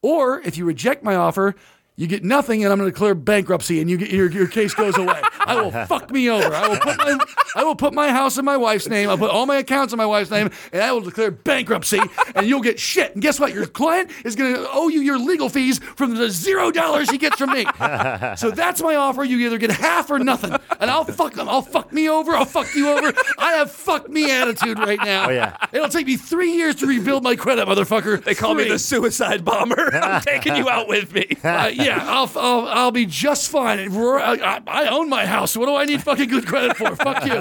Or 0.00 0.40
if 0.42 0.56
you 0.56 0.64
reject 0.64 1.02
my 1.02 1.16
offer, 1.16 1.56
you 1.96 2.06
get 2.06 2.22
nothing, 2.24 2.62
and 2.62 2.72
I'm 2.72 2.78
going 2.78 2.90
to 2.90 2.92
declare 2.94 3.14
bankruptcy, 3.14 3.80
and 3.80 3.88
you 3.88 3.96
get, 3.96 4.10
your 4.10 4.30
your 4.30 4.46
case 4.46 4.74
goes 4.74 4.96
away. 4.98 5.20
I 5.46 5.60
will 5.60 5.70
fuck 5.86 6.10
me 6.10 6.28
over. 6.28 6.54
I 6.54 6.68
will 6.68 6.76
put 6.78 6.98
my 6.98 7.18
I 7.54 7.64
will 7.64 7.74
put 7.76 7.94
my 7.94 8.10
house 8.10 8.36
in 8.36 8.44
my 8.44 8.56
wife's 8.56 8.88
name. 8.88 9.08
I'll 9.08 9.16
put 9.18 9.30
all 9.30 9.46
my 9.46 9.56
accounts 9.56 9.92
in 9.92 9.96
my 9.96 10.04
wife's 10.06 10.30
name, 10.30 10.50
and 10.72 10.82
I 10.82 10.92
will 10.92 11.00
declare 11.00 11.30
bankruptcy, 11.30 12.00
and 12.34 12.46
you'll 12.46 12.60
get 12.60 12.78
shit. 12.78 13.14
And 13.14 13.22
guess 13.22 13.40
what? 13.40 13.54
Your 13.54 13.66
client 13.66 14.10
is 14.24 14.36
going 14.36 14.54
to 14.54 14.68
owe 14.72 14.88
you 14.88 15.00
your 15.00 15.18
legal 15.18 15.48
fees 15.48 15.78
from 15.78 16.14
the 16.14 16.28
zero 16.30 16.70
dollars 16.70 17.08
he 17.10 17.18
gets 17.18 17.36
from 17.38 17.50
me. 17.52 17.66
So 18.36 18.50
that's 18.50 18.82
my 18.82 18.96
offer. 18.96 19.24
You 19.24 19.38
either 19.46 19.56
get 19.56 19.70
half 19.70 20.10
or 20.10 20.18
nothing, 20.18 20.54
and 20.80 20.90
I'll 20.90 21.04
fuck 21.04 21.32
them. 21.34 21.48
I'll 21.48 21.62
fuck 21.62 21.92
me 21.92 22.08
over. 22.08 22.32
I'll 22.32 22.44
fuck 22.44 22.74
you 22.74 22.90
over. 22.90 23.12
I 23.38 23.52
have 23.52 23.70
fuck 23.70 24.08
me 24.10 24.30
attitude 24.30 24.78
right 24.78 24.98
now. 25.02 25.28
Oh, 25.28 25.30
yeah. 25.30 25.56
It'll 25.72 25.88
take 25.88 26.06
me 26.06 26.16
three 26.16 26.52
years 26.52 26.74
to 26.76 26.86
rebuild 26.86 27.22
my 27.22 27.36
credit, 27.36 27.66
motherfucker. 27.66 28.22
they 28.22 28.34
call 28.34 28.54
me 28.54 28.68
the 28.68 28.78
suicide 28.78 29.44
bomber. 29.44 29.94
I'm 29.94 30.20
taking 30.22 30.56
you 30.56 30.68
out 30.68 30.88
with 30.88 31.14
me. 31.14 31.26
Uh, 31.42 31.68
yeah, 31.72 31.85
I'll, 32.02 32.30
I'll 32.36 32.68
I'll 32.68 32.90
be 32.90 33.06
just 33.06 33.50
fine. 33.50 33.78
I, 33.96 34.34
I, 34.34 34.62
I 34.66 34.86
own 34.88 35.08
my 35.08 35.26
house. 35.26 35.56
What 35.56 35.66
do 35.66 35.76
I 35.76 35.84
need 35.84 36.02
fucking 36.02 36.28
good 36.28 36.46
credit 36.46 36.76
for? 36.76 36.94
Fuck 36.96 37.24
you. 37.26 37.32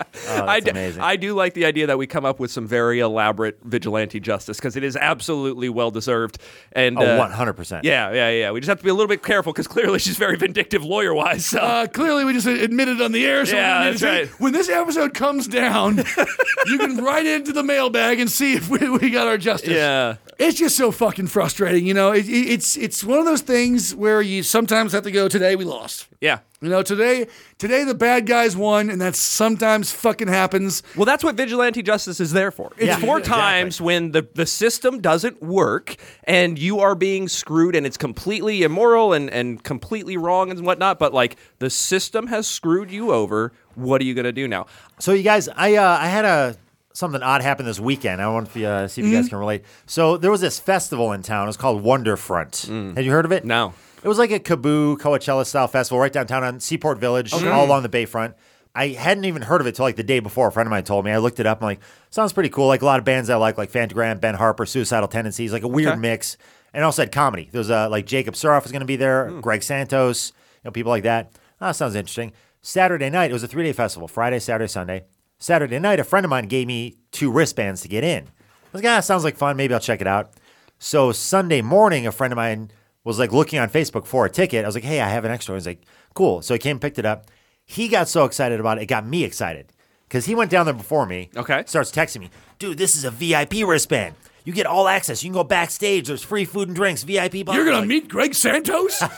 Oh, 0.28 0.44
I 0.46 0.60
that's 0.60 0.64
d- 0.64 0.70
amazing. 0.70 1.02
I 1.02 1.16
do 1.16 1.34
like 1.34 1.54
the 1.54 1.64
idea 1.64 1.86
that 1.88 1.98
we 1.98 2.06
come 2.06 2.24
up 2.24 2.38
with 2.40 2.50
some 2.50 2.66
very 2.66 3.00
elaborate 3.00 3.58
vigilante 3.62 4.20
justice 4.20 4.56
because 4.58 4.76
it 4.76 4.84
is 4.84 4.96
absolutely 4.96 5.68
well 5.68 5.90
deserved. 5.90 6.38
And 6.72 6.98
oh, 6.98 7.02
uh, 7.02 7.28
100%. 7.36 7.80
Yeah, 7.84 8.12
yeah, 8.12 8.30
yeah. 8.30 8.50
We 8.50 8.60
just 8.60 8.68
have 8.68 8.78
to 8.78 8.84
be 8.84 8.90
a 8.90 8.94
little 8.94 9.08
bit 9.08 9.22
careful 9.22 9.52
because 9.52 9.66
clearly 9.66 9.98
she's 9.98 10.16
very 10.16 10.36
vindictive 10.36 10.84
lawyer 10.84 11.14
wise. 11.14 11.46
So. 11.46 11.58
Uh, 11.58 11.86
clearly, 11.86 12.24
we 12.24 12.32
just 12.32 12.46
admitted 12.46 13.00
on 13.00 13.12
the 13.12 13.24
air. 13.26 13.44
So 13.46 13.56
Yeah, 13.56 13.84
that's 13.90 14.02
right. 14.02 14.28
When 14.40 14.52
this 14.52 14.68
episode 14.68 15.14
comes 15.14 15.46
down, 15.48 15.96
you 16.66 16.78
can 16.78 16.98
write 16.98 17.26
into 17.26 17.52
the 17.52 17.62
mailbag 17.62 18.20
and 18.20 18.30
see 18.30 18.54
if 18.54 18.68
we, 18.68 18.88
we 18.88 19.10
got 19.10 19.26
our 19.26 19.38
justice. 19.38 19.70
yeah. 19.74 20.16
It's 20.38 20.58
just 20.58 20.76
so 20.76 20.90
fucking 20.92 21.28
frustrating, 21.28 21.86
you 21.86 21.94
know. 21.94 22.12
It, 22.12 22.28
it- 22.28 22.46
it's 22.56 22.76
it's 22.76 23.02
one 23.02 23.18
of 23.18 23.24
those 23.24 23.40
things 23.40 23.94
where 23.94 24.20
you 24.20 24.42
sometimes 24.42 24.92
have 24.92 25.02
to 25.04 25.10
go. 25.10 25.28
Today 25.28 25.56
we 25.56 25.64
lost. 25.64 26.08
Yeah. 26.20 26.40
You 26.60 26.68
know, 26.68 26.82
today 26.82 27.26
today 27.58 27.84
the 27.84 27.94
bad 27.94 28.26
guys 28.26 28.54
won, 28.54 28.90
and 28.90 29.00
that's 29.00 29.18
sometimes 29.18 29.92
fucking 30.06 30.28
happens. 30.28 30.82
Well, 30.96 31.04
that's 31.04 31.24
what 31.24 31.34
vigilante 31.34 31.82
justice 31.82 32.20
is 32.20 32.32
there 32.32 32.50
for. 32.50 32.72
It's 32.76 32.86
Yeah, 32.86 32.96
for 32.98 33.18
exactly. 33.18 33.42
times 33.42 33.80
when 33.80 34.12
the, 34.12 34.26
the 34.34 34.46
system 34.46 35.00
doesn't 35.00 35.42
work 35.42 35.96
and 36.24 36.58
you 36.58 36.78
are 36.80 36.94
being 36.94 37.28
screwed 37.28 37.74
and 37.74 37.84
it's 37.86 37.96
completely 37.96 38.62
immoral 38.62 39.12
and, 39.12 39.28
and 39.30 39.62
completely 39.64 40.16
wrong 40.16 40.50
and 40.50 40.64
whatnot. 40.64 40.98
But 40.98 41.12
like 41.12 41.36
the 41.58 41.70
system 41.70 42.28
has 42.28 42.46
screwed 42.46 42.90
you 42.90 43.12
over. 43.12 43.52
What 43.74 44.00
are 44.00 44.04
you 44.04 44.14
going 44.14 44.24
to 44.24 44.32
do 44.32 44.46
now? 44.48 44.66
So 45.00 45.12
you 45.12 45.22
guys, 45.22 45.48
I 45.48 45.74
uh, 45.76 45.98
I 46.00 46.06
had 46.06 46.24
a 46.24 46.56
something 46.92 47.22
odd 47.22 47.42
happen 47.42 47.66
this 47.66 47.78
weekend. 47.80 48.22
I 48.22 48.28
want 48.28 48.52
to 48.54 48.64
uh, 48.64 48.88
see 48.88 49.02
if 49.02 49.06
you 49.06 49.12
Mm-hmm. 49.12 49.20
guys 49.22 49.28
can 49.28 49.38
relate. 49.38 49.64
So 49.86 50.16
there 50.16 50.30
was 50.30 50.40
this 50.40 50.58
festival 50.58 51.12
in 51.12 51.22
town. 51.22 51.44
It 51.44 51.48
was 51.48 51.56
called 51.58 51.82
Wonderfront. 51.84 52.94
Have 52.96 53.04
you 53.04 53.10
heard 53.10 53.24
of 53.26 53.32
it? 53.32 53.42
Mm. 53.42 53.46
No. 53.48 53.74
It 54.02 54.08
was 54.08 54.18
like 54.18 54.30
a 54.30 54.38
KAABOO 54.38 54.98
Coachella 54.98 55.44
style 55.44 55.66
festival 55.68 55.98
right 55.98 56.12
downtown 56.12 56.44
on 56.44 56.60
Seaport 56.60 56.98
Village, 56.98 57.32
all 57.34 57.64
along 57.64 57.82
the 57.82 57.88
Bayfront. 57.88 58.34
I 58.76 58.88
hadn't 58.88 59.24
even 59.24 59.42
heard 59.42 59.60
of 59.62 59.66
it 59.66 59.74
till 59.74 59.84
like 59.84 59.96
the 59.96 60.02
day 60.02 60.20
before. 60.20 60.48
A 60.48 60.52
friend 60.52 60.66
of 60.66 60.70
mine 60.70 60.84
told 60.84 61.04
me. 61.04 61.10
I 61.10 61.16
looked 61.18 61.40
it 61.40 61.46
up. 61.46 61.62
I'm 61.62 61.66
like, 61.66 61.80
sounds 62.10 62.32
pretty 62.32 62.50
cool. 62.50 62.66
Like 62.66 62.82
a 62.82 62.84
lot 62.84 62.98
of 62.98 63.04
bands 63.04 63.30
I 63.30 63.36
like, 63.36 63.56
like 63.56 63.72
Fantagram, 63.72 64.20
Ben 64.20 64.34
Harper, 64.34 64.66
Suicidal 64.66 65.08
Tendencies, 65.08 65.52
like 65.52 65.62
a 65.62 65.68
weird 65.68 65.92
Okay. 65.92 66.00
mix. 66.00 66.36
And 66.74 66.84
also 66.84 67.00
had 67.02 67.10
comedy. 67.10 67.48
There 67.50 67.58
was 67.58 67.70
uh, 67.70 67.88
like 67.88 68.04
Jacob 68.04 68.34
Suroff 68.34 68.64
was 68.64 68.72
going 68.72 68.80
to 68.80 68.86
be 68.86 68.96
there, 68.96 69.30
Hmm. 69.30 69.40
Greg 69.40 69.62
Santos, 69.62 70.32
you 70.62 70.68
know, 70.68 70.70
people 70.72 70.90
like 70.90 71.04
that. 71.04 71.32
Ah, 71.60 71.72
sounds 71.72 71.94
interesting. 71.94 72.32
Saturday 72.60 73.08
night, 73.08 73.30
it 73.30 73.32
was 73.32 73.42
a 73.42 73.48
three 73.48 73.64
day 73.64 73.72
festival 73.72 74.08
Friday, 74.08 74.38
Saturday, 74.38 74.68
Sunday. 74.68 75.04
Saturday 75.38 75.78
night, 75.78 76.00
a 76.00 76.04
friend 76.04 76.24
of 76.26 76.30
mine 76.30 76.46
gave 76.46 76.66
me 76.66 76.96
two 77.12 77.30
wristbands 77.30 77.80
to 77.82 77.88
get 77.88 78.04
in. 78.04 78.24
I 78.24 78.28
was 78.72 78.82
like, 78.82 78.92
ah, 78.92 79.00
sounds 79.00 79.24
like 79.24 79.36
fun. 79.36 79.56
Maybe 79.56 79.72
I'll 79.72 79.80
check 79.80 80.00
it 80.02 80.06
out. 80.06 80.32
So 80.78 81.12
Sunday 81.12 81.62
morning, 81.62 82.06
a 82.06 82.12
friend 82.12 82.32
of 82.32 82.36
mine 82.36 82.70
was 83.04 83.18
like 83.18 83.32
looking 83.32 83.58
on 83.58 83.70
Facebook 83.70 84.04
for 84.04 84.26
a 84.26 84.30
ticket. 84.30 84.64
I 84.64 84.68
was 84.68 84.74
like, 84.74 84.84
hey, 84.84 85.00
I 85.00 85.08
have 85.08 85.24
an 85.24 85.30
extra. 85.30 85.54
He 85.54 85.56
was 85.56 85.66
like, 85.66 85.82
cool. 86.14 86.42
So 86.42 86.52
he 86.54 86.58
came 86.58 86.72
and 86.72 86.80
picked 86.80 86.98
it 86.98 87.06
up. 87.06 87.30
He 87.66 87.88
got 87.88 88.08
so 88.08 88.24
excited 88.24 88.60
about 88.60 88.78
it, 88.78 88.82
it 88.82 88.86
got 88.86 89.04
me 89.06 89.24
excited 89.24 89.66
because 90.08 90.24
he 90.24 90.34
went 90.34 90.50
down 90.50 90.64
there 90.66 90.74
before 90.74 91.04
me. 91.04 91.30
Okay. 91.36 91.64
Starts 91.66 91.90
texting 91.90 92.20
me, 92.20 92.30
dude, 92.58 92.78
this 92.78 92.96
is 92.96 93.04
a 93.04 93.10
VIP 93.10 93.66
wristband. 93.66 94.14
You 94.44 94.52
get 94.52 94.66
all 94.66 94.86
access. 94.86 95.24
You 95.24 95.30
can 95.30 95.34
go 95.34 95.42
backstage. 95.44 96.06
There's 96.06 96.22
free 96.22 96.44
food 96.44 96.68
and 96.68 96.76
drinks, 96.76 97.02
VIP. 97.02 97.44
blah, 97.44 97.56
You're 97.56 97.64
gonna 97.64 97.78
blah." 97.78 97.86
meet 97.86 98.08
Greg 98.08 98.34
Santos. 98.34 99.02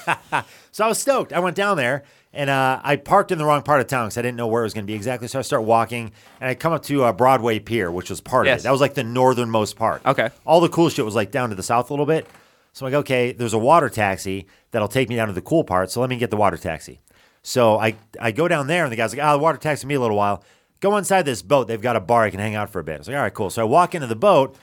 So 0.70 0.84
I 0.84 0.88
was 0.88 0.98
stoked. 0.98 1.32
I 1.32 1.40
went 1.40 1.56
down 1.56 1.76
there 1.76 2.04
and 2.32 2.48
uh, 2.48 2.80
I 2.84 2.94
parked 2.96 3.32
in 3.32 3.38
the 3.38 3.44
wrong 3.44 3.62
part 3.62 3.80
of 3.80 3.88
town 3.88 4.06
because 4.06 4.18
I 4.18 4.22
didn't 4.22 4.36
know 4.36 4.46
where 4.46 4.62
it 4.62 4.66
was 4.66 4.74
going 4.74 4.84
to 4.84 4.86
be 4.86 4.94
exactly. 4.94 5.26
So 5.26 5.40
I 5.40 5.42
start 5.42 5.64
walking 5.64 6.12
and 6.40 6.48
I 6.50 6.54
come 6.54 6.72
up 6.72 6.84
to 6.84 7.02
uh, 7.02 7.12
Broadway 7.12 7.58
Pier, 7.58 7.90
which 7.90 8.10
was 8.10 8.20
part 8.20 8.46
of 8.46 8.56
it. 8.56 8.62
That 8.62 8.70
was 8.70 8.80
like 8.80 8.94
the 8.94 9.02
northernmost 9.02 9.74
part. 9.74 10.06
Okay. 10.06 10.30
All 10.46 10.60
the 10.60 10.68
cool 10.68 10.88
shit 10.88 11.04
was 11.04 11.16
like 11.16 11.32
down 11.32 11.48
to 11.48 11.56
the 11.56 11.64
south 11.64 11.90
a 11.90 11.92
little 11.92 12.06
bit. 12.06 12.28
So 12.74 12.86
I'm 12.86 12.92
like, 12.92 12.98
okay, 13.00 13.32
there's 13.32 13.54
a 13.54 13.58
water 13.58 13.88
taxi 13.88 14.46
that'll 14.70 14.86
take 14.86 15.08
me 15.08 15.16
down 15.16 15.26
to 15.26 15.32
the 15.34 15.40
cool 15.42 15.64
part. 15.64 15.90
So 15.90 16.00
let 16.00 16.10
me 16.10 16.16
get 16.16 16.30
the 16.30 16.36
water 16.36 16.56
taxi. 16.58 17.00
So 17.48 17.78
I, 17.78 17.96
I 18.20 18.30
go 18.32 18.46
down 18.46 18.66
there 18.66 18.84
and 18.84 18.92
the 18.92 18.96
guy's 18.96 19.14
like, 19.16 19.26
oh, 19.26 19.32
the 19.32 19.38
water 19.42 19.56
taxi 19.56 19.86
me 19.86 19.94
a 19.94 20.00
little 20.00 20.18
while. 20.18 20.44
Go 20.80 20.98
inside 20.98 21.22
this 21.22 21.40
boat. 21.40 21.66
They've 21.66 21.80
got 21.80 21.96
a 21.96 22.00
bar. 22.00 22.24
I 22.24 22.30
can 22.30 22.40
hang 22.40 22.54
out 22.54 22.68
for 22.68 22.78
a 22.78 22.84
bit. 22.84 22.96
I 22.96 22.98
was 22.98 23.08
like, 23.08 23.16
all 23.16 23.22
right, 23.22 23.32
cool. 23.32 23.48
So 23.48 23.62
I 23.62 23.64
walk 23.64 23.94
into 23.94 24.06
the 24.06 24.14
boat 24.14 24.54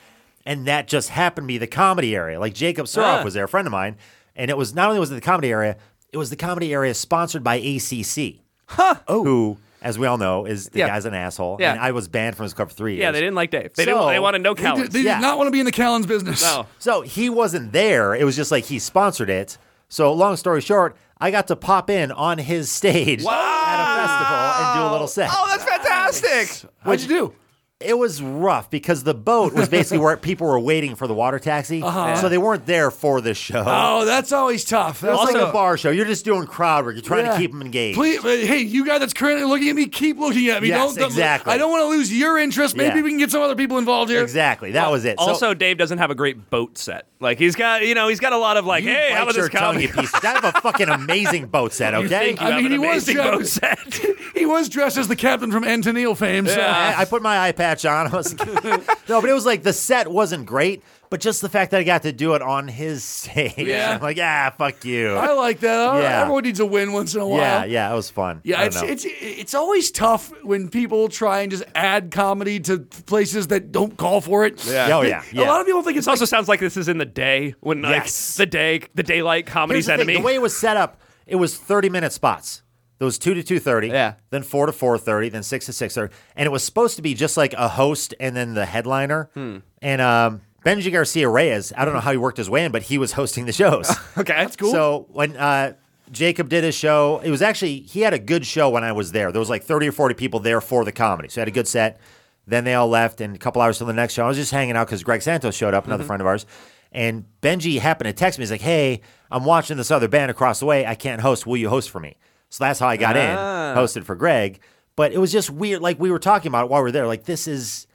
and 0.45 0.67
that 0.67 0.88
just 0.88 1.10
happened 1.10 1.45
to 1.45 1.48
be 1.48 1.58
the 1.58 1.65
comedy 1.65 2.15
area. 2.15 2.39
Like 2.39 2.54
Jacob 2.54 2.86
Suroff 2.86 3.21
Ah. 3.21 3.24
was 3.24 3.34
there, 3.34 3.45
a 3.45 3.48
friend 3.48 3.65
of 3.67 3.71
mine. 3.71 3.95
And 4.36 4.52
it 4.52 4.58
was 4.58 4.76
not 4.76 4.89
only 4.89 5.00
was 5.00 5.12
it 5.12 5.15
the 5.15 5.21
comedy 5.21 5.52
area, 5.52 5.78
it 6.13 6.17
was 6.17 6.30
the 6.30 6.36
comedy 6.36 6.74
area 6.74 6.93
sponsored 6.93 7.43
by 7.43 7.56
ACC. 7.56 8.36
Huh. 8.67 8.95
Oh. 9.08 9.24
Who, 9.24 9.58
as 9.82 9.98
we 9.98 10.06
all 10.06 10.19
know, 10.19 10.45
is 10.45 10.69
the 10.69 10.80
Yeah. 10.80 10.88
guy's 10.89 11.06
an 11.06 11.15
asshole. 11.15 11.58
Yeah. 11.60 11.71
And 11.71 11.80
I 11.82 11.91
was 11.91 12.08
banned 12.08 12.36
from 12.36 12.43
his 12.43 12.54
club 12.54 12.69
for 12.69 12.76
three 12.76 12.93
years. 12.93 13.02
Yeah, 13.02 13.12
they 13.12 13.19
didn't 13.19 13.36
like 13.36 13.50
Dave. 13.50 13.74
They 13.74 13.86
So- 13.86 13.93
didn't. 13.95 14.08
They 14.10 14.19
wanted 14.19 14.43
no 14.43 14.54
They, 14.54 14.63
did, 14.76 14.91
they 14.91 15.02
Yeah. 15.02 15.15
did 15.15 15.21
not 15.24 15.38
want 15.39 15.48
to 15.48 15.52
be 15.52 15.60
in 15.60 15.65
the 15.65 15.71
Callan's 15.71 16.06
business. 16.06 16.43
no. 16.43 16.67
So 16.78 17.02
he 17.02 17.32
wasn't 17.32 17.71
there. 17.71 18.13
It 18.13 18.26
was 18.26 18.36
just 18.36 18.52
like 18.52 18.65
he 18.65 18.78
sponsored 18.78 19.32
it. 19.32 19.58
So 19.89 20.13
long 20.13 20.36
story 20.38 20.62
short, 20.62 20.95
I 21.19 21.32
got 21.32 21.47
to 21.47 21.56
pop 21.56 21.89
in 21.89 22.12
on 22.12 22.38
his 22.38 22.69
stage 22.71 23.23
at 23.25 23.25
a 23.25 24.08
festival 24.08 24.65
and 24.67 24.80
do 24.80 24.89
a 24.89 24.91
little 24.91 25.08
set. 25.08 25.30
Oh, 25.32 25.45
that's 25.49 25.63
fantastic. 25.63 26.69
What'd 26.84 27.01
you 27.01 27.08
do? 27.08 27.34
It 27.82 27.97
was 27.97 28.21
rough 28.21 28.69
because 28.69 29.04
the 29.04 29.13
boat 29.13 29.54
was 29.54 29.67
basically 29.67 29.97
where 29.99 30.15
people 30.32 30.47
were 30.47 30.60
waiting 30.60 30.95
for 30.95 31.08
the 31.08 31.13
water 31.13 31.39
taxi. 31.39 31.82
So 31.82 32.30
they 32.30 32.38
weren't 32.38 32.65
there 32.65 32.89
for 32.89 33.19
the 33.19 33.34
show. 33.34 33.63
Oh, 33.67 34.06
that's 34.06 34.32
always 34.32 34.63
tough. 34.63 35.01
That's 35.01 35.13
it's 35.13 35.25
like 35.34 35.41
like 35.41 35.49
a 35.49 35.51
bar 35.51 35.78
show. 35.78 35.89
You're 35.91 36.06
just 36.06 36.23
doing 36.23 36.47
crowd 36.47 36.86
work. 36.86 36.95
You're 36.95 37.01
trying 37.04 37.25
Yeah. 37.25 37.34
to 37.34 37.38
keep 37.38 37.51
them 37.51 37.62
engaged. 37.62 37.97
Please, 37.97 38.23
uh, 38.23 38.28
hey, 38.30 38.60
you 38.60 38.86
guy 38.86 38.97
that's 38.97 39.13
currently 39.13 39.45
looking 39.45 39.67
at 39.69 39.75
me, 39.75 39.88
keep 39.88 40.17
looking 40.17 40.47
at 40.47 40.62
me. 40.62 40.69
Yes, 40.69 40.80
don't, 40.80 40.95
don't- 40.99 41.06
exactly. 41.08 41.51
I 41.54 41.58
don't 41.58 41.69
want 41.69 41.82
to 41.84 41.89
lose 41.89 42.17
your 42.17 42.38
interest. 42.38 42.78
Maybe 42.78 42.99
Yeah. 42.99 43.04
we 43.04 43.10
can 43.10 43.19
get 43.19 43.30
some 43.32 43.41
other 43.41 43.56
people 43.56 43.78
involved 43.78 44.10
here. 44.10 44.23
Exactly. 44.23 44.71
That 44.71 44.89
was 44.89 45.04
it. 45.04 45.19
So 45.19 45.25
Also, 45.25 45.54
Dave 45.54 45.78
doesn't 45.78 45.97
have 45.97 46.12
a 46.12 46.15
great 46.15 46.49
boat 46.49 46.78
set. 46.78 47.08
Like 47.25 47.39
he's 47.39 47.55
got, 47.55 47.85
you 47.85 47.95
know, 47.95 48.07
he's 48.07 48.19
got 48.19 48.31
a 48.33 48.38
lot 48.38 48.55
of 48.55 48.65
like, 48.65 48.83
you 48.83 48.91
hey, 48.91 49.09
bite 49.09 49.15
how 49.17 49.23
about 49.23 49.35
your 49.35 49.49
this 49.49 49.59
comedy? 49.59 49.88
piece. 49.88 50.13
I 50.13 50.27
have 50.39 50.43
a 50.45 50.61
fucking 50.61 50.88
amazing 50.89 51.47
boat 51.47 51.73
set. 51.73 51.93
Okay. 51.93 52.07
think 52.07 52.39
you 52.39 52.45
I 52.47 52.51
have 52.51 52.57
mean, 52.63 52.67
an 52.67 52.71
he 52.73 52.77
was 52.77 53.07
amazing 53.09 53.15
dressed- 53.15 53.31
boat 53.31 53.47
set. 53.47 54.05
He 54.35 54.45
was 54.45 54.67
dressed 54.67 54.97
as 54.97 55.07
the 55.07 55.15
captain 55.15 55.49
from 55.49 55.63
Antonil 55.63 56.13
fame. 56.13 56.45
So. 56.45 56.59
I, 56.59 56.93
I 57.01 57.05
put 57.05 57.21
my 57.21 57.39
eye 57.39 57.53
patch 57.53 57.85
on. 57.85 58.07
I 58.07 58.15
was, 58.17 58.33
no, 59.09 59.21
but 59.21 59.29
it 59.29 59.33
was 59.33 59.45
like 59.45 59.63
the 59.63 59.71
set 59.71 60.09
wasn't 60.11 60.45
great, 60.45 60.83
but 61.10 61.20
just 61.20 61.41
the 61.41 61.50
fact 61.50 61.72
that 61.72 61.80
I 61.80 61.84
got 61.84 62.02
to 62.04 62.12
do 62.12 62.34
it 62.36 62.41
on 62.41 62.68
his 62.68 63.04
stage. 63.22 63.54
Yeah. 63.58 63.96
I'm 63.96 64.02
like, 64.02 64.18
ah, 64.22 64.54
fuck 64.58 64.84
you. 64.86 65.13
I 65.15 65.34
like 65.34 65.60
that. 65.62 66.02
Yeah. 66.02 66.22
Everyone 66.22 66.44
needs 66.44 66.60
a 66.60 66.65
win 66.65 66.94
once 66.94 67.13
in 67.15 67.22
a 67.22 67.28
while. 67.28 67.39
yeah, 67.39 67.65
yeah, 67.65 67.91
it 67.91 67.96
was 67.96 68.10
fun. 68.10 68.41
Yeah, 68.44 68.63
it's, 68.63 68.82
know. 68.82 68.88
it's 68.88 69.06
it's 69.08 69.54
always 69.54 69.91
tough 69.91 70.32
when 70.44 70.70
people 70.70 71.08
try 71.10 71.41
and 71.41 71.52
just 71.52 71.63
add 71.76 72.12
comedy 72.12 72.60
to 72.62 72.80
places 72.80 73.48
that 73.48 73.72
don't 73.72 73.98
call 73.98 74.22
for 74.22 74.46
it. 74.46 74.65
Yeah. 74.65 74.89
Oh, 74.96 75.02
yeah, 75.02 75.22
A 75.32 75.36
yeah. 75.36 75.41
lot 75.50 75.62
of 75.62 75.65
people 75.68 75.82
think 75.84 75.98
it's 75.98 76.06
This 76.06 76.12
also 76.12 76.24
like, 76.24 76.30
sounds 76.30 76.48
like 76.48 76.60
this 76.60 76.78
is 76.78 76.88
in 76.88 76.98
the 76.98 77.06
day 77.06 77.56
when 77.60 77.82
like 77.82 78.04
Yes. 78.04 78.36
the 78.38 78.46
day, 78.46 78.82
the 78.94 79.04
daylight 79.04 79.46
comedy's 79.46 79.86
Here's 79.88 79.98
the, 80.00 80.04
thing, 80.06 80.10
enemy. 80.15 80.22
the 80.22 80.26
way 80.26 80.36
it 80.36 80.41
was 80.41 80.56
set 80.56 80.78
up, 80.78 81.02
it 81.28 81.36
was 81.36 81.58
30 81.58 81.89
minute 81.89 82.13
spots. 82.13 82.62
There 82.98 83.06
was 83.06 83.20
two 83.20 83.34
to 83.34 83.44
two 83.44 83.60
thirty, 83.60 83.89
Yeah. 83.89 84.13
then 84.30 84.41
four 84.41 84.68
to 84.68 84.72
four 84.72 84.98
thirty, 84.98 85.28
then 85.28 85.44
six 85.44 85.65
to 85.65 85.74
six 85.74 85.94
thirty, 85.96 86.13
and 86.38 86.46
it 86.46 86.50
was 86.50 86.63
supposed 86.63 86.96
to 86.96 87.02
be 87.02 87.13
just 87.13 87.36
like 87.36 87.52
a 87.54 87.68
host 87.68 88.13
and 88.22 88.34
then 88.38 88.54
the 88.54 88.65
headliner. 88.65 89.30
Hmm. 89.34 89.58
And 89.82 90.00
um, 90.02 90.41
Benji 90.65 90.91
Garcia 90.91 91.30
Reyes, 91.30 91.71
I 91.78 91.86
don't 91.86 91.93
know 91.93 91.99
how 91.99 92.12
he 92.12 92.17
worked 92.17 92.38
his 92.38 92.49
way 92.49 92.65
in, 92.65 92.71
but 92.71 92.82
he 92.82 92.97
was 92.97 93.12
hosting 93.12 93.45
the 93.45 93.54
shows. 93.54 93.88
okay, 94.17 94.34
that's 94.34 94.56
cool. 94.56 94.71
So 94.71 95.06
when 95.12 95.38
uh, 95.38 95.73
Jacob 96.12 96.49
did 96.49 96.63
his 96.63 96.73
show, 96.73 97.21
it 97.23 97.30
was 97.30 97.43
actually 97.43 97.82
he 97.82 98.01
had 98.01 98.15
a 98.15 98.19
good 98.19 98.47
show 98.47 98.69
when 98.71 98.84
I 98.84 98.91
was 98.91 99.12
there. 99.12 99.32
There 99.32 99.39
was 99.39 99.49
like 99.49 99.63
thirty 99.63 99.88
or 99.88 99.91
forty 99.91 100.15
people 100.15 100.39
there 100.39 100.60
for 100.62 100.84
the 100.84 100.91
comedy, 100.91 101.30
so 101.30 101.36
he 101.36 101.41
had 101.41 101.47
a 101.47 101.51
good 101.51 101.67
set. 101.67 101.99
Then 102.47 102.63
they 102.63 102.73
all 102.73 102.88
left, 102.88 103.21
and 103.21 103.36
a 103.36 103.39
couple 103.39 103.62
hours 103.62 103.78
till 103.78 103.88
the 103.88 103.93
next 103.93 104.13
show, 104.13 104.25
I 104.25 104.28
was 104.28 104.38
just 104.38 104.51
hanging 104.51 104.75
out 104.75 104.88
because 104.88 105.04
Greg 105.04 105.21
Santos 105.21 105.56
showed 105.56 105.73
up, 105.75 105.86
another 105.86 106.04
friend 106.04 106.21
of 106.21 106.28
ours. 106.28 106.45
And 106.91 107.25
Benji 107.41 107.80
happened 107.80 108.08
to 108.08 108.13
text 108.13 108.39
me. 108.39 108.43
He's 108.43 108.51
like, 108.51 108.62
"Hey, 108.62 109.01
I'm 109.30 109.45
watching 109.45 109.78
this 109.78 109.91
other 109.91 110.08
band 110.08 110.32
across 110.32 110.60
the 110.60 110.65
way. 110.65 110.86
I 110.88 110.95
can't 110.95 111.21
host. 111.21 111.45
Will 111.45 111.58
you 111.58 111.69
host 111.69 111.91
for 111.91 111.99
me?" 111.99 112.17
So 112.49 112.63
that's 112.63 112.80
how 112.80 112.88
I 112.88 112.97
got 112.97 113.17
in, 113.17 113.36
hosted 113.36 114.04
for 114.04 114.15
Greg. 114.15 114.62
But 114.95 115.12
it 115.12 115.19
was 115.19 115.32
just 115.32 115.51
weird. 115.51 115.82
Like 115.82 115.99
we 115.99 116.10
were 116.10 116.19
talking 116.19 116.47
about 116.47 116.65
it 116.65 116.71
while 116.71 116.82
we 116.82 116.86
were 116.86 116.91
there. 116.91 117.06
Like 117.06 117.25
this 117.25 117.47
is 117.47 117.86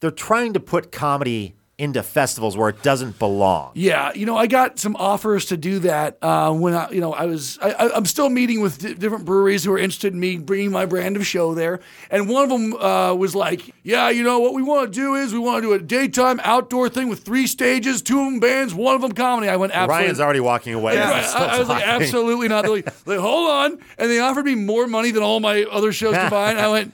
they're 0.00 0.10
trying 0.10 0.52
to 0.52 0.60
put 0.60 0.92
comedy 0.92 1.54
into 1.78 2.02
festivals 2.02 2.56
where 2.56 2.68
it 2.68 2.82
doesn't 2.82 3.20
belong. 3.20 3.70
Yeah, 3.74 4.12
you 4.12 4.26
know, 4.26 4.36
I 4.36 4.48
got 4.48 4.80
some 4.80 4.96
offers 4.96 5.44
to 5.46 5.56
do 5.56 5.78
that 5.80 6.18
uh, 6.20 6.52
when 6.52 6.74
I, 6.74 6.90
you 6.90 7.00
know, 7.00 7.14
I 7.14 7.26
was. 7.26 7.56
I, 7.62 7.90
I'm 7.94 8.04
still 8.04 8.28
meeting 8.28 8.60
with 8.60 8.80
di- 8.80 8.94
different 8.94 9.24
breweries 9.24 9.62
who 9.62 9.72
are 9.72 9.78
interested 9.78 10.12
in 10.12 10.18
me 10.18 10.38
bringing 10.38 10.72
my 10.72 10.86
brand 10.86 11.16
of 11.16 11.24
show 11.24 11.54
there, 11.54 11.78
and 12.10 12.28
one 12.28 12.42
of 12.42 12.50
them 12.50 12.74
uh, 12.74 13.14
was 13.14 13.34
like, 13.36 13.72
"Yeah, 13.84 14.10
you 14.10 14.24
know, 14.24 14.40
what 14.40 14.54
we 14.54 14.62
want 14.62 14.92
to 14.92 15.00
do 15.00 15.14
is 15.14 15.32
we 15.32 15.38
want 15.38 15.62
to 15.62 15.68
do 15.68 15.72
a 15.72 15.78
daytime 15.78 16.40
outdoor 16.42 16.88
thing 16.88 17.08
with 17.08 17.20
three 17.22 17.46
stages, 17.46 18.02
two 18.02 18.18
of 18.18 18.24
them 18.26 18.40
bands, 18.40 18.74
one 18.74 18.96
of 18.96 19.00
them 19.00 19.12
comedy." 19.12 19.48
I 19.48 19.56
went, 19.56 19.72
"Absolutely." 19.72 20.04
Ryan's 20.04 20.20
already 20.20 20.40
walking 20.40 20.74
away. 20.74 20.94
Yeah, 20.94 21.30
I, 21.34 21.56
I 21.56 21.58
was 21.60 21.68
like, 21.68 21.86
absolutely 21.86 22.48
not. 22.48 22.62
They're 22.62 22.72
like, 22.72 23.06
like, 23.06 23.18
hold 23.20 23.50
on. 23.50 23.78
And 23.98 24.10
they 24.10 24.18
offered 24.18 24.44
me 24.44 24.56
more 24.56 24.88
money 24.88 25.12
than 25.12 25.22
all 25.22 25.38
my 25.38 25.62
other 25.64 25.92
shows 25.92 26.16
combined. 26.18 26.58
I 26.58 26.68
went, 26.68 26.92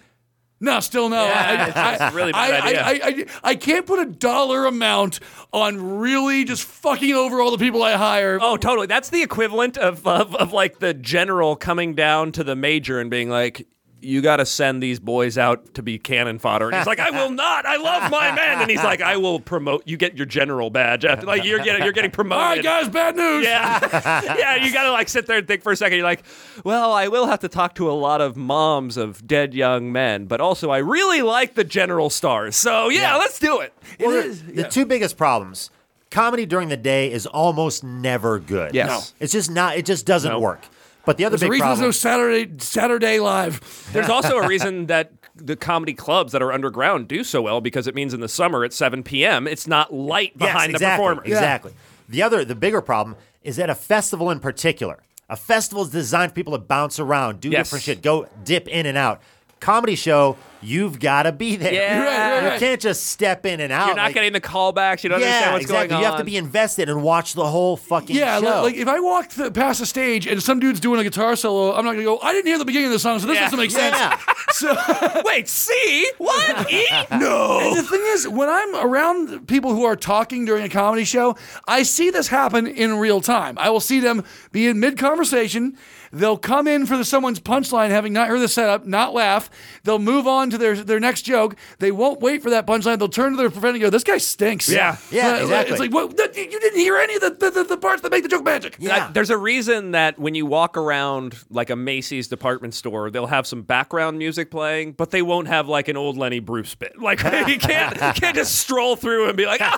no, 0.61 0.81
still 0.81 1.09
no. 1.09 1.25
I, 1.25 1.73
I, 1.75 2.09
a 2.09 2.13
really 2.13 2.33
I, 2.33 2.51
bad 2.51 2.63
I, 2.63 2.69
idea. 2.69 2.83
I, 2.83 3.09
I, 3.09 3.51
I 3.51 3.55
can't 3.57 3.87
put 3.87 3.99
a 3.99 4.07
dollar 4.07 4.67
amount 4.67 5.21
on 5.53 5.99
really 5.99 6.45
just 6.45 6.65
fucking 6.65 7.13
over 7.13 7.41
all 7.41 7.51
the 7.51 7.59
people 7.59 7.83
I 7.83 7.93
hire. 7.95 8.39
Oh, 8.41 8.57
totally. 8.57 8.87
That's 8.87 9.11
the 9.11 9.23
equivalent 9.23 9.77
of, 9.77 10.07
of 10.07 10.35
of 10.35 10.53
like 10.53 10.79
the 10.79 10.95
general 10.95 11.57
coming 11.57 11.95
down 11.95 12.33
to 12.33 12.45
the 12.45 12.57
major 12.57 13.01
and 13.01 13.11
being 13.11 13.29
like, 13.29 13.67
"You 14.05 14.21
got 14.23 14.37
to 14.37 14.47
send 14.47 14.83
these 14.83 15.01
boys 15.01 15.37
out 15.39 15.75
to 15.75 15.83
be 15.83 15.99
cannon 15.99 16.39
fodder." 16.39 16.67
And 16.69 16.77
he's 16.77 16.87
like, 16.87 17.01
"I 17.01 17.11
will 17.11 17.31
not. 17.45 17.67
I 17.67 17.77
love 17.77 18.11
my 18.11 18.33
men." 18.35 18.61
And 18.63 18.71
he's 18.71 18.83
like, 18.85 19.01
"I 19.01 19.17
will 19.17 19.41
promote. 19.41 19.83
You 19.87 19.97
get 19.97 20.17
your 20.17 20.27
general 20.27 20.71
badge 20.71 21.05
after. 21.05 21.27
Like 21.27 21.45
you're 21.45 21.59
getting 21.61 21.83
you're 21.85 21.93
getting 21.93 22.11
promoted." 22.11 22.43
all 22.43 22.51
right, 22.55 22.63
guys, 22.63 22.89
bad 22.89 23.17
news. 23.17 23.45
Yeah, 23.45 24.21
yeah. 24.39 24.57
You 24.65 24.73
gotta 24.73 24.93
like 24.93 25.09
sit 25.09 25.27
there 25.27 25.39
and 25.39 25.47
think 25.47 25.63
for 25.63 25.73
a 25.73 25.77
second. 25.77 25.99
You're 25.99 26.07
like, 26.07 26.25
well, 26.65 26.93
I 26.93 27.09
will 27.09 27.27
have 27.27 27.41
to 27.41 27.49
talk 27.49 27.75
to 27.77 27.91
a 27.91 27.93
lot 27.93 28.21
of 28.21 28.37
moms 28.37 28.97
of 28.97 29.27
dead 29.27 29.55
young 29.55 29.93
men, 29.93 30.27
but 30.27 30.41
also 30.41 30.71
I 30.71 30.79
really 30.79 31.23
like 31.23 31.55
the 31.55 31.65
general 31.65 32.11
stars. 32.11 32.57
So 32.57 32.89
yeah, 32.89 33.01
Yeah. 33.13 33.17
let's 33.17 33.39
do 33.39 33.61
it. 33.61 33.73
It 33.99 34.07
Well, 34.07 34.17
is, 34.17 34.43
the, 34.45 34.55
yeah. 34.55 34.69
two 34.69 34.85
biggest 34.87 35.17
problems 35.17 35.71
comedy 36.11 36.47
during 36.47 36.69
the 36.69 36.77
day 36.77 37.11
is 37.11 37.27
almost 37.27 37.83
never 37.83 38.39
good. 38.39 38.73
Yes. 38.73 38.89
No. 38.89 39.17
It's 39.25 39.33
just 39.33 39.51
not, 39.51 39.77
it 39.77 39.85
just 39.85 40.07
doesn't 40.07 40.41
work. 40.41 40.61
But 41.07 41.17
the 41.19 41.25
other 41.27 41.37
There's 41.37 41.49
a 41.49 41.51
reason 41.51 41.67
problem. 41.67 41.81
there's 41.83 42.05
no 42.05 42.11
Saturday 42.11 42.51
Saturday 42.59 43.21
live. 43.21 43.61
There's 43.93 44.09
also 44.09 44.39
a 44.39 44.47
reason 44.49 44.87
that 44.87 45.13
the 45.37 45.57
comedy 45.57 45.93
clubs 45.95 46.33
that 46.33 46.43
are 46.43 46.53
underground 46.53 47.09
do 47.09 47.25
so 47.25 47.43
well 47.43 47.61
because 47.61 47.87
it 47.87 47.95
means 47.95 48.15
in 48.15 48.21
the 48.21 48.29
summer 48.29 48.65
at 48.65 48.73
7 48.73 49.03
p.m. 49.03 49.47
it's 49.47 49.67
not 49.67 49.93
light 49.93 50.33
Yes, 50.37 50.47
behind 50.53 50.71
exactly, 50.73 50.87
the 51.07 51.13
performer. 51.15 51.23
Exactly. 51.25 51.73
The 52.09 52.23
other, 52.23 52.45
the 52.45 52.55
bigger 52.55 52.81
problem 52.81 53.17
is 53.43 53.57
that 53.57 53.69
a 53.69 53.75
festival 53.75 54.31
in 54.31 54.41
particular, 54.41 55.03
a 55.29 55.37
festival 55.37 55.83
is 55.85 55.91
designed 55.91 56.31
for 56.33 56.37
people 56.37 56.53
to 56.53 56.59
bounce 56.59 56.99
around, 57.01 57.41
do 57.41 57.49
Yes. 57.51 57.67
different 57.67 57.83
shit, 57.85 58.03
go 58.03 58.27
dip 58.45 58.69
in 58.69 58.87
and 58.87 58.97
out. 58.97 59.21
Comedy 59.61 59.97
show, 59.97 60.37
you've 60.65 60.99
got 60.99 61.25
to 61.25 61.33
be 61.33 61.57
there. 61.57 61.73
Yeah. 61.73 61.99
Right, 62.01 62.07
right, 62.35 62.43
You 62.43 62.49
right. 62.51 62.61
can't 62.61 62.81
just 62.81 63.07
step 63.07 63.45
in 63.47 63.61
and 63.61 63.73
out. 63.73 63.87
You're 63.87 63.97
not 63.97 64.03
like- 64.07 64.15
getting 64.15 64.33
the 64.33 64.41
callbacks. 64.41 65.05
You 65.05 65.11
don't 65.11 65.21
yeah, 65.21 65.27
understand 65.27 65.53
what's 65.53 65.63
exactly. 65.65 65.89
going 65.89 65.97
on. 65.97 66.01
You 66.01 66.07
have 66.07 66.19
to 66.19 66.25
be 66.25 66.37
invested 66.37 66.89
and 66.89 67.03
watch 67.03 67.35
the 67.35 67.47
whole 67.47 67.77
fucking 67.77 68.17
Yeah, 68.17 68.39
show. 68.41 68.45
like, 68.47 68.63
like 68.63 68.75
if 68.77 68.89
I 68.89 69.01
walked 69.01 69.37
th- 69.37 69.53
past 69.55 69.81
a 69.81 69.87
stage 69.87 70.27
and 70.27 70.43
some 70.43 70.61
dude's 70.61 70.81
doing 70.81 71.01
a 71.01 71.05
guitar 71.05 71.37
solo, 71.37 71.75
I'm 71.75 71.85
not 71.85 71.93
gonna 71.93 72.05
go. 72.05 72.19
I 72.21 72.33
didn't 72.33 72.47
hear 72.47 72.59
the 72.59 72.65
beginning 72.65 72.87
of 72.87 72.93
the 72.93 72.99
song, 72.99 73.19
so 73.19 73.27
this 73.27 73.37
Yeah. 73.37 73.45
doesn't 73.45 73.59
make 73.59 73.71
sense. 73.71 73.97
yeah. 73.97 74.19
So 74.51 74.77
Wait, 75.25 75.49
see 75.49 76.11
what? 76.19 76.71
E? 76.73 76.87
No. 77.11 77.59
And 77.61 77.77
the 77.77 77.83
thing 77.83 78.01
is, 78.05 78.29
when 78.29 78.49
I'm 78.49 78.75
around 78.77 79.49
people 79.49 79.75
who 79.75 79.85
are 79.85 79.97
talking 79.97 80.45
during 80.45 80.63
a 80.65 80.69
comedy 80.69 81.05
show, 81.05 81.35
I 81.67 81.83
see 81.83 82.11
this 82.11 82.29
happen 82.29 82.67
in 82.69 82.95
real 82.99 83.21
time. 83.21 83.59
I 83.59 83.71
will 83.71 83.81
see 83.81 83.99
them 83.99 84.23
be 84.53 84.69
in 84.69 84.79
mid 84.79 84.97
conversation. 84.97 85.77
They'll 86.13 86.37
come 86.39 86.69
in 86.69 86.87
for 86.87 86.97
the, 86.97 87.05
someone's 87.05 87.41
punchline, 87.41 87.89
having 87.91 88.13
not 88.13 88.29
heard 88.29 88.39
the 88.41 88.47
setup, 88.47 88.87
not 88.87 89.13
laugh. 89.13 89.51
They'll 89.83 89.99
move 89.99 90.29
on 90.29 90.51
to 90.55 90.59
their 90.59 90.75
their 90.77 91.01
next 91.01 91.23
joke. 91.23 91.57
They 91.79 91.93
won't 91.93 92.21
wait 92.21 92.43
for 92.43 92.51
that 92.51 92.67
punchline. 92.67 92.99
They'll 92.99 93.09
turn 93.09 93.33
to 93.33 93.37
their 93.37 93.51
friend 93.51 93.75
and 93.77 93.83
go, 93.83 93.91
"This 93.91 94.05
guy 94.05 94.19
stinks." 94.19 94.69
Yeah. 94.69 94.97
Yeah, 95.11 95.33
Uh, 95.35 95.43
exactly. 95.43 95.73
It's 95.73 95.81
like, 95.81 95.93
what? 95.93 96.17
that- 96.17 96.37
You 96.37 96.49
didn't 96.61 96.79
hear 96.79 96.97
any 96.97 97.15
of 97.17 97.21
the, 97.21 97.31
the, 97.31 97.51
the, 97.51 97.65
the 97.65 97.77
parts 97.77 98.03
that 98.03 98.11
make 98.11 98.23
the 98.23 98.29
joke 98.29 98.45
magic. 98.45 98.77
Yeah. 98.79 99.07
Uh, 99.07 99.13
there's 99.13 99.31
a 99.31 99.37
reason 99.39 99.93
that 99.93 100.19
when 100.19 100.35
you 100.35 100.47
walk 100.47 100.77
around 100.77 101.37
like 101.51 101.71
a 101.71 101.77
Macy's 101.77 102.27
department 102.29 102.75
store, 102.75 103.11
they'll 103.11 103.27
have 103.27 103.47
some 103.47 103.63
background 103.63 104.19
music 104.19 104.51
playing, 104.51 104.93
but 104.93 105.11
they 105.11 105.23
won't 105.23 105.49
have 105.49 105.69
like 105.69 105.89
an 105.89 105.97
old 105.97 106.17
Lenny 106.17 106.41
Bruce 106.41 106.75
bit. 106.75 106.93
Like 107.01 107.23
you 107.49 107.59
can't 107.59 107.95
you 107.95 108.21
can't 108.21 108.35
just 108.37 108.57
stroll 108.57 108.97
through 108.97 109.29
and 109.29 109.37
be 109.37 109.47
like, 109.47 109.61
oh, 109.63 109.77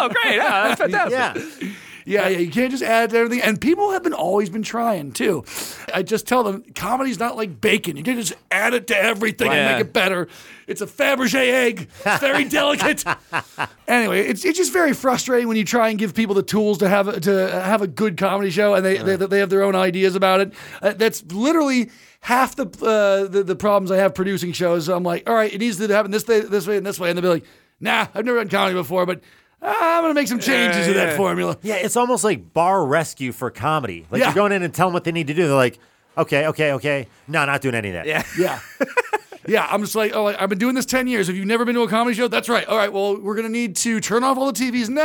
oh, 0.00 0.08
great, 0.22 0.36
yeah, 0.36 0.68
that's 0.74 0.80
fantastic. 1.10 1.62
yeah. 1.62 1.68
Yeah, 2.08 2.26
yeah, 2.28 2.38
you 2.38 2.50
can't 2.50 2.70
just 2.70 2.82
add 2.82 3.10
to 3.10 3.18
everything. 3.18 3.42
And 3.42 3.60
people 3.60 3.90
have 3.90 4.02
been 4.02 4.14
always 4.14 4.48
been 4.48 4.62
trying 4.62 5.12
too. 5.12 5.44
I 5.92 6.02
just 6.02 6.26
tell 6.26 6.42
them 6.42 6.64
comedy's 6.74 7.18
not 7.18 7.36
like 7.36 7.60
bacon. 7.60 7.98
You 7.98 8.02
can't 8.02 8.18
just 8.18 8.32
add 8.50 8.72
it 8.72 8.86
to 8.86 8.96
everything 8.96 9.50
and 9.50 9.72
make 9.76 9.86
it 9.86 9.92
better. 9.92 10.26
It's 10.66 10.80
a 10.80 10.86
Fabergé 10.86 11.52
egg. 11.52 11.88
It's 12.06 12.20
very 12.20 12.44
delicate. 12.48 13.04
Anyway, 13.86 14.22
it's 14.26 14.42
it's 14.44 14.56
just 14.56 14.72
very 14.72 14.94
frustrating 14.94 15.48
when 15.48 15.58
you 15.58 15.64
try 15.64 15.90
and 15.90 15.98
give 15.98 16.14
people 16.14 16.34
the 16.34 16.42
tools 16.42 16.78
to 16.78 16.88
have 16.88 17.08
a, 17.08 17.20
to 17.20 17.50
have 17.50 17.82
a 17.82 17.86
good 17.86 18.16
comedy 18.16 18.50
show 18.50 18.74
and 18.74 18.86
they 18.86 18.96
they, 18.96 19.16
they 19.16 19.38
have 19.38 19.50
their 19.50 19.62
own 19.62 19.76
ideas 19.76 20.14
about 20.14 20.40
it. 20.40 20.54
Uh, 20.80 20.94
that's 20.94 21.22
literally 21.30 21.90
half 22.20 22.56
the, 22.56 22.64
uh, 22.82 23.28
the 23.28 23.42
the 23.42 23.56
problems 23.56 23.90
I 23.90 23.98
have 23.98 24.14
producing 24.14 24.52
shows. 24.52 24.88
I'm 24.88 25.02
like, 25.02 25.28
all 25.28 25.34
right, 25.34 25.52
it 25.52 25.58
needs 25.58 25.76
to 25.76 25.88
happen 25.88 26.10
this 26.10 26.26
way, 26.26 26.40
this 26.40 26.66
way, 26.66 26.78
and 26.78 26.86
this 26.86 26.98
way, 26.98 27.10
and 27.10 27.18
they'll 27.18 27.22
be 27.22 27.40
like, 27.40 27.44
nah, 27.80 28.06
I've 28.14 28.24
never 28.24 28.38
done 28.38 28.48
comedy 28.48 28.74
before, 28.74 29.04
but. 29.04 29.20
Ah, 29.60 29.98
I'm 29.98 30.04
gonna 30.04 30.14
make 30.14 30.28
some 30.28 30.38
changes 30.38 30.86
to 30.86 30.92
that 30.94 31.10
yeah. 31.10 31.16
formula. 31.16 31.58
Yeah, 31.62 31.76
it's 31.76 31.96
almost 31.96 32.22
like 32.24 32.52
bar 32.52 32.84
rescue 32.86 33.32
for 33.32 33.50
comedy. 33.50 34.06
Like 34.10 34.20
Yeah. 34.20 34.26
you're 34.26 34.34
going 34.34 34.52
in 34.52 34.62
and 34.62 34.72
telling 34.72 34.88
them 34.90 34.94
what 34.94 35.04
they 35.04 35.12
need 35.12 35.26
to 35.26 35.34
do. 35.34 35.46
They're 35.48 35.56
like, 35.56 35.78
okay, 36.16 36.46
okay, 36.48 36.72
okay. 36.72 37.06
No, 37.26 37.44
not 37.44 37.60
doing 37.60 37.74
any 37.74 37.88
of 37.88 37.94
that. 37.94 38.06
Yeah. 38.06 38.22
Yeah. 38.38 38.60
Yeah, 39.48 39.66
I'm 39.70 39.80
just 39.80 39.94
like, 39.96 40.14
oh, 40.14 40.24
like, 40.24 40.40
I've 40.40 40.48
been 40.48 40.58
doing 40.58 40.74
this 40.74 40.84
10 40.86 41.06
years. 41.08 41.26
Have 41.26 41.36
you 41.36 41.44
never 41.44 41.64
been 41.64 41.74
to 41.74 41.80
a 41.82 41.88
comedy 41.88 42.14
show? 42.16 42.28
That's 42.28 42.48
right. 42.48 42.66
All 42.66 42.76
right, 42.76 42.92
well, 42.92 43.16
we're 43.20 43.34
going 43.34 43.46
to 43.46 43.52
need 43.52 43.76
to 43.76 43.98
turn 44.00 44.22
off 44.22 44.36
all 44.36 44.52
the 44.52 44.58
TVs. 44.58 44.88
Nah, 44.88 45.00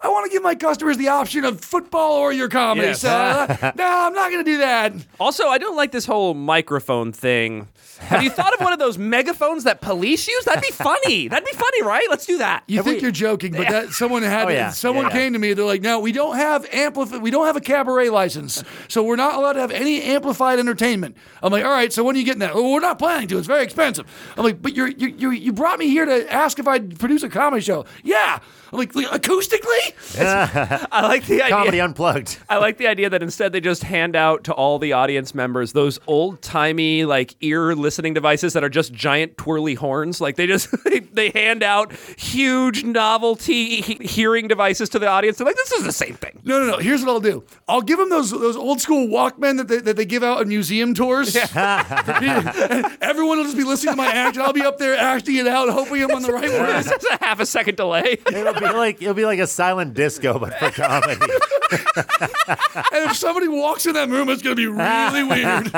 I 0.00 0.08
want 0.08 0.24
to 0.26 0.30
give 0.32 0.42
my 0.42 0.54
customers 0.54 0.96
the 0.96 1.08
option 1.08 1.44
of 1.44 1.60
football 1.60 2.14
or 2.14 2.32
your 2.32 2.48
comedy. 2.48 2.88
Yes. 2.88 3.04
Uh, 3.04 3.46
nah, 3.76 4.06
I'm 4.06 4.14
not 4.14 4.30
going 4.30 4.44
to 4.44 4.50
do 4.50 4.58
that. 4.58 4.94
Also, 5.20 5.46
I 5.48 5.58
don't 5.58 5.76
like 5.76 5.92
this 5.92 6.06
whole 6.06 6.34
microphone 6.34 7.12
thing. 7.12 7.68
Have 8.00 8.22
you 8.22 8.28
thought 8.28 8.52
of 8.52 8.60
one 8.60 8.74
of 8.74 8.78
those 8.78 8.98
megaphones 8.98 9.64
that 9.64 9.80
police 9.80 10.28
use? 10.28 10.44
That'd 10.44 10.62
be 10.62 10.70
funny. 10.70 11.28
That'd 11.28 11.46
be 11.46 11.52
funny, 11.56 11.82
right? 11.82 12.06
Let's 12.10 12.26
do 12.26 12.36
that. 12.38 12.62
You 12.66 12.82
think 12.82 12.96
we- 12.96 13.02
you're 13.02 13.10
joking, 13.10 13.52
but 13.52 13.68
that 13.68 13.88
someone 13.88 14.22
had 14.22 14.48
Oh, 14.48 14.50
yeah. 14.50 14.70
someone 14.70 15.06
Yeah, 15.06 15.10
yeah. 15.12 15.16
came 15.18 15.32
to 15.32 15.38
me. 15.38 15.54
They're 15.54 15.64
like, 15.64 15.80
"No, 15.80 15.98
we 16.00 16.12
don't 16.12 16.36
have 16.36 16.68
amplif- 16.70 17.18
We 17.22 17.30
don't 17.30 17.46
have 17.46 17.56
a 17.56 17.60
cabaret 17.60 18.10
license, 18.10 18.62
so 18.88 19.02
we're 19.02 19.16
not 19.16 19.34
allowed 19.36 19.54
to 19.54 19.60
have 19.60 19.70
any 19.70 20.02
amplified 20.02 20.58
entertainment." 20.58 21.16
I'm 21.42 21.50
like, 21.50 21.64
"All 21.64 21.70
right, 21.70 21.90
so 21.90 22.04
when 22.04 22.16
are 22.16 22.18
you 22.18 22.24
getting 22.26 22.40
that?" 22.40 22.54
Well, 22.54 22.70
we're 22.70 22.80
not 22.80 22.98
planning 22.98 23.28
to. 23.28 23.38
It's 23.38 23.46
very 23.46 23.62
expensive. 23.66 24.06
I'm 24.36 24.44
like, 24.44 24.62
"But 24.62 24.74
you 24.74 24.86
you 24.86 25.30
you 25.30 25.52
brought 25.52 25.78
me 25.78 25.88
here 25.88 26.04
to 26.06 26.32
ask 26.32 26.58
if 26.58 26.66
I'd 26.66 26.98
produce 26.98 27.22
a 27.22 27.28
comedy 27.28 27.62
show." 27.62 27.84
Yeah. 28.02 28.38
I'm 28.72 28.78
like, 28.78 28.94
"Like, 28.94 29.06
acoustically? 29.06 30.18
I 30.90 31.02
like 31.02 31.26
the 31.26 31.42
idea. 31.42 31.56
Comedy 31.56 31.80
unplugged. 31.80 32.38
I 32.48 32.58
like 32.58 32.78
the 32.78 32.86
idea 32.88 33.10
that 33.10 33.22
instead 33.22 33.52
they 33.52 33.60
just 33.60 33.84
hand 33.84 34.16
out 34.16 34.44
to 34.44 34.52
all 34.52 34.78
the 34.78 34.92
audience 34.92 35.34
members 35.34 35.72
those 35.72 35.98
old 36.06 36.42
timey 36.42 37.04
like 37.04 37.34
ear 37.40 37.74
listening 37.74 38.14
devices 38.14 38.52
that 38.54 38.64
are 38.64 38.68
just 38.68 38.92
giant 38.92 39.36
twirly 39.36 39.74
horns. 39.74 40.20
Like 40.20 40.36
they 40.36 40.46
just 40.46 40.68
they, 40.84 41.00
they 41.00 41.30
hand 41.30 41.62
out 41.62 41.92
huge 42.18 42.84
novelty 42.84 43.80
he- 43.80 44.06
hearing 44.06 44.48
devices 44.48 44.88
to 44.90 44.98
the 44.98 45.06
audience. 45.06 45.38
They're 45.38 45.46
like, 45.46 45.56
this 45.56 45.72
is 45.72 45.84
the 45.84 45.92
same 45.92 46.14
thing. 46.14 46.40
No, 46.44 46.58
no, 46.58 46.72
no. 46.72 46.78
Here's 46.78 47.02
what 47.02 47.10
I'll 47.10 47.20
do. 47.20 47.44
I'll 47.68 47.82
give 47.82 47.98
them 47.98 48.10
those 48.10 48.30
those 48.30 48.56
old 48.56 48.80
school 48.80 49.06
Walkmen 49.06 49.56
that 49.58 49.68
they, 49.68 49.78
that 49.78 49.96
they 49.96 50.04
give 50.04 50.22
out 50.22 50.40
at 50.40 50.46
museum 50.46 50.94
tours. 50.94 51.36
Everyone 51.36 53.38
will 53.38 53.44
just 53.44 53.56
be 53.56 53.64
listening 53.64 53.92
to 53.92 53.96
my 53.96 54.06
act, 54.06 54.36
and 54.36 54.44
I'll 54.44 54.52
be 54.52 54.62
up 54.62 54.78
there 54.78 54.96
acting 54.96 55.36
it 55.36 55.46
out, 55.46 55.68
hoping 55.68 56.02
I'm 56.02 56.10
on 56.10 56.22
the 56.22 56.32
right 56.32 56.50
words. 56.50 56.90
It's 56.90 57.06
a 57.06 57.24
half 57.24 57.40
a 57.40 57.46
second 57.46 57.76
delay. 57.76 58.18
It'll 58.26 58.54
be 58.60 58.66
like 58.72 59.02
it'll 59.02 59.14
be 59.14 59.24
like 59.24 59.38
a 59.38 59.46
silent 59.46 59.94
disco, 59.94 60.38
but 60.38 60.54
for 60.58 60.70
comedy. 60.70 61.20
And 61.68 63.10
if 63.10 63.16
somebody 63.16 63.48
walks 63.48 63.86
in 63.86 63.94
that 63.94 64.08
room, 64.08 64.28
it's 64.28 64.40
going 64.42 64.54
to 64.56 64.62
be 64.62 64.66
really 64.68 65.24
weird. 65.24 65.70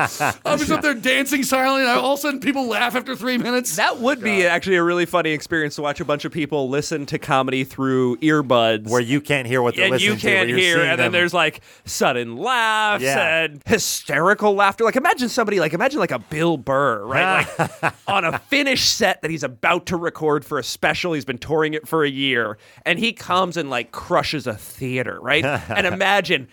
I'm 0.44 0.58
just 0.58 0.70
up 0.70 0.82
there 0.82 0.92
dancing 0.94 1.42
silently, 1.42 1.80
and 1.82 1.90
all 1.98 2.12
of 2.14 2.18
a 2.18 2.22
sudden 2.22 2.40
people 2.40 2.66
laugh 2.66 2.94
after 2.94 3.16
three 3.16 3.38
minutes. 3.38 3.76
That 3.76 3.98
would 3.98 4.20
be 4.20 4.44
actually 4.44 4.76
a 4.76 4.82
really 4.82 5.06
funny 5.06 5.30
experience 5.30 5.76
to 5.76 5.82
watch 5.82 6.00
a 6.00 6.04
bunch 6.04 6.24
of 6.26 6.32
people 6.32 6.68
listen 6.68 7.06
to 7.06 7.18
comedy 7.18 7.64
through 7.64 8.16
earbuds. 8.18 8.88
where 8.90 9.00
you 9.00 9.20
can't 9.22 9.46
hear 9.46 9.62
what 9.62 9.76
they're 9.76 9.84
and 9.86 9.92
listening 9.92 10.12
you 10.14 10.18
to. 10.18 10.26
where 10.26 10.36
can't 10.36 10.48
you're 10.50 10.58
hear, 10.58 10.76
seeing 10.76 10.88
and 10.90 11.00
then 11.00 11.12
there's 11.12 11.32
like 11.32 11.60
sudden 11.86 12.36
laughs 12.36 13.02
Yeah. 13.02 13.44
and 13.44 13.62
hysterical 13.64 14.54
laughter. 14.54 14.84
Like 14.84 14.96
imagine 14.96 15.28
somebody, 15.30 15.58
like 15.60 15.72
imagine 15.72 16.00
like 16.00 16.10
a 16.12 16.18
Bill 16.18 16.58
Burr, 16.58 17.04
right? 17.06 17.46
like 17.58 17.94
on 18.06 18.24
a 18.24 18.38
finished 18.38 18.94
set 18.96 19.22
that 19.22 19.30
he's 19.30 19.42
about 19.42 19.86
to 19.86 19.96
record 19.96 20.44
for 20.44 20.58
a 20.58 20.62
special. 20.64 21.14
He's 21.14 21.24
been 21.24 21.38
touring 21.38 21.72
it 21.74 21.88
for 21.88 22.04
a 22.04 22.10
year, 22.10 22.58
and 22.84 22.98
he 22.98 23.12
comes 23.12 23.56
and 23.56 23.70
like 23.70 23.92
crushes 23.92 24.46
a 24.46 24.54
theater, 24.54 25.18
right? 25.20 25.44
and 25.68 25.86
imagine. 25.86 26.48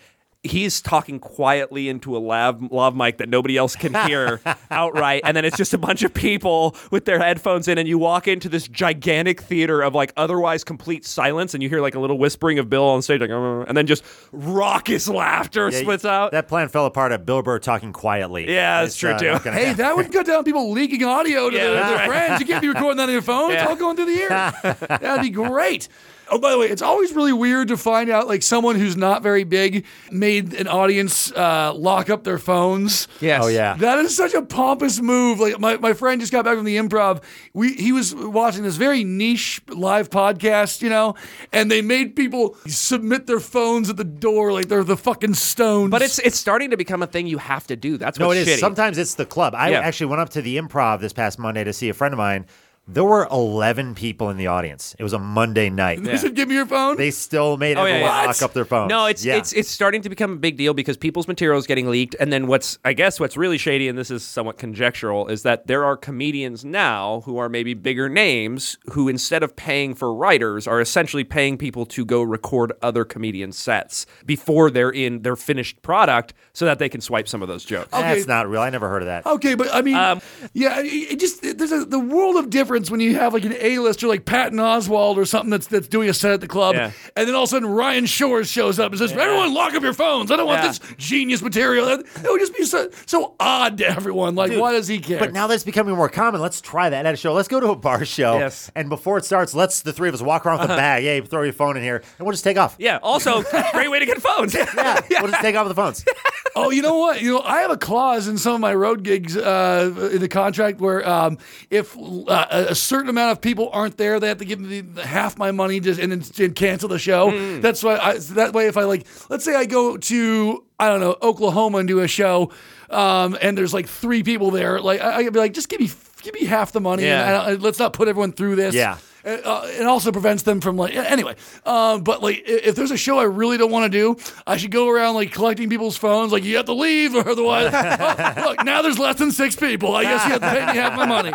He's 0.45 0.81
talking 0.81 1.19
quietly 1.19 1.89
into 1.89 2.15
a 2.15 2.19
lav, 2.19 2.61
lav 2.71 2.95
mic 2.95 3.17
that 3.17 3.29
nobody 3.29 3.57
else 3.57 3.75
can 3.75 3.93
hear 4.07 4.39
outright. 4.71 5.21
And 5.25 5.35
then 5.35 5.43
it's 5.45 5.57
just 5.57 5.73
a 5.73 5.77
bunch 5.77 6.03
of 6.03 6.13
people 6.13 6.75
with 6.91 7.05
their 7.05 7.19
headphones 7.19 7.67
in. 7.67 7.77
And 7.77 7.87
you 7.87 7.97
walk 7.97 8.27
into 8.27 8.47
this 8.47 8.67
gigantic 8.67 9.41
theater 9.41 9.81
of 9.81 9.95
like 9.95 10.13
otherwise 10.15 10.63
complete 10.63 11.05
silence. 11.05 11.53
And 11.53 11.61
you 11.63 11.69
hear 11.69 11.81
like 11.81 11.95
a 11.95 11.99
little 11.99 12.17
whispering 12.17 12.59
of 12.59 12.69
Bill 12.69 12.85
on 12.85 13.01
stage, 13.01 13.21
like, 13.21 13.29
"Uh," 13.31 13.61
and 13.67 13.75
then 13.75 13.87
just 13.87 14.03
raucous 14.31 15.07
laughter 15.07 15.69
Yeah, 15.69 15.79
splits 15.81 16.05
out. 16.05 16.31
That 16.31 16.47
plan 16.47 16.69
fell 16.69 16.85
apart 16.85 17.11
at 17.11 17.25
Bill 17.25 17.41
Burr 17.41 17.59
talking 17.59 17.91
quietly. 17.93 18.45
Yeah, 18.51 18.81
that's 18.81 18.93
It's, 18.93 18.99
true, 18.99 19.11
uh, 19.11 19.17
too. 19.39 19.49
Hey, 19.49 19.65
happen. 19.65 19.77
that 19.77 19.95
would 19.97 20.11
cut 20.11 20.25
down 20.25 20.43
people 20.43 20.71
leaking 20.71 21.03
audio 21.03 21.49
to 21.49 21.55
Yeah, 21.55 21.63
their, 21.65 21.73
their 21.83 21.95
right. 21.97 22.07
friends. 22.07 22.39
You 22.41 22.45
can't 22.47 22.61
be 22.61 22.67
recording 22.67 22.97
that 22.97 23.03
on 23.07 23.11
your 23.13 23.21
phone. 23.21 23.51
It's 23.55 23.63
all 23.63 23.75
going 23.75 23.95
through 23.95 24.05
the 24.13 24.19
ear. 24.19 24.29
That'd 24.99 25.21
be 25.23 25.29
great. 25.29 25.87
Oh, 26.31 26.39
by 26.39 26.51
the 26.51 26.57
way, 26.57 26.67
it's 26.67 26.81
always 26.81 27.13
really 27.13 27.33
weird 27.33 27.67
to 27.67 27.77
find 27.77 28.09
out 28.09 28.27
like 28.27 28.41
someone 28.41 28.75
who's 28.77 28.97
not 28.97 29.21
very 29.21 29.43
big 29.43 29.85
made 30.11 30.53
an 30.55 30.67
audience 30.67 31.31
uh, 31.31 31.71
lock 31.75 32.09
up 32.09 32.23
their 32.23 32.39
phones. 32.39 33.07
yes. 33.21 33.41
Oh 33.43 33.47
yeah. 33.47 33.75
That 33.75 33.99
is 33.99 34.15
such 34.15 34.33
a 34.33 34.41
pompous 34.41 34.99
move. 34.99 35.39
Like 35.39 35.59
my, 35.59 35.77
my 35.77 35.93
friend 35.93 36.19
just 36.19 36.31
got 36.31 36.43
back 36.45 36.55
from 36.55 36.65
the 36.65 36.77
improv. 36.77 37.21
We 37.53 37.73
he 37.75 37.91
was 37.91 38.15
watching 38.15 38.63
this 38.63 38.75
very 38.77 39.03
niche 39.03 39.61
live 39.69 40.09
podcast, 40.09 40.81
you 40.81 40.89
know, 40.89 41.15
and 41.53 41.69
they 41.69 41.81
made 41.81 42.15
people 42.15 42.57
submit 42.67 43.27
their 43.27 43.39
phones 43.39 43.89
at 43.89 43.97
the 43.97 44.03
door 44.03 44.51
like 44.51 44.67
they're 44.67 44.83
the 44.83 44.97
fucking 44.97 45.35
stones. 45.35 45.91
But 45.91 46.01
it's 46.01 46.17
it's 46.19 46.37
starting 46.39 46.71
to 46.71 46.77
become 46.77 47.03
a 47.03 47.07
thing 47.07 47.27
you 47.27 47.37
have 47.37 47.67
to 47.67 47.75
do. 47.75 47.97
That's 47.97 48.17
No, 48.17 48.27
what's 48.27 48.39
it 48.39 48.47
is. 48.47 48.57
shitty. 48.57 48.59
Sometimes 48.61 48.97
it's 48.97 49.13
the 49.15 49.25
club. 49.25 49.53
I 49.55 49.69
Yeah. 49.71 49.79
actually 49.81 50.07
went 50.07 50.21
up 50.21 50.29
to 50.29 50.41
the 50.41 50.57
improv 50.57 51.01
this 51.01 51.13
past 51.13 51.37
Monday 51.37 51.63
to 51.63 51.71
see 51.73 51.89
a 51.89 51.93
friend 51.93 52.13
of 52.13 52.17
mine. 52.17 52.45
There 52.87 53.03
were 53.03 53.27
11 53.31 53.95
people 53.95 54.29
in 54.29 54.37
the 54.37 54.45
audience. 54.45 54.95
It 54.99 55.03
was 55.03 55.13
a 55.13 55.17
Monday 55.19 55.71
night. 55.71 56.03
they 56.03 56.17
said, 56.17 56.35
"Give 56.35 56.47
me 56.47 56.53
your 56.53 56.67
phone." 56.67 56.97
They 56.97 57.09
still 57.09 57.57
made 57.57 57.77
Oh, 57.77 57.83
yeah, 57.85 57.93
everyone 57.93 58.11
yeah. 58.11 58.25
lock 58.27 58.41
up 58.43 58.53
their 58.53 58.63
phones. 58.65 58.89
No, 58.89 59.07
it's 59.07 59.25
Yeah. 59.25 59.37
it's 59.37 59.53
it's 59.53 59.69
starting 59.69 60.03
to 60.03 60.09
become 60.09 60.33
a 60.33 60.35
big 60.35 60.55
deal 60.55 60.75
because 60.75 60.95
people's 60.95 61.27
material 61.27 61.57
is 61.57 61.65
getting 61.65 61.89
leaked, 61.89 62.15
and 62.19 62.31
then 62.31 62.45
what's 62.45 62.77
I 62.85 62.93
guess 62.93 63.19
what's 63.19 63.35
really 63.37 63.57
shady, 63.57 63.87
and 63.87 63.97
this 63.97 64.11
is 64.11 64.23
somewhat 64.23 64.59
conjectural, 64.59 65.27
is 65.29 65.41
that 65.41 65.65
there 65.65 65.83
are 65.83 65.97
comedians 65.97 66.63
now 66.63 67.21
who 67.25 67.39
are 67.39 67.49
maybe 67.49 67.73
bigger 67.73 68.07
names 68.07 68.77
who 68.91 69.09
instead 69.09 69.41
of 69.41 69.55
paying 69.55 69.95
for 69.95 70.13
writers 70.13 70.67
are 70.67 70.79
essentially 70.79 71.23
paying 71.23 71.57
people 71.57 71.87
to 71.87 72.05
go 72.05 72.21
record 72.21 72.71
other 72.83 73.03
comedian 73.03 73.51
sets 73.51 74.05
before 74.27 74.69
they're 74.69 74.91
in 74.91 75.23
their 75.23 75.35
finished 75.35 75.81
product, 75.81 76.35
so 76.53 76.65
that 76.65 76.77
they 76.77 76.89
can 76.89 77.01
swipe 77.01 77.27
some 77.27 77.41
of 77.41 77.47
those 77.47 77.65
jokes. 77.65 77.91
Okay. 77.91 78.13
That's 78.13 78.27
not 78.27 78.47
real. 78.47 78.61
I 78.61 78.69
never 78.69 78.89
heard 78.89 79.01
of 79.01 79.07
that. 79.07 79.25
Okay, 79.25 79.55
but 79.55 79.73
I 79.73 79.81
mean, 79.81 79.95
Um, 79.95 80.21
yeah, 80.53 80.81
it, 80.81 80.85
it 81.13 81.19
just 81.19 81.41
there's 81.41 81.71
a, 81.71 81.83
the 81.83 81.99
world 81.99 82.35
of 82.35 82.51
difference 82.51 82.74
when 82.89 82.99
you 82.99 83.15
have 83.15 83.33
like 83.33 83.45
an 83.45 83.55
A-lister 83.59 84.07
like 84.07 84.25
Patton 84.25 84.59
Oswalt 84.59 85.17
or 85.17 85.25
something 85.25 85.49
that's 85.49 85.67
that's 85.67 85.87
doing 85.87 86.09
a 86.09 86.13
set 86.13 86.31
at 86.31 86.41
the 86.41 86.47
club, 86.47 86.75
Yeah. 86.75 86.91
and 87.15 87.27
then 87.27 87.35
all 87.35 87.43
of 87.43 87.49
a 87.49 87.51
sudden 87.51 87.69
Ryan 87.69 88.05
Shores 88.05 88.49
shows 88.49 88.79
up 88.79 88.91
and 88.91 88.99
says, 88.99 89.11
"Everyone, 89.11 89.53
lock 89.53 89.73
up 89.73 89.83
your 89.83 89.93
phones. 89.93 90.31
I 90.31 90.35
don't 90.35 90.47
want 90.47 90.61
this 90.61 90.79
genius 90.97 91.41
material." 91.41 91.87
It 91.87 92.05
would 92.23 92.39
just 92.39 92.55
be 92.55 92.65
so 92.65 92.89
so 93.05 93.35
odd 93.39 93.77
to 93.79 93.87
everyone. 93.87 94.35
Like, 94.35 94.51
why 94.53 94.73
does 94.73 94.87
he 94.87 94.99
care? 94.99 95.19
But 95.19 95.33
now 95.33 95.47
that's 95.47 95.63
becoming 95.63 95.95
more 95.95 96.09
common. 96.09 96.41
Let's 96.41 96.61
try 96.61 96.89
that 96.89 97.05
at 97.05 97.13
a 97.13 97.17
show. 97.17 97.33
Let's 97.33 97.47
go 97.47 97.59
to 97.59 97.69
a 97.69 97.75
bar 97.75 98.05
show. 98.05 98.37
Yes. 98.37 98.71
And 98.75 98.89
before 98.89 99.17
it 99.17 99.25
starts, 99.25 99.53
let's 99.53 99.81
the 99.81 99.93
three 99.93 100.09
of 100.09 100.15
us 100.15 100.21
walk 100.21 100.45
around 100.45 100.59
with 100.59 100.69
a 100.69 100.73
uh-huh. 100.73 100.81
bag. 100.81 101.03
Hey, 101.03 101.21
throw 101.21 101.43
your 101.43 101.53
phone 101.53 101.77
in 101.77 101.83
here, 101.83 101.97
and 102.17 102.25
we'll 102.25 102.33
just 102.33 102.43
take 102.43 102.57
off. 102.57 102.75
Yeah. 102.79 102.99
Also, 103.01 103.43
great 103.71 103.89
way 103.89 103.99
to 103.99 104.05
get 104.05 104.21
phones. 104.21 104.53
Yeah, 104.53 105.01
we'll 105.21 105.31
just 105.31 105.41
take 105.41 105.55
off 105.55 105.67
the 105.67 105.75
phones. 105.75 106.05
Oh, 106.57 106.69
you 106.71 106.81
know 106.81 106.95
what? 106.97 107.21
You 107.21 107.33
know, 107.33 107.41
I 107.41 107.59
have 107.61 107.71
a 107.71 107.77
clause 107.77 108.29
in 108.29 108.37
some 108.37 108.55
of 108.55 108.61
my 108.61 108.73
road 108.73 109.03
gigs 109.03 109.35
uh, 109.35 110.09
in 110.13 110.21
the 110.21 110.29
contract 110.29 110.79
where 110.79 111.07
um, 111.07 111.37
if 111.69 111.97
uh, 111.97 112.45
a 112.49 112.73
certain 112.75 113.09
amount 113.09 113.33
of 113.33 113.41
people 113.41 113.69
aren't 113.73 113.97
there, 113.97 114.19
they 114.21 114.29
have 114.29 114.37
to 114.37 114.45
give 114.45 114.59
me 114.61 114.83
half 115.03 115.37
my 115.37 115.51
money 115.51 115.81
just 115.81 115.99
and, 115.99 116.13
then- 116.13 116.23
and 116.45 116.55
cancel 116.55 116.87
the 116.87 116.97
show. 116.99 117.59
That's 117.59 117.83
why. 117.83 117.97
I, 117.97 118.17
that 118.19 118.53
way, 118.53 118.67
if 118.67 118.77
I 118.77 118.83
like, 118.83 119.05
let's 119.29 119.43
say 119.43 119.53
I 119.53 119.65
go 119.65 119.97
to 119.97 120.63
I 120.79 120.87
don't 120.87 121.01
know 121.01 121.17
Oklahoma 121.21 121.79
and 121.79 121.87
do 121.89 121.99
a 121.99 122.07
show, 122.07 122.51
um, 122.89 123.37
and 123.41 123.57
there's 123.57 123.73
like 123.73 123.87
three 123.87 124.23
people 124.23 124.51
there, 124.51 124.79
like 124.79 125.01
I, 125.01 125.17
I'd 125.17 125.33
be 125.33 125.39
like, 125.39 125.53
just 125.53 125.67
give 125.69 125.81
me 125.81 125.89
give 126.21 126.33
me 126.33 126.45
half 126.45 126.71
the 126.71 126.79
money. 126.81 127.03
Yeah. 127.03 127.47
And, 127.47 127.57
I, 127.57 127.61
let's 127.61 127.79
not 127.79 127.91
put 127.93 128.07
everyone 128.07 128.31
through 128.31 128.55
this. 128.55 128.73
Yeah. 128.75 128.97
Uh, 129.25 129.29
uh, 129.43 129.67
it 129.67 129.85
also 129.85 130.11
prevents 130.11 130.43
them 130.43 130.61
from 130.61 130.77
like 130.77 130.95
anyway. 130.95 131.35
Um, 131.65 132.03
but 132.03 132.21
like 132.21 132.43
if 132.45 132.75
there's 132.75 132.91
a 132.91 132.97
show 132.97 133.17
I 133.17 133.23
really 133.23 133.57
don't 133.57 133.71
want 133.71 133.91
to 133.91 133.97
do, 133.97 134.17
I 134.45 134.57
should 134.57 134.71
go 134.71 134.87
around 134.87 135.15
like 135.15 135.31
collecting 135.31 135.69
people's 135.69 135.97
phones. 135.97 136.31
Like 136.31 136.43
you 136.43 136.57
have 136.57 136.65
to 136.65 136.73
leave, 136.73 137.15
or 137.15 137.27
otherwise, 137.27 137.71
oh, 137.73 138.43
look 138.43 138.63
now 138.63 138.81
there's 138.81 138.99
less 138.99 139.17
than 139.17 139.31
six 139.31 139.55
people. 139.55 139.95
I 139.95 140.03
guess 140.03 140.25
you 140.25 140.31
have 140.31 140.41
to 140.41 140.49
pay 140.49 140.65
me 140.67 140.77
half 140.77 140.95
my 140.95 141.05
money. 141.05 141.33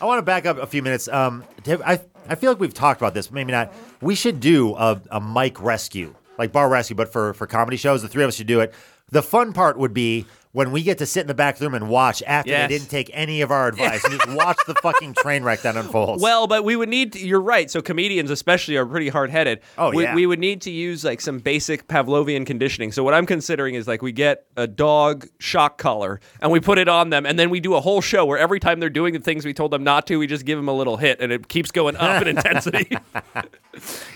I 0.00 0.04
want 0.04 0.18
to 0.18 0.22
back 0.22 0.46
up 0.46 0.58
a 0.58 0.66
few 0.66 0.82
minutes. 0.82 1.08
Um, 1.08 1.44
I 1.66 2.00
I 2.28 2.34
feel 2.36 2.52
like 2.52 2.60
we've 2.60 2.74
talked 2.74 3.00
about 3.00 3.14
this, 3.14 3.30
maybe 3.32 3.52
not. 3.52 3.72
We 4.00 4.14
should 4.14 4.38
do 4.38 4.76
a, 4.76 5.00
a 5.10 5.20
mic 5.20 5.60
rescue, 5.60 6.14
like 6.38 6.52
bar 6.52 6.68
rescue, 6.68 6.94
but 6.94 7.12
for 7.12 7.34
for 7.34 7.46
comedy 7.46 7.76
shows. 7.76 8.02
The 8.02 8.08
three 8.08 8.22
of 8.22 8.28
us 8.28 8.36
should 8.36 8.46
do 8.46 8.60
it. 8.60 8.72
The 9.10 9.22
fun 9.22 9.52
part 9.52 9.78
would 9.78 9.94
be 9.94 10.26
when 10.58 10.72
we 10.72 10.82
get 10.82 10.98
to 10.98 11.06
sit 11.06 11.20
in 11.20 11.28
the 11.28 11.34
back 11.34 11.60
room 11.60 11.72
and 11.72 11.88
watch 11.88 12.20
after 12.26 12.50
Yes. 12.50 12.68
they 12.68 12.76
didn't 12.78 12.90
take 12.90 13.12
any 13.14 13.42
of 13.42 13.52
our 13.52 13.68
advice 13.68 14.02
and 14.02 14.12
just 14.14 14.28
watch 14.36 14.58
the 14.66 14.74
fucking 14.74 15.14
train 15.14 15.44
wreck 15.44 15.62
that 15.62 15.76
unfolds. 15.76 16.20
Well, 16.20 16.48
but 16.48 16.64
we 16.64 16.74
would 16.74 16.88
need. 16.88 17.12
To, 17.12 17.24
you're 17.24 17.40
right. 17.40 17.70
So 17.70 17.80
comedians, 17.80 18.28
especially, 18.28 18.76
are 18.76 18.84
pretty 18.84 19.08
hard 19.08 19.30
headed. 19.30 19.60
Oh, 19.78 19.92
we, 19.92 20.02
yeah. 20.02 20.16
We 20.16 20.26
would 20.26 20.40
need 20.40 20.62
to 20.62 20.72
use 20.72 21.04
like 21.04 21.20
some 21.20 21.38
basic 21.38 21.86
Pavlovian 21.86 22.44
conditioning. 22.44 22.90
So 22.90 23.04
what 23.04 23.14
I'm 23.14 23.24
considering 23.24 23.76
is 23.76 23.86
like 23.86 24.02
we 24.02 24.10
get 24.10 24.46
a 24.56 24.66
dog 24.66 25.28
shock 25.38 25.78
collar 25.78 26.18
and 26.40 26.50
we 26.50 26.58
put 26.58 26.78
it 26.78 26.88
on 26.88 27.10
them, 27.10 27.24
and 27.24 27.38
then 27.38 27.50
we 27.50 27.60
do 27.60 27.74
a 27.76 27.80
whole 27.80 28.00
show 28.00 28.24
where 28.24 28.38
every 28.38 28.58
time 28.58 28.80
they're 28.80 28.90
doing 28.90 29.14
the 29.14 29.20
things 29.20 29.44
we 29.44 29.54
told 29.54 29.70
them 29.70 29.84
not 29.84 30.08
to, 30.08 30.16
we 30.16 30.26
just 30.26 30.44
give 30.44 30.58
them 30.58 30.66
a 30.68 30.74
little 30.74 30.96
hit, 30.96 31.20
and 31.20 31.30
it 31.30 31.46
keeps 31.46 31.70
going 31.70 31.94
up 31.94 32.20
in 32.20 32.26
intensity. 32.36 32.96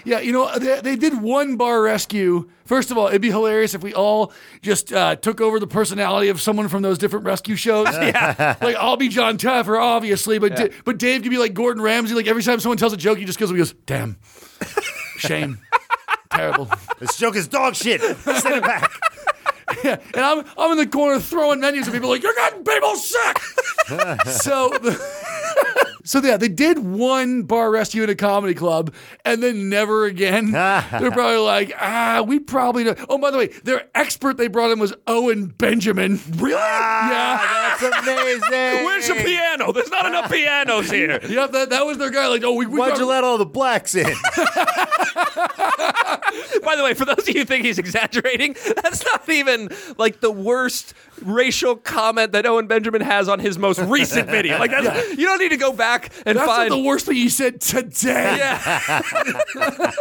Yeah, 0.05 0.19
you 0.19 0.33
know 0.33 0.59
they, 0.59 0.81
they 0.81 0.97
did 0.97 1.23
one 1.23 1.57
bar 1.57 1.83
rescue. 1.83 2.51
First 2.65 2.91
of 2.91 2.99
all, 2.99 3.07
it'd 3.07 3.23
be 3.23 3.31
hilarious 3.31 3.75
if 3.75 3.83
we 3.85 3.95
all 3.95 4.33
just 4.61 4.93
uh, 4.93 5.15
took 5.15 5.41
over 5.41 5.61
the 5.61 5.69
personality 5.69 5.93
personality 5.93 6.29
of 6.33 6.41
someone 6.41 6.67
from 6.69 6.83
those 6.83 6.99
different 6.99 7.25
rescue 7.25 7.55
shows. 7.57 7.87
yeah. 7.93 8.57
Like 8.63 8.77
I'll 8.77 8.97
be 8.97 9.09
Jon 9.09 9.39
Taffer, 9.39 9.81
obviously, 9.81 10.39
but 10.39 10.57
Da- 10.57 10.71
but 10.85 10.99
Dave 10.99 11.23
could 11.23 11.31
be 11.31 11.39
like 11.39 11.55
Gordon 11.55 11.83
Ramsay. 11.83 12.15
Like 12.15 12.27
every 12.27 12.43
time 12.43 12.59
someone 12.61 12.79
tells 12.79 12.93
a 12.93 12.97
joke, 12.97 13.19
he 13.19 13.25
just 13.25 13.39
goes, 13.39 13.51
he 13.51 13.57
goes, 13.57 13.73
"Damn, 13.87 14.17
shame, 15.19 15.59
terrible." 16.33 16.69
This 16.99 17.17
joke 17.17 17.37
is 17.37 17.47
dog 17.49 17.75
shit. 17.77 18.01
Send 18.01 18.57
it 18.57 18.63
back. 18.63 18.91
Yeah, 19.85 19.97
and 20.15 20.23
I'm 20.25 20.45
I'm 20.59 20.73
in 20.73 20.79
the 20.79 20.87
corner 20.87 21.19
throwing 21.21 21.61
menus 21.61 21.87
and 21.87 21.95
people 21.95 22.11
like, 22.11 22.23
You're 22.23 22.35
getting 22.35 22.63
people 22.65 22.95
sick. 22.97 23.39
so 24.27 24.69
the, 24.83 24.93
So 26.05 26.21
yeah, 26.21 26.37
they 26.37 26.49
did 26.49 26.79
one 26.81 27.43
bar 27.43 27.71
rescue 27.71 28.03
in 28.03 28.11
a 28.11 28.15
comedy 28.15 28.55
club 28.55 28.93
and 29.25 29.43
then 29.43 29.69
never 29.69 30.05
again. 30.05 30.51
They're 30.53 31.11
probably 31.11 31.37
like, 31.39 31.73
ah, 31.81 32.25
we 32.27 32.39
probably 32.39 32.85
know. 32.85 32.95
Oh, 33.09 33.19
by 33.19 33.31
the 33.31 33.39
way, 33.39 33.47
their 33.65 33.89
expert 33.95 34.37
they 34.37 34.49
brought 34.49 34.71
in 34.71 34.79
was 34.79 34.93
Owen 35.07 35.47
Benjamin. 35.47 36.21
Really? 36.37 36.53
yeah. 36.55 37.77
That's 37.81 38.07
amazing. 38.07 38.41
Where's 38.85 39.09
the 39.09 39.15
piano? 39.15 39.73
There's 39.73 39.91
not 39.91 40.07
enough 40.07 40.31
pianos 40.31 40.91
here. 40.91 41.21
Yep, 41.27 41.53
that, 41.53 41.71
that 41.71 41.87
was 41.87 41.99
their 41.99 42.11
guy. 42.11 42.27
Like, 42.29 42.43
oh, 42.45 42.55
we, 42.55 42.67
we 42.67 42.79
Why'd 42.79 42.91
got- 42.93 42.99
you 42.99 43.07
let 43.07 43.25
all 43.25 43.39
the 43.39 43.47
blacks 43.47 43.95
in? 43.95 44.07
By 46.63 46.77
the 46.77 46.83
way, 46.85 46.95
for 46.95 47.05
those 47.05 47.19
of 47.21 47.29
you 47.29 47.41
who 47.41 47.45
think 47.45 47.65
he's 47.65 47.79
exaggerating, 47.79 48.55
that's 48.83 49.05
not 49.05 49.29
even 49.29 49.71
like 49.99 50.21
the 50.21 50.31
worst 50.31 50.95
racial 51.23 51.77
comment 51.77 52.33
that 52.33 52.47
Owen 52.47 52.67
Benjamin 52.67 53.01
has 53.03 53.29
on 53.29 53.39
his 53.39 53.59
most 53.59 53.79
recent 53.81 54.29
video. 54.29 54.59
Like 54.59 54.71
that's, 54.71 55.11
you 55.17 55.27
don't 55.27 55.39
need 55.39 55.51
to 55.51 55.57
go 55.57 55.73
back 55.73 56.13
and 56.27 56.37
That's 56.39 56.47
find. 56.47 56.71
not 56.71 56.77
the 56.77 56.83
worst 56.83 57.07
thing 57.07 57.17
he 57.17 57.29
said 57.29 57.61
today. 57.61 58.37
yeah. 58.39 59.03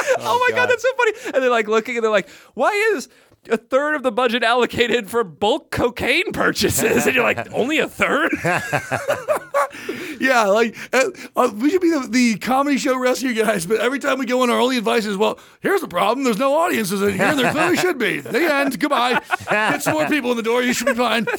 Oh, 0.00 0.14
oh 0.20 0.46
my 0.48 0.56
god. 0.56 0.70
that's 0.70 0.82
so 0.82 0.88
funny. 0.96 1.12
And 1.34 1.42
they're 1.42 1.50
like 1.50 1.68
looking 1.68 1.96
and 1.96 2.04
they're 2.04 2.10
like, 2.10 2.28
why 2.54 2.70
is 2.94 3.08
a 3.50 3.56
third 3.56 3.94
of 3.94 4.02
the 4.02 4.12
budget 4.12 4.42
allocated 4.42 5.08
for 5.10 5.24
bulk 5.24 5.70
cocaine 5.70 6.32
purchases? 6.32 7.06
And 7.06 7.14
you're 7.14 7.24
like, 7.24 7.50
only 7.52 7.78
a 7.78 7.88
third? 7.88 8.32
Yeah, 10.20 10.44
like 10.46 10.76
uh, 10.92 11.10
uh, 11.36 11.50
we 11.54 11.70
should 11.70 11.80
be 11.80 11.90
the, 11.90 12.08
the 12.08 12.38
comedy 12.38 12.76
show 12.76 12.98
rescue 12.98 13.34
guys, 13.34 13.66
but 13.66 13.78
every 13.78 14.00
time 14.00 14.18
we 14.18 14.26
go 14.26 14.42
in, 14.42 14.50
our 14.50 14.58
only 14.58 14.76
advice 14.76 15.06
is, 15.06 15.16
well, 15.16 15.38
here's 15.60 15.80
the 15.80 15.86
problem: 15.88 16.24
there's 16.24 16.38
no 16.38 16.56
audiences 16.56 17.00
in 17.02 17.12
here, 17.14 17.22
and 17.22 17.38
there 17.38 17.52
clearly 17.52 17.76
should 17.76 17.98
be. 17.98 18.18
The 18.20 18.52
end. 18.52 18.80
Goodbye. 18.80 19.22
Get 19.48 19.82
some 19.82 19.92
more 19.92 20.08
people 20.08 20.32
in 20.32 20.36
the 20.36 20.42
door. 20.42 20.62
You 20.62 20.72
should 20.72 20.86
be 20.88 20.94
fine. 20.94 21.26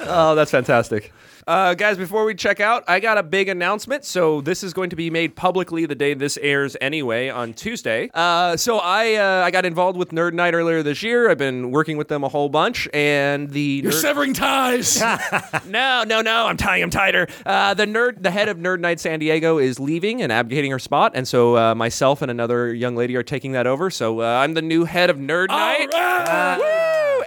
Oh, 0.00 0.34
that's 0.34 0.50
fantastic. 0.50 1.12
Uh, 1.48 1.72
guys, 1.72 1.96
before 1.96 2.26
we 2.26 2.34
check 2.34 2.60
out, 2.60 2.84
I 2.86 3.00
got 3.00 3.16
a 3.16 3.22
big 3.22 3.48
announcement. 3.48 4.04
So 4.04 4.42
this 4.42 4.62
is 4.62 4.74
going 4.74 4.90
to 4.90 4.96
be 4.96 5.08
made 5.08 5.34
publicly 5.34 5.86
the 5.86 5.94
day 5.94 6.12
this 6.12 6.36
airs 6.42 6.76
anyway 6.78 7.30
on 7.30 7.54
Tuesday. 7.54 8.10
Uh, 8.12 8.54
so 8.58 8.76
I 8.76 9.14
uh, 9.14 9.46
I 9.46 9.50
got 9.50 9.64
involved 9.64 9.98
with 9.98 10.10
Nerd 10.10 10.34
Night 10.34 10.52
earlier 10.52 10.82
this 10.82 11.02
year. 11.02 11.30
I've 11.30 11.38
been 11.38 11.70
working 11.70 11.96
with 11.96 12.08
them 12.08 12.22
a 12.22 12.28
whole 12.28 12.50
bunch, 12.50 12.86
and 12.92 13.48
the 13.48 13.80
You're 13.82 13.92
Nerd- 13.92 14.02
severing 14.02 14.34
ties. 14.34 15.00
no, 15.66 16.04
no, 16.06 16.20
no. 16.20 16.46
I'm 16.46 16.58
tying 16.58 16.82
them 16.82 16.90
tighter. 16.90 17.26
Uh, 17.46 17.72
the 17.72 17.86
nerd, 17.86 18.22
the 18.22 18.30
head 18.30 18.50
of 18.50 18.58
Nerd 18.58 18.80
Night 18.80 19.00
San 19.00 19.18
Diego, 19.18 19.56
is 19.56 19.80
leaving 19.80 20.20
and 20.20 20.30
abdicating 20.30 20.70
her 20.70 20.78
spot, 20.78 21.12
and 21.14 21.26
so 21.26 21.56
uh, 21.56 21.74
myself 21.74 22.20
and 22.20 22.30
another 22.30 22.74
young 22.74 22.94
lady 22.94 23.16
are 23.16 23.22
taking 23.22 23.52
that 23.52 23.66
over. 23.66 23.88
So 23.88 24.20
uh, 24.20 24.24
I'm 24.24 24.52
the 24.52 24.60
new 24.60 24.84
head 24.84 25.08
of 25.08 25.16
Nerd 25.16 25.48
Night. 25.48 25.88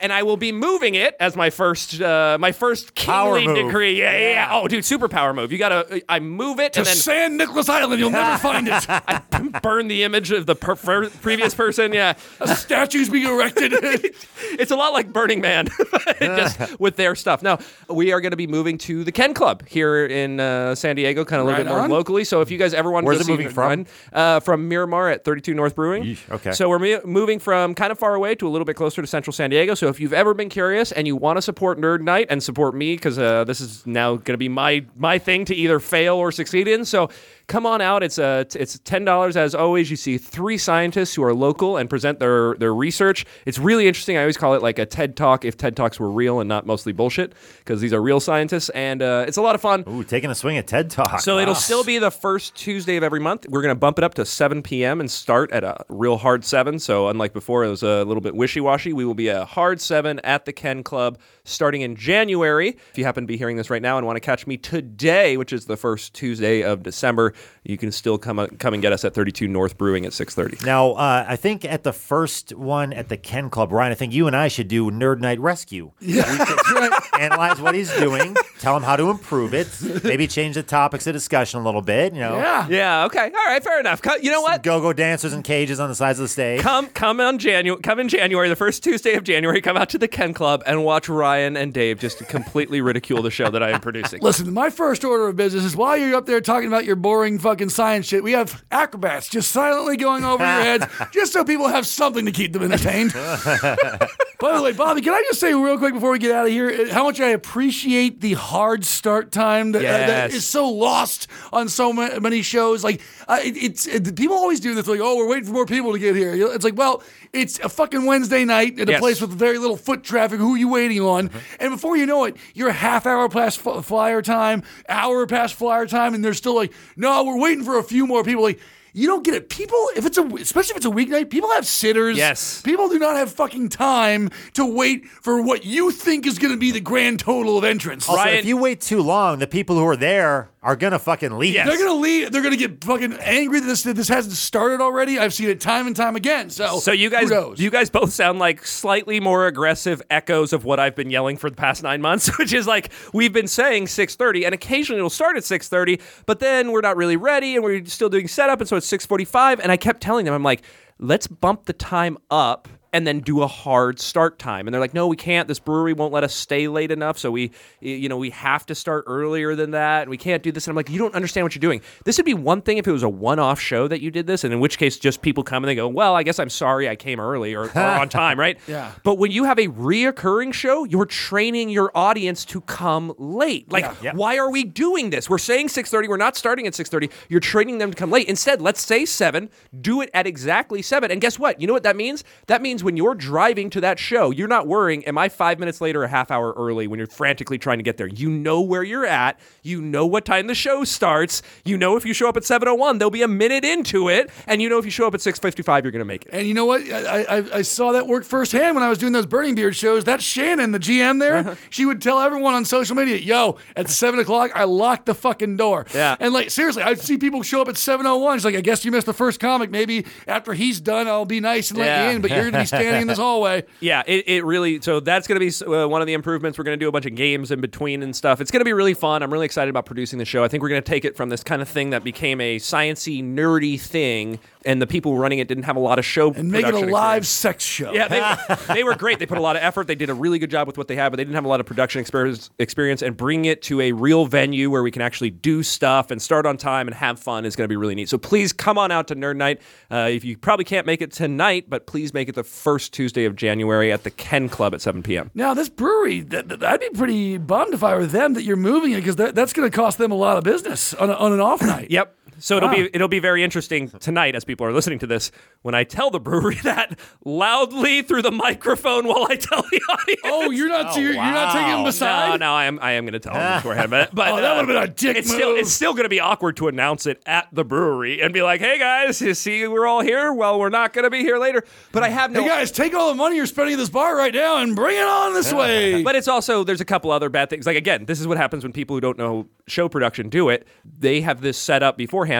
And 0.01 0.11
I 0.11 0.23
will 0.23 0.37
be 0.37 0.51
moving 0.51 0.95
it 0.95 1.15
as 1.19 1.35
my 1.35 1.49
first, 1.51 2.01
uh, 2.01 2.37
my 2.39 2.51
first 2.51 2.95
kingly 2.95 3.45
move. 3.47 3.55
decree. 3.67 3.99
Yeah, 3.99 4.11
yeah, 4.17 4.29
yeah. 4.31 4.49
Oh, 4.51 4.67
dude, 4.67 4.83
superpower 4.83 5.33
move. 5.35 5.51
You 5.51 5.57
gotta, 5.59 6.01
I 6.09 6.19
move 6.19 6.59
it 6.59 6.73
to 6.73 6.79
and 6.79 6.87
then 6.87 6.95
San 6.95 7.37
Nicolas 7.37 7.69
Island, 7.69 7.99
you'll 7.99 8.09
never 8.09 8.37
find 8.39 8.67
it. 8.67 8.73
I 8.89 9.21
burn 9.61 9.87
the 9.87 10.03
image 10.03 10.31
of 10.31 10.45
the 10.47 10.55
per- 10.55 10.75
fir- 10.75 11.09
previous 11.21 11.53
person. 11.53 11.93
Yeah, 11.93 12.15
A 12.39 12.55
Statues 12.55 13.09
being 13.09 13.27
erected. 13.27 13.73
it's 14.59 14.71
a 14.71 14.75
lot 14.75 14.91
like 14.93 15.13
Burning 15.13 15.39
Man, 15.41 15.67
just 16.19 16.79
with 16.79 16.95
their 16.95 17.15
stuff. 17.15 17.43
Now 17.43 17.59
we 17.89 18.11
are 18.11 18.21
going 18.21 18.31
to 18.31 18.37
be 18.37 18.47
moving 18.47 18.77
to 18.79 19.03
the 19.03 19.11
Ken 19.11 19.33
Club 19.33 19.65
here 19.67 20.05
in 20.05 20.39
uh, 20.39 20.73
San 20.75 20.95
Diego, 20.95 21.23
kind 21.25 21.39
of 21.41 21.45
a 21.45 21.49
little 21.49 21.59
Right 21.59 21.63
bit 21.67 21.69
more 21.73 21.83
on. 21.83 21.89
locally. 21.91 22.23
So 22.23 22.41
if 22.41 22.49
you 22.49 22.57
guys 22.57 22.73
ever 22.73 22.89
want 22.89 23.05
Where's 23.05 23.19
to 23.19 23.23
see 23.25 23.31
moving 23.31 23.49
from? 23.49 23.61
Run, 23.69 23.87
uh, 24.13 24.39
from 24.39 24.67
Miramar 24.67 25.09
at 25.09 25.23
32 25.23 25.53
North 25.53 25.75
Brewing. 25.75 26.03
Yeesh, 26.03 26.29
okay. 26.31 26.51
So 26.53 26.69
we're 26.69 26.79
mo- 26.79 27.01
moving 27.05 27.39
from 27.39 27.75
kind 27.75 27.91
of 27.91 27.99
far 27.99 28.15
away 28.15 28.33
to 28.35 28.47
a 28.47 28.49
little 28.49 28.65
bit 28.65 28.75
closer 28.75 29.01
to 29.01 29.07
Central 29.07 29.31
San 29.33 29.49
Diego. 29.51 29.75
So 29.75 29.90
if 29.91 29.99
you've 29.99 30.13
ever 30.13 30.33
been 30.33 30.49
curious 30.49 30.91
and 30.91 31.05
you 31.05 31.15
want 31.15 31.37
to 31.37 31.41
support 31.41 31.79
Nerd 31.79 32.01
Night 32.01 32.27
and 32.29 32.41
support 32.41 32.73
me, 32.73 32.95
because 32.95 33.19
uh, 33.19 33.43
this 33.43 33.61
is 33.61 33.85
now 33.85 34.15
going 34.15 34.33
to 34.33 34.37
be 34.37 34.49
my 34.49 34.83
my 34.95 35.19
thing 35.19 35.45
to 35.45 35.55
either 35.55 35.79
fail 35.79 36.15
or 36.15 36.31
succeed 36.31 36.67
in. 36.67 36.83
So 36.85 37.09
come 37.51 37.65
on 37.65 37.81
out. 37.81 38.01
It's 38.01 38.17
uh, 38.17 38.45
t- 38.45 38.57
it's 38.57 38.79
ten 38.79 39.03
dollars 39.03 39.35
as 39.35 39.53
always. 39.53 39.91
You 39.91 39.97
see 39.97 40.17
three 40.17 40.57
scientists 40.57 41.13
who 41.13 41.23
are 41.23 41.33
local 41.33 41.77
and 41.77 41.89
present 41.89 42.19
their 42.19 42.55
their 42.55 42.73
research. 42.73 43.25
It's 43.45 43.59
really 43.59 43.87
interesting. 43.87 44.17
I 44.17 44.21
always 44.21 44.37
call 44.37 44.53
it 44.53 44.63
like 44.63 44.79
a 44.79 44.85
TED 44.85 45.17
Talk 45.17 45.43
if 45.43 45.57
TED 45.57 45.75
Talks 45.75 45.99
were 45.99 46.09
real 46.09 46.39
and 46.39 46.47
not 46.47 46.65
mostly 46.65 46.93
bullshit, 46.93 47.33
because 47.59 47.81
these 47.81 47.93
are 47.93 48.01
real 48.01 48.19
scientists, 48.19 48.69
and 48.69 49.01
uh, 49.01 49.25
it's 49.27 49.37
a 49.37 49.41
lot 49.41 49.53
of 49.53 49.61
fun. 49.61 49.83
Ooh, 49.87 50.03
taking 50.03 50.31
a 50.31 50.35
swing 50.35 50.57
at 50.57 50.65
TED 50.65 50.89
Talk. 50.89 51.19
So 51.19 51.37
it'll 51.37 51.53
still 51.53 51.83
be 51.83 51.99
the 51.99 52.11
first 52.11 52.55
Tuesday 52.55 52.95
of 52.95 53.03
every 53.03 53.19
month. 53.19 53.45
We're 53.49 53.61
going 53.61 53.75
to 53.75 53.79
bump 53.79 53.97
it 53.97 54.03
up 54.03 54.13
to 54.15 54.25
7 54.25 54.63
p.m. 54.63 55.01
and 55.01 55.11
start 55.11 55.51
at 55.51 55.63
a 55.63 55.83
real 55.89 56.17
hard 56.17 56.45
7. 56.45 56.79
So, 56.79 57.09
unlike 57.09 57.33
before, 57.33 57.65
it 57.65 57.69
was 57.69 57.83
a 57.83 58.05
little 58.05 58.21
bit 58.21 58.35
wishy 58.35 58.61
washy. 58.61 58.93
We 58.93 59.03
will 59.03 59.13
be 59.13 59.27
a 59.27 59.43
hard 59.43 59.81
7 59.81 60.19
at 60.23 60.45
the 60.45 60.53
Ken 60.53 60.83
Club 60.83 61.19
starting 61.43 61.81
in 61.81 61.95
January. 61.95 62.69
If 62.91 62.97
you 62.97 63.03
happen 63.03 63.23
to 63.23 63.27
be 63.27 63.37
hearing 63.37 63.57
this 63.57 63.69
right 63.69 63.81
now 63.81 63.97
and 63.97 64.05
want 64.05 64.17
to 64.17 64.21
catch 64.21 64.45
me 64.47 64.57
today, 64.57 65.37
which 65.37 65.53
is 65.53 65.65
the 65.65 65.77
first 65.77 66.13
Tuesday 66.13 66.61
of 66.61 66.83
December, 66.83 67.33
you 67.63 67.77
can 67.77 67.91
still 67.91 68.17
come 68.17 68.45
come 68.59 68.73
and 68.73 68.81
get 68.81 68.93
us 68.93 69.03
at 69.05 69.13
32 69.13 69.47
North 69.47 69.77
Brewing 69.77 70.05
at 70.05 70.11
6:30. 70.13 70.65
Now, 70.65 70.91
uh, 70.93 71.25
I 71.27 71.35
think 71.35 71.65
at 71.65 71.83
the 71.83 71.93
first 71.93 72.53
one 72.55 72.93
at 72.93 73.09
the 73.09 73.17
Ken 73.17 73.49
Club, 73.49 73.71
Ryan, 73.71 73.91
I 73.91 73.95
think 73.95 74.13
you 74.13 74.27
and 74.27 74.35
I 74.35 74.47
should 74.47 74.67
do 74.67 74.89
Nerd 74.91 75.19
Night 75.19 75.39
Rescue. 75.39 75.91
yeah, 75.99 76.21
that's. 76.23 77.09
Analyze 77.19 77.61
what 77.61 77.75
he's 77.75 77.91
doing, 77.97 78.35
tell 78.59 78.75
him 78.75 78.81
how 78.83 78.95
to 78.95 79.09
improve 79.11 79.53
it, 79.53 79.67
maybe 80.03 80.27
change 80.27 80.55
the 80.55 80.63
topics 80.63 81.05
of 81.05 81.13
discussion 81.13 81.59
a 81.59 81.63
little 81.63 81.81
bit. 81.81 82.13
You 82.13 82.19
know, 82.19 82.37
Yeah. 82.37 82.67
Yeah, 82.67 83.05
okay. 83.05 83.25
All 83.25 83.45
right, 83.47 83.63
fair 83.63 83.79
enough. 83.79 84.01
You 84.21 84.31
know 84.31 84.41
what? 84.41 84.63
go-go 84.63 84.91
dancers 84.93 85.33
and 85.33 85.43
cages 85.43 85.79
on 85.79 85.89
the 85.89 85.95
sides 85.95 86.17
of 86.19 86.23
the 86.23 86.29
stage. 86.29 86.61
Come, 86.61 86.87
come 86.87 87.19
on 87.19 87.37
January. 87.37 87.79
Come 87.81 87.99
in 87.99 88.07
January, 88.07 88.49
the 88.49 88.55
first 88.55 88.83
Tuesday 88.83 89.13
of 89.13 89.23
January. 89.23 89.61
Come 89.61 89.77
out 89.77 89.89
to 89.89 89.97
the 89.97 90.07
Ken 90.07 90.33
Club 90.33 90.63
and 90.65 90.83
watch 90.83 91.09
Ryan 91.09 91.30
and 91.39 91.73
Dave 91.73 91.99
just 91.99 92.19
completely 92.27 92.81
ridicule 92.81 93.21
the 93.21 93.31
show 93.31 93.49
that 93.49 93.63
I 93.63 93.71
am 93.71 93.81
producing. 93.81 94.21
Listen, 94.21 94.53
my 94.53 94.69
first 94.69 95.03
order 95.03 95.27
of 95.27 95.35
business 95.35 95.63
is 95.63 95.75
while 95.75 95.97
you're 95.97 96.15
up 96.15 96.25
there 96.25 96.41
talking 96.41 96.67
about 96.67 96.85
your 96.85 96.95
boring 96.95 97.39
fucking 97.39 97.69
science 97.69 98.07
shit, 98.07 98.23
we 98.23 98.31
have 98.33 98.63
acrobats 98.71 99.29
just 99.29 99.51
silently 99.51 99.97
going 99.97 100.23
over 100.23 100.43
your 100.43 100.63
heads 100.63 100.85
just 101.11 101.33
so 101.33 101.43
people 101.43 101.67
have 101.67 101.85
something 101.85 102.25
to 102.25 102.31
keep 102.31 102.53
them 102.53 102.63
entertained. 102.63 103.13
By 104.41 104.57
the 104.57 104.63
way, 104.63 104.71
Bobby, 104.71 105.01
can 105.01 105.13
I 105.13 105.21
just 105.27 105.39
say 105.39 105.53
real 105.53 105.77
quick 105.77 105.93
before 105.93 106.11
we 106.11 106.17
get 106.19 106.31
out 106.31 106.47
of 106.47 106.51
here 106.51 106.69
uh, 106.89 106.91
how 106.93 107.03
much 107.03 107.19
I 107.21 107.27
appreciate 107.29 108.21
the 108.21 108.33
hard 108.33 108.83
start 108.83 109.31
time 109.31 109.71
that, 109.73 109.79
uh, 109.85 109.91
that 110.07 110.07
Yes. 110.31 110.33
is 110.33 110.45
so 110.45 110.67
lost 110.67 111.27
on 111.53 111.69
so 111.69 111.93
many 111.93 112.41
shows. 112.41 112.83
Like, 112.83 113.01
uh, 113.27 113.39
it, 113.43 113.55
it's 113.55 113.85
it, 113.85 114.15
people 114.15 114.35
always 114.35 114.59
do 114.59 114.73
this, 114.73 114.87
like, 114.87 114.99
oh, 114.99 115.15
we're 115.15 115.27
waiting 115.29 115.45
for 115.45 115.51
more 115.53 115.67
people 115.67 115.93
to 115.93 115.99
get 115.99 116.15
here. 116.15 116.33
It's 116.33 116.63
like, 116.65 116.75
well, 116.75 117.03
it's 117.33 117.59
a 117.59 117.69
fucking 117.69 118.03
Wednesday 118.05 118.43
night 118.43 118.79
at 118.79 118.89
a 118.89 118.93
Yes. 118.93 118.99
place 118.99 119.21
with 119.21 119.29
very 119.29 119.59
little 119.59 119.77
foot 119.77 120.03
traffic. 120.03 120.39
Who 120.39 120.55
are 120.55 120.57
you 120.57 120.69
waiting 120.69 121.01
on? 121.01 121.29
And 121.59 121.71
before 121.71 121.95
you 121.95 122.07
know 122.07 122.23
it, 122.25 122.35
you're 122.55 122.69
a 122.69 122.73
half 122.73 123.05
hour 123.05 123.29
past 123.29 123.65
f- 123.65 123.85
flyer 123.85 124.23
time, 124.23 124.63
hour 124.89 125.27
past 125.27 125.53
flyer 125.53 125.85
time, 125.85 126.15
and 126.15 126.25
they're 126.25 126.33
still 126.33 126.55
like, 126.55 126.73
no, 126.97 127.23
we're 127.23 127.39
waiting 127.39 127.63
for 127.63 127.77
a 127.77 127.83
few 127.83 128.07
more 128.07 128.23
people. 128.23 128.41
Like, 128.41 128.59
you 128.93 129.07
don't 129.07 129.23
get 129.23 129.33
it. 129.33 129.49
People, 129.49 129.77
if 129.95 130.05
it's 130.05 130.17
a, 130.17 130.25
especially 130.25 130.71
if 130.71 130.77
it's 130.77 130.85
a 130.85 130.89
weeknight, 130.89 131.29
people 131.29 131.49
have 131.51 131.65
sitters. 131.65 132.17
Yes. 132.17 132.61
People 132.61 132.89
do 132.89 132.99
not 132.99 133.15
have 133.15 133.31
fucking 133.31 133.69
time 133.69 134.29
to 134.53 134.65
wait 134.65 135.07
for 135.07 135.41
what 135.41 135.65
you 135.65 135.91
think 135.91 136.25
is 136.27 136.39
going 136.39 136.53
to 136.53 136.59
be 136.59 136.71
the 136.71 136.81
grand 136.81 137.19
total 137.19 137.57
of 137.57 137.63
entrance. 137.63 138.07
Also, 138.07 138.21
Ryan- 138.21 138.39
if 138.39 138.45
you 138.45 138.57
wait 138.57 138.81
too 138.81 139.01
long, 139.01 139.39
the 139.39 139.47
people 139.47 139.77
who 139.77 139.85
are 139.85 139.95
there 139.97 140.49
are 140.63 140.75
gonna 140.75 140.99
fucking 140.99 141.39
leave. 141.39 141.55
Yes. 141.55 141.67
They're 141.67 141.77
gonna 141.77 141.99
leave. 141.99 142.31
They're 142.31 142.43
gonna 142.43 142.55
get 142.55 142.83
fucking 142.83 143.13
angry 143.13 143.61
that 143.61 143.65
this 143.65 143.81
that 143.83 143.95
this 143.95 144.07
hasn't 144.07 144.35
started 144.35 144.79
already. 144.79 145.17
I've 145.17 145.33
seen 145.33 145.49
it 145.49 145.59
time 145.59 145.87
and 145.87 145.95
time 145.95 146.15
again. 146.15 146.51
So, 146.51 146.77
So 146.79 146.91
you 146.91 147.09
guys, 147.09 147.29
who 147.29 147.55
you 147.57 147.71
guys 147.71 147.89
both 147.89 148.13
sound 148.13 148.37
like 148.37 148.63
slightly 148.65 149.19
more 149.19 149.47
aggressive 149.47 150.03
echoes 150.11 150.53
of 150.53 150.63
what 150.63 150.79
I've 150.79 150.95
been 150.95 151.09
yelling 151.09 151.37
for 151.37 151.49
the 151.49 151.55
past 151.55 151.81
nine 151.81 151.99
months, 151.99 152.37
which 152.37 152.53
is 152.53 152.67
like 152.67 152.91
we've 153.11 153.33
been 153.33 153.47
saying 153.47 153.87
6:30, 153.87 154.45
and 154.45 154.53
occasionally 154.53 154.99
it'll 154.99 155.09
start 155.09 155.35
at 155.35 155.43
6:30, 155.43 155.99
but 156.27 156.37
then 156.39 156.71
we're 156.71 156.81
not 156.81 156.95
really 156.95 157.17
ready, 157.17 157.55
and 157.55 157.63
we're 157.63 157.83
still 157.85 158.09
doing 158.09 158.27
setup, 158.27 158.59
and 158.59 158.69
so 158.69 158.77
it's 158.81 159.05
6:45, 159.05 159.59
and 159.61 159.71
I 159.71 159.77
kept 159.77 160.01
telling 160.01 160.25
them, 160.25 160.33
I'm 160.33 160.43
like, 160.43 160.63
let's 160.99 161.27
bump 161.27 161.65
the 161.65 161.73
time 161.73 162.17
up. 162.29 162.67
And 162.93 163.07
then 163.07 163.21
do 163.21 163.41
a 163.41 163.47
hard 163.47 164.01
start 164.01 164.37
time, 164.37 164.67
and 164.67 164.73
they're 164.73 164.81
like, 164.81 164.93
"No, 164.93 165.07
we 165.07 165.15
can't. 165.15 165.47
This 165.47 165.59
brewery 165.59 165.93
won't 165.93 166.11
let 166.11 166.25
us 166.25 166.35
stay 166.35 166.67
late 166.67 166.91
enough, 166.91 167.17
so 167.17 167.31
we, 167.31 167.51
you 167.79 168.09
know, 168.09 168.17
we 168.17 168.31
have 168.31 168.65
to 168.65 168.75
start 168.75 169.05
earlier 169.07 169.55
than 169.55 169.71
that, 169.71 170.01
and 170.01 170.09
we 170.09 170.17
can't 170.17 170.43
do 170.43 170.51
this." 170.51 170.67
And 170.67 170.71
I'm 170.73 170.75
like, 170.75 170.89
"You 170.89 170.99
don't 170.99 171.15
understand 171.15 171.45
what 171.45 171.55
you're 171.55 171.61
doing. 171.61 171.79
This 172.03 172.17
would 172.17 172.25
be 172.25 172.33
one 172.33 172.61
thing 172.61 172.77
if 172.79 172.87
it 172.89 172.91
was 172.91 173.03
a 173.03 173.07
one-off 173.07 173.61
show 173.61 173.87
that 173.87 174.01
you 174.01 174.11
did 174.11 174.27
this, 174.27 174.43
and 174.43 174.53
in 174.53 174.59
which 174.59 174.77
case, 174.77 174.97
just 174.99 175.21
people 175.21 175.41
come 175.41 175.63
and 175.63 175.69
they 175.69 175.75
go, 175.75 175.87
"Well, 175.87 176.15
I 176.17 176.23
guess 176.23 176.37
I'm 176.37 176.49
sorry 176.49 176.89
I 176.89 176.97
came 176.97 177.17
early 177.21 177.53
or, 177.55 177.63
or 177.73 177.79
on 177.79 178.09
time, 178.23 178.37
right?" 178.37 178.57
Yeah. 178.67 178.91
But 179.05 179.15
when 179.17 179.31
you 179.31 179.45
have 179.45 179.57
a 179.57 179.67
reoccurring 179.69 180.53
show, 180.53 180.83
you're 180.83 181.05
training 181.05 181.69
your 181.69 181.91
audience 181.95 182.43
to 182.45 182.59
come 182.59 183.13
late. 183.17 183.71
Like, 183.71 183.85
Yeah. 183.85 183.95
Yeah. 184.01 184.11
why 184.15 184.37
are 184.37 184.49
we 184.51 184.65
doing 184.65 185.11
this? 185.11 185.29
We're 185.29 185.37
saying 185.37 185.67
6:30. 185.69 186.09
We're 186.09 186.17
not 186.17 186.35
starting 186.35 186.67
at 186.67 186.73
6:30. 186.75 187.09
You're 187.29 187.39
training 187.39 187.77
them 187.77 187.91
to 187.91 187.95
come 187.97 188.11
late. 188.11 188.27
Instead, 188.27 188.61
let's 188.61 188.81
say 188.81 189.05
seven. 189.05 189.49
Do 189.79 190.01
it 190.01 190.09
at 190.13 190.27
exactly 190.27 190.81
seven. 190.81 191.09
And 191.09 191.21
guess 191.21 191.39
what? 191.39 191.61
You 191.61 191.67
know 191.67 191.73
what 191.73 191.83
that 191.83 191.95
means? 191.95 192.23
That 192.47 192.61
means 192.61 192.80
means 192.81 192.85
when 192.85 192.97
you're 192.97 193.15
driving 193.15 193.69
to 193.71 193.81
that 193.81 193.99
show, 193.99 194.31
you're 194.31 194.47
not 194.47 194.67
worrying, 194.67 195.05
am 195.05 195.17
I 195.17 195.29
five 195.29 195.59
minutes 195.59 195.81
late 195.81 195.95
or 195.95 196.03
a 196.03 196.07
half 196.07 196.31
hour 196.31 196.53
early 196.57 196.87
when 196.87 196.97
you're 196.97 197.07
frantically 197.07 197.57
trying 197.57 197.77
to 197.77 197.83
get 197.83 197.97
there? 197.97 198.07
You 198.07 198.29
know 198.29 198.61
where 198.61 198.83
you're 198.83 199.05
at. 199.05 199.39
You 199.61 199.81
know 199.81 200.05
what 200.05 200.25
time 200.25 200.47
the 200.47 200.55
show 200.55 200.83
starts. 200.83 201.41
You 201.63 201.77
know 201.77 201.95
if 201.95 202.05
you 202.05 202.13
show 202.13 202.27
up 202.29 202.37
at 202.37 202.43
7.01, 202.43 202.99
they'll 202.99 203.09
be 203.09 203.21
a 203.21 203.27
minute 203.27 203.63
into 203.63 204.09
it. 204.09 204.29
And 204.47 204.61
you 204.61 204.69
know 204.69 204.77
if 204.77 204.85
you 204.85 204.91
show 204.91 205.07
up 205.07 205.13
at 205.13 205.19
6.55, 205.19 205.83
you're 205.83 205.91
going 205.91 205.99
to 205.99 206.05
make 206.05 206.25
it. 206.25 206.29
And 206.33 206.47
you 206.47 206.53
know 206.53 206.65
what? 206.65 206.81
I, 206.91 207.23
I 207.23 207.57
I 207.57 207.61
saw 207.61 207.91
that 207.91 208.07
work 208.07 208.23
firsthand 208.23 208.75
when 208.75 208.83
I 208.83 208.89
was 208.89 208.97
doing 208.97 209.13
those 209.13 209.25
Burning 209.25 209.55
Beard 209.55 209.75
shows. 209.75 210.03
That 210.05 210.21
Shannon, 210.21 210.71
the 210.71 210.79
GM 210.79 211.19
there, 211.19 211.37
Uh-huh. 211.37 211.55
she 211.69 211.85
would 211.85 212.01
tell 212.01 212.19
everyone 212.19 212.53
on 212.53 212.65
social 212.65 212.95
media, 212.95 213.17
"Yo, 213.17 213.57
at 213.75 213.89
seven 214.01 214.19
o'clock, 214.19 214.51
I 214.55 214.63
locked 214.63 215.05
the 215.05 215.13
fucking 215.15 215.57
door." 215.57 215.85
Yeah. 215.93 216.15
And 216.19 216.33
like 216.33 216.49
seriously, 216.49 216.83
I'd 216.83 216.99
see 216.99 217.17
people 217.17 217.43
show 217.43 217.61
up 217.61 217.67
at 217.69 217.77
seven 217.77 218.05
o 218.05 218.17
one. 218.17 218.37
She's 218.37 218.45
like, 218.45 218.55
"I 218.55 218.61
guess 218.61 218.83
you 218.85 218.91
missed 218.91 219.05
the 219.05 219.13
first 219.13 219.39
comic. 219.39 219.69
Maybe 219.69 220.05
after 220.27 220.53
he's 220.53 220.79
done, 220.81 221.07
I'll 221.07 221.25
be 221.25 221.39
nice 221.39 221.69
and 221.69 221.79
let 221.79 221.85
Yeah. 221.85 222.09
you 222.09 222.15
in, 222.15 222.21
but 222.21 222.31
you're 222.31 222.49
gonna 222.49 222.63
be 222.63 222.65
standing 222.79 223.01
in 223.01 223.07
this 223.07 223.17
hallway." 223.17 223.63
Yeah, 223.79 224.03
it, 224.05 224.27
it 224.27 224.45
really. 224.45 224.79
So 224.81 224.99
that's 224.99 225.27
going 225.27 225.39
to 225.39 225.65
be 225.65 225.73
uh, 225.75 225.87
one 225.87 226.01
of 226.01 226.07
the 226.07 226.13
improvements. 226.13 226.57
We're 226.57 226.63
going 226.63 226.77
to 226.77 226.83
do 226.83 226.87
a 226.87 226.91
bunch 226.91 227.05
of 227.05 227.15
games 227.15 227.51
in 227.51 227.61
between 227.61 228.03
and 228.03 228.15
stuff. 228.15 228.39
It's 228.41 228.51
going 228.51 228.59
to 228.59 228.65
be 228.65 228.73
really 228.73 228.93
fun. 228.93 229.23
I'm 229.23 229.31
really 229.33 229.45
excited 229.45 229.69
about 229.69 229.85
producing 229.85 230.19
the 230.19 230.25
show. 230.25 230.43
I 230.43 230.47
think 230.47 230.61
we're 230.61 230.69
going 230.69 230.83
to 230.83 230.89
take 230.89 231.03
it 231.05 231.15
from 231.15 231.29
this 231.29 231.43
kind 231.43 231.61
of 231.61 231.69
thing 231.69 231.89
that 231.91 232.03
became 232.03 232.39
a 232.41 232.57
sciency, 232.57 233.23
nerdy 233.23 233.79
thing, 233.79 234.39
and 234.65 234.81
the 234.81 234.87
people 234.87 235.17
running 235.17 235.39
it 235.39 235.47
didn't 235.47 235.63
have 235.63 235.75
a 235.75 235.79
lot 235.79 235.99
of 235.99 236.05
show 236.05 236.31
And 236.33 236.51
make 236.51 236.65
it 236.65 236.73
a 236.73 236.77
live 236.79 237.23
experience. 237.23 237.27
sex 237.29 237.63
show. 237.63 237.91
Yeah, 237.93 238.07
they, 238.07 238.55
they 238.75 238.83
were 238.83 238.95
great. 238.95 239.19
They 239.19 239.25
put 239.25 239.37
a 239.37 239.41
lot 239.41 239.55
of 239.55 239.63
effort. 239.63 239.87
They 239.87 239.95
did 239.95 240.09
a 240.09 240.13
really 240.13 240.39
good 240.39 240.51
job 240.51 240.67
with 240.67 240.77
what 240.77 240.87
they 240.87 240.95
had, 240.95 241.09
but 241.09 241.17
they 241.17 241.23
didn't 241.23 241.35
have 241.35 241.45
a 241.45 241.47
lot 241.47 241.59
of 241.59 241.65
production 241.65 241.99
experience, 242.01 242.49
experience. 242.59 243.01
And 243.01 243.17
bring 243.17 243.45
it 243.45 243.61
to 243.63 243.81
a 243.81 243.91
real 243.91 244.25
venue 244.25 244.69
where 244.69 244.83
we 244.83 244.91
can 244.91 245.01
actually 245.01 245.29
do 245.31 245.63
stuff 245.63 246.11
and 246.11 246.21
start 246.21 246.45
on 246.45 246.57
time 246.57 246.87
and 246.87 246.95
have 246.95 247.19
fun 247.19 247.45
is 247.45 247.55
going 247.55 247.65
to 247.65 247.69
be 247.69 247.75
really 247.75 247.95
neat. 247.95 248.09
So 248.09 248.17
please 248.17 248.53
come 248.53 248.77
on 248.77 248.91
out 248.91 249.07
to 249.07 249.15
Nerd 249.15 249.35
Night. 249.37 249.61
Uh, 249.89 250.09
if 250.11 250.23
you 250.23 250.37
probably 250.37 250.65
can't 250.65 250.85
make 250.85 251.01
it 251.01 251.11
tonight, 251.11 251.65
but 251.69 251.87
please 251.87 252.13
make 252.13 252.29
it 252.29 252.35
the 252.35 252.43
first 252.43 252.93
Tuesday 252.93 253.25
of 253.25 253.35
January 253.35 253.91
at 253.91 254.03
the 254.03 254.11
Ken 254.11 254.47
Club 254.49 254.73
at 254.73 254.81
7 254.81 255.01
p.m. 255.03 255.31
Now 255.33 255.53
this 255.53 255.69
brewery, 255.69 256.21
that, 256.21 256.49
that- 256.49 256.63
I'd 256.63 256.79
be 256.79 256.89
pretty 256.89 257.37
bummed 257.37 257.73
if 257.73 257.83
I 257.83 257.95
were 257.95 258.05
them 258.05 258.33
that 258.35 258.43
you're 258.43 258.55
moving 258.57 258.91
it 258.91 258.97
because 258.97 259.15
that, 259.17 259.35
that's 259.35 259.53
going 259.53 259.69
to 259.69 259.75
cost 259.75 259.97
them 259.97 260.11
a 260.11 260.15
lot 260.15 260.37
of 260.37 260.43
business 260.43 260.93
on, 260.93 261.09
a, 261.09 261.13
on 261.13 261.33
an 261.33 261.39
off 261.39 261.61
night. 261.61 261.89
Yep. 261.91 262.15
So 262.41 262.57
it'll 262.57 262.69
Wow. 262.69 262.75
be 262.75 262.89
it'll 262.93 263.07
be 263.07 263.19
very 263.19 263.43
interesting 263.43 263.89
tonight 263.99 264.35
as 264.35 264.43
people 264.43 264.65
are 264.65 264.73
listening 264.73 264.99
to 264.99 265.07
this 265.07 265.31
when 265.61 265.75
I 265.75 265.83
tell 265.83 266.09
the 266.09 266.19
brewery 266.19 266.55
that 266.63 266.97
loudly 267.23 268.01
through 268.01 268.23
the 268.23 268.31
microphone 268.31 269.07
while 269.07 269.27
I 269.29 269.35
tell 269.35 269.61
the 269.61 269.81
audience. 269.89 270.21
Oh, 270.25 270.49
you're 270.51 270.67
not. 270.67 270.93
so 270.93 270.99
you're, 270.99 271.13
you're 271.13 271.21
not 271.21 271.53
taking 271.53 271.71
them 271.71 271.85
aside. 271.85 272.29
No, 272.39 272.47
no, 272.47 272.53
I 272.53 272.65
am. 272.65 272.79
I 272.81 272.93
am 272.93 273.05
going 273.05 273.13
to 273.13 273.19
tell 273.19 273.33
them 273.33 273.59
beforehand, 273.59 273.91
but, 273.91 274.13
but 274.15 274.27
Oh, 274.31 274.35
that 274.37 274.51
uh, 274.51 274.55
would've 274.55 274.67
been 274.67 274.77
a 274.77 274.87
dick 274.87 275.17
It's 275.17 275.29
still, 275.31 275.55
it's 275.55 275.71
still 275.71 275.93
going 275.93 276.03
to 276.05 276.09
be 276.09 276.19
awkward 276.19 276.57
to 276.57 276.67
announce 276.67 277.05
it 277.05 277.21
at 277.25 277.47
the 277.51 277.63
brewery 277.63 278.21
and 278.21 278.33
be 278.33 278.41
like, 278.41 278.59
"Hey 278.59 278.79
guys, 278.79 279.21
you 279.21 279.33
see, 279.35 279.67
we're 279.67 279.85
all 279.85 280.01
here. 280.01 280.33
Well, 280.33 280.59
we're 280.59 280.69
not 280.69 280.93
going 280.93 281.03
to 281.03 281.09
be 281.11 281.19
here 281.19 281.37
later." 281.37 281.63
But 281.91 282.01
I 282.03 282.09
have 282.09 282.31
no. 282.31 282.41
Hey 282.41 282.47
guys, 282.49 282.71
take 282.71 282.95
all 282.95 283.09
the 283.09 283.15
money 283.15 283.35
you're 283.35 283.45
spending 283.45 283.73
at 283.73 283.77
this 283.77 283.89
bar 283.89 284.15
right 284.15 284.33
now 284.33 284.57
and 284.57 284.75
bring 284.75 284.97
it 284.97 285.05
on 285.07 285.33
this 285.33 285.53
way. 285.61 286.01
But 286.03 286.15
it's 286.15 286.27
also 286.27 286.63
there's 286.63 286.81
a 286.81 286.85
couple 286.85 287.11
other 287.11 287.29
bad 287.29 287.49
things. 287.51 287.67
Like 287.67 287.77
again, 287.77 288.05
this 288.05 288.19
is 288.19 288.27
what 288.27 288.37
happens 288.37 288.63
when 288.63 288.73
people 288.73 288.95
who 288.95 289.01
don't 289.01 289.17
know 289.17 289.47
show 289.67 289.87
production 289.87 290.29
do 290.29 290.49
it. 290.49 290.67
They 290.97 291.21
have 291.21 291.41
this 291.41 291.57
set 291.57 291.83
up 291.83 291.97
beforehand. 291.97 292.30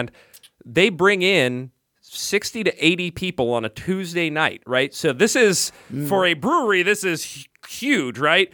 They 0.64 0.88
bring 0.88 1.22
in 1.22 1.70
60 2.00 2.64
to 2.64 2.84
80 2.84 3.10
people 3.12 3.52
on 3.52 3.64
a 3.64 3.68
Tuesday 3.68 4.28
night, 4.30 4.62
right? 4.66 4.94
So 4.94 5.12
this 5.12 5.34
is 5.34 5.72
mm. 5.92 6.08
for 6.08 6.26
a 6.26 6.34
brewery, 6.34 6.82
this 6.82 7.04
is 7.04 7.46
huge, 7.66 8.18
right? 8.18 8.52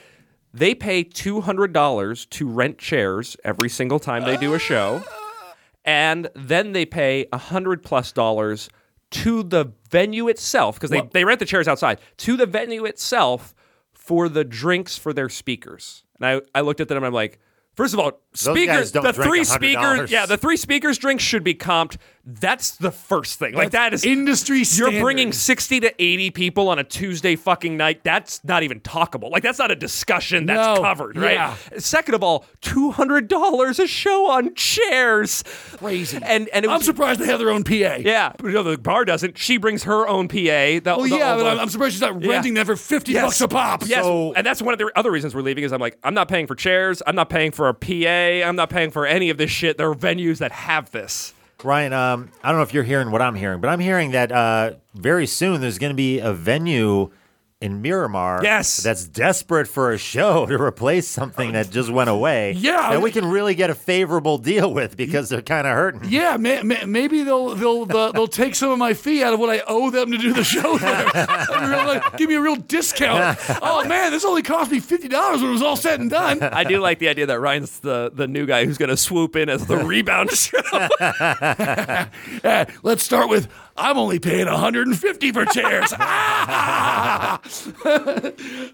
They 0.55 0.75
pay 0.75 1.05
$200 1.05 2.31
to 2.31 2.49
rent 2.49 2.79
chairs 2.79 3.37
every 3.45 3.69
single 3.69 3.99
time 3.99 4.25
they 4.25 4.37
do 4.37 4.55
a 4.55 4.59
show. 4.59 5.03
And 5.85 6.29
then 6.35 6.73
they 6.73 6.85
pay 6.85 7.27
a 7.33 7.39
hundred 7.39 7.83
plus 7.83 8.13
dollars 8.13 8.69
to 9.11 9.43
the 9.43 9.73
venue 9.91 10.29
itself 10.29 10.77
because 10.77 10.91
they, 10.91 11.03
they 11.13 11.25
rent 11.25 11.39
the 11.41 11.47
chairs 11.47 11.67
outside 11.67 11.99
to 12.19 12.37
the 12.37 12.47
venue 12.47 12.85
itself 12.85 13.55
for 13.93 14.29
the 14.29 14.45
drinks 14.45 14.99
for 14.99 15.13
their 15.13 15.29
speakers. 15.29 16.05
And 16.21 16.27
I, 16.27 16.59
I 16.59 16.61
looked 16.61 16.81
at 16.81 16.89
them 16.89 16.99
and 16.99 17.07
I'm 17.07 17.13
like, 17.13 17.39
first 17.79 17.95
of 17.95 18.01
all, 18.01 18.21
speakers, 18.35 18.91
the 18.91 19.13
three 19.13 19.45
speakers, 19.45 20.11
yeah, 20.11 20.27
the 20.27 20.37
three 20.37 20.57
speakers 20.57 20.99
drinks 20.99 21.23
should 21.23 21.45
be 21.45 21.55
comped. 21.55 21.97
That's 22.31 22.73
the 22.73 22.91
first 22.91 23.39
thing. 23.39 23.55
Like 23.55 23.71
that 23.71 23.95
is 23.95 24.05
industry 24.05 24.63
You're 24.75 25.01
bringing 25.01 25.33
60 25.33 25.81
to 25.81 25.95
80 26.03 26.31
people 26.33 26.69
on 26.69 26.79
a 26.79 26.85
Tuesday 26.85 27.37
fucking 27.37 27.79
night. 27.79 28.05
That's 28.05 28.45
not 28.45 28.63
even 28.63 28.81
talkable. 28.81 29.31
Like 29.31 29.43
that's 29.43 29.59
not 29.59 29.71
a 29.71 29.75
discussion 29.77 30.45
that's 30.45 30.77
No. 30.79 30.83
covered, 30.83 31.17
right? 31.17 31.33
Yeah. 31.35 31.57
Second 31.79 32.15
of 32.15 32.23
all, 32.23 32.45
$200 32.61 33.79
a 33.83 33.87
show 33.87 34.31
on 34.31 34.55
chairs. 34.55 35.43
crazy. 35.79 36.19
And 36.23 36.49
and 36.51 36.67
it 36.67 36.71
I'm 36.71 36.83
surprised 36.83 37.21
they 37.21 37.27
have 37.27 37.39
their 37.39 37.51
own 37.51 37.65
PA. 37.65 37.73
yeah, 37.75 38.33
but, 38.37 38.49
you 38.49 38.53
know, 38.53 38.63
the 38.63 38.77
bar 38.77 39.07
doesn't. 39.07 39.39
She 39.39 39.57
brings 39.57 39.85
her 39.85 40.07
own 40.07 40.29
PA. 40.29 40.35
The, 40.37 40.83
Well, 40.85 41.01
the- 41.03 41.09
yeah, 41.17 41.35
but 41.37 41.47
I'm, 41.47 41.61
I'm 41.61 41.69
surprised 41.71 41.95
she's 41.95 42.03
not 42.03 42.21
Yeah. 42.23 42.31
renting 42.31 42.55
that 42.55 42.67
for 42.67 42.77
50 42.77 43.13
Yes. 43.13 43.25
bucks 43.25 43.41
a 43.41 43.49
pop. 43.49 43.83
Yes, 43.87 44.05
So- 44.05 44.35
and 44.35 44.47
that's 44.47 44.61
one 44.61 44.75
of 44.75 44.79
the 44.79 44.91
other 44.97 45.11
reasons 45.11 45.35
we're 45.35 45.41
leaving 45.41 45.65
is 45.65 45.73
I'm 45.73 45.81
like, 45.81 45.97
I'm 46.05 46.15
not 46.15 46.29
paying 46.29 46.47
for 46.47 46.55
chairs. 46.55 47.03
I'm 47.07 47.15
not 47.17 47.31
paying 47.31 47.53
for 47.53 47.69
a 47.69 47.75
PA. 47.75 48.47
I'm 48.47 48.57
not 48.57 48.69
paying 48.69 48.91
for 48.91 49.07
any 49.07 49.31
of 49.31 49.39
this 49.39 49.51
shit. 49.51 49.79
There 49.79 49.89
are 49.91 49.95
venues 49.95 50.39
that 50.39 50.53
have 50.53 50.91
this. 50.91 51.33
Ryan, 51.65 51.93
um, 51.93 52.31
I 52.45 52.51
don't 52.51 52.59
know 52.59 52.63
if 52.63 52.73
you're 52.73 52.85
hearing 52.85 53.11
what 53.11 53.21
I'm 53.21 53.35
hearing, 53.35 53.61
but 53.61 53.69
I'm 53.69 53.81
hearing 53.81 54.13
that 54.13 54.31
uh, 54.31 54.75
very 54.95 55.27
soon 55.27 55.61
there's 55.61 55.79
going 55.79 55.91
to 55.91 55.97
be 55.97 56.21
a 56.21 56.33
venue 56.33 57.11
in 57.61 57.83
Miramar 57.83 58.41
Yes. 58.45 58.77
that's 58.85 59.05
desperate 59.05 59.67
for 59.67 59.91
a 59.91 59.99
show 59.99 60.47
to 60.51 60.55
replace 60.63 61.09
something 61.09 61.53
that 61.55 61.71
just 61.71 61.91
went 61.91 62.09
away. 62.09 62.53
Yeah. 62.53 62.91
That 62.91 63.03
we 63.03 63.11
can 63.11 63.25
really 63.29 63.57
get 63.57 63.69
a 63.69 63.75
favorable 63.75 64.39
deal 64.39 64.73
with 64.73 64.97
because 64.97 65.29
they're 65.29 65.43
kind 65.43 65.67
of 65.67 65.73
hurting. 65.75 66.03
Yeah, 66.09 66.37
may, 66.37 66.63
may, 66.63 66.85
maybe 66.85 67.25
they'll 67.25 67.57
they'll 67.57 67.85
they'll 67.85 68.13
they'll 68.13 68.29
take 68.29 68.55
some 68.55 68.71
of 68.71 68.79
my 68.79 68.95
fee 68.95 69.25
out 69.25 69.35
of 69.35 69.41
what 69.41 69.51
I 69.51 69.63
owe 69.67 69.91
them 69.91 70.13
to 70.13 70.19
do 70.19 70.33
the 70.33 70.45
show 70.45 70.79
there. 70.79 71.09
Like, 71.89 72.17
give 72.19 72.29
me 72.29 72.35
a 72.37 72.41
real 72.41 72.57
discount. 72.57 73.39
Oh 73.63 73.85
man, 73.87 74.11
this 74.13 74.25
only 74.25 74.43
cost 74.43 74.71
me 74.71 74.79
fifty 74.81 75.09
dollars 75.09 75.41
when 75.41 75.51
it 75.51 75.53
was 75.53 75.63
all 75.63 75.77
said 75.77 76.01
and 76.01 76.11
done. 76.11 76.43
I 76.43 76.65
do 76.65 76.81
like 76.81 76.99
the 76.99 77.09
idea 77.09 77.27
that 77.27 77.41
Ryan's 77.41 77.81
the, 77.81 78.11
the 78.13 78.27
new 78.29 78.45
guy 78.47 78.65
who's 78.67 78.77
going 78.79 78.91
to 78.91 78.97
swoop 78.97 79.37
in 79.37 79.49
as 79.49 79.67
the 79.67 79.77
rebound 79.79 80.31
show. 80.31 80.59
Let's 82.83 83.03
start 83.03 83.29
with 83.29 83.49
I'm 83.79 83.97
only 83.97 84.19
paying 84.19 84.47
150 84.47 85.33
for 85.33 85.45
chairs. 85.47 85.93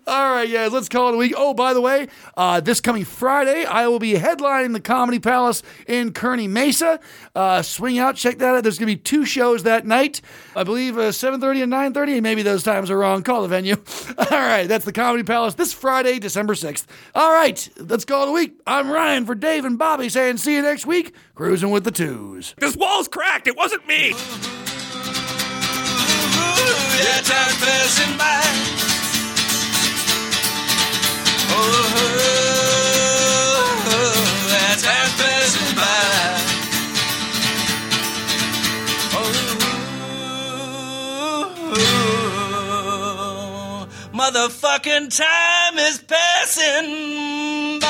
All 0.07 0.35
right, 0.35 0.51
guys, 0.51 0.73
let's 0.73 0.89
call 0.89 1.09
it 1.11 1.15
a 1.15 1.19
week. 1.19 1.35
Oh, 1.37 1.55
by 1.55 1.75
the 1.75 1.81
way, 1.81 2.09
uh, 2.37 2.61
this 2.61 2.81
coming 2.81 3.05
Friday, 3.05 3.65
I 3.65 3.87
will 3.89 3.99
be 3.99 4.15
headlining 4.15 4.73
the 4.73 4.81
Comedy 4.81 5.19
Palace 5.19 5.63
in 5.87 6.13
Kearny 6.13 6.49
Mesa. 6.49 7.01
Uh, 7.35 7.63
swing 7.63 7.99
out, 7.99 8.17
check 8.17 8.39
that 8.39 8.55
out. 8.55 8.63
There's 8.63 8.79
going 8.79 8.89
to 8.89 8.97
be 8.97 9.03
two 9.03 9.25
shows 9.25 9.65
that 9.65 9.87
night. 9.87 10.21
I 10.57 10.65
believe 10.65 10.97
uh, 10.97 11.11
7:30 11.11 11.65
and 11.65 11.73
9:30. 11.73 12.23
Maybe 12.23 12.43
those 12.43 12.63
times 12.63 12.91
are 12.91 12.99
wrong. 12.99 13.23
Call 13.23 13.43
the 13.43 13.49
venue. 13.49 13.77
All 14.19 14.27
right, 14.31 14.67
that's 14.67 14.85
the 14.85 14.93
Comedy 14.93 15.23
Palace 15.23 15.55
this 15.55 15.73
Friday, 15.73 16.19
December 16.19 16.55
6th. 16.55 16.87
All 17.15 17.33
right, 17.33 17.69
let's 17.77 18.05
call 18.05 18.27
it 18.27 18.31
a 18.31 18.33
week. 18.33 18.61
I'm 18.67 18.91
Ryan 18.91 19.27
for 19.27 19.35
Dave 19.35 19.65
and 19.65 19.79
Bobby 19.79 20.09
saying 20.09 20.39
see 20.39 20.55
you 20.55 20.63
next 20.63 20.87
week. 20.87 21.15
Cruising 21.35 21.71
with 21.71 21.85
the 21.85 21.91
twos. 21.91 22.55
this 22.59 22.77
wall's 22.77 23.09
cracked. 23.09 23.47
It 23.47 23.57
wasn't 23.57 23.87
me. 23.87 24.15
Yeah, 27.05 27.21
time 27.21 27.55
passing 27.61 28.17
by. 28.17 28.41
Oh, 31.51 31.85
yeah, 34.49 34.75
time 34.87 35.11
passing 35.21 35.73
by. 35.77 36.41
Oh, 43.27 43.87
motherfucking 44.15 45.09
time 45.15 45.79
is 45.79 45.99
passing 45.99 47.81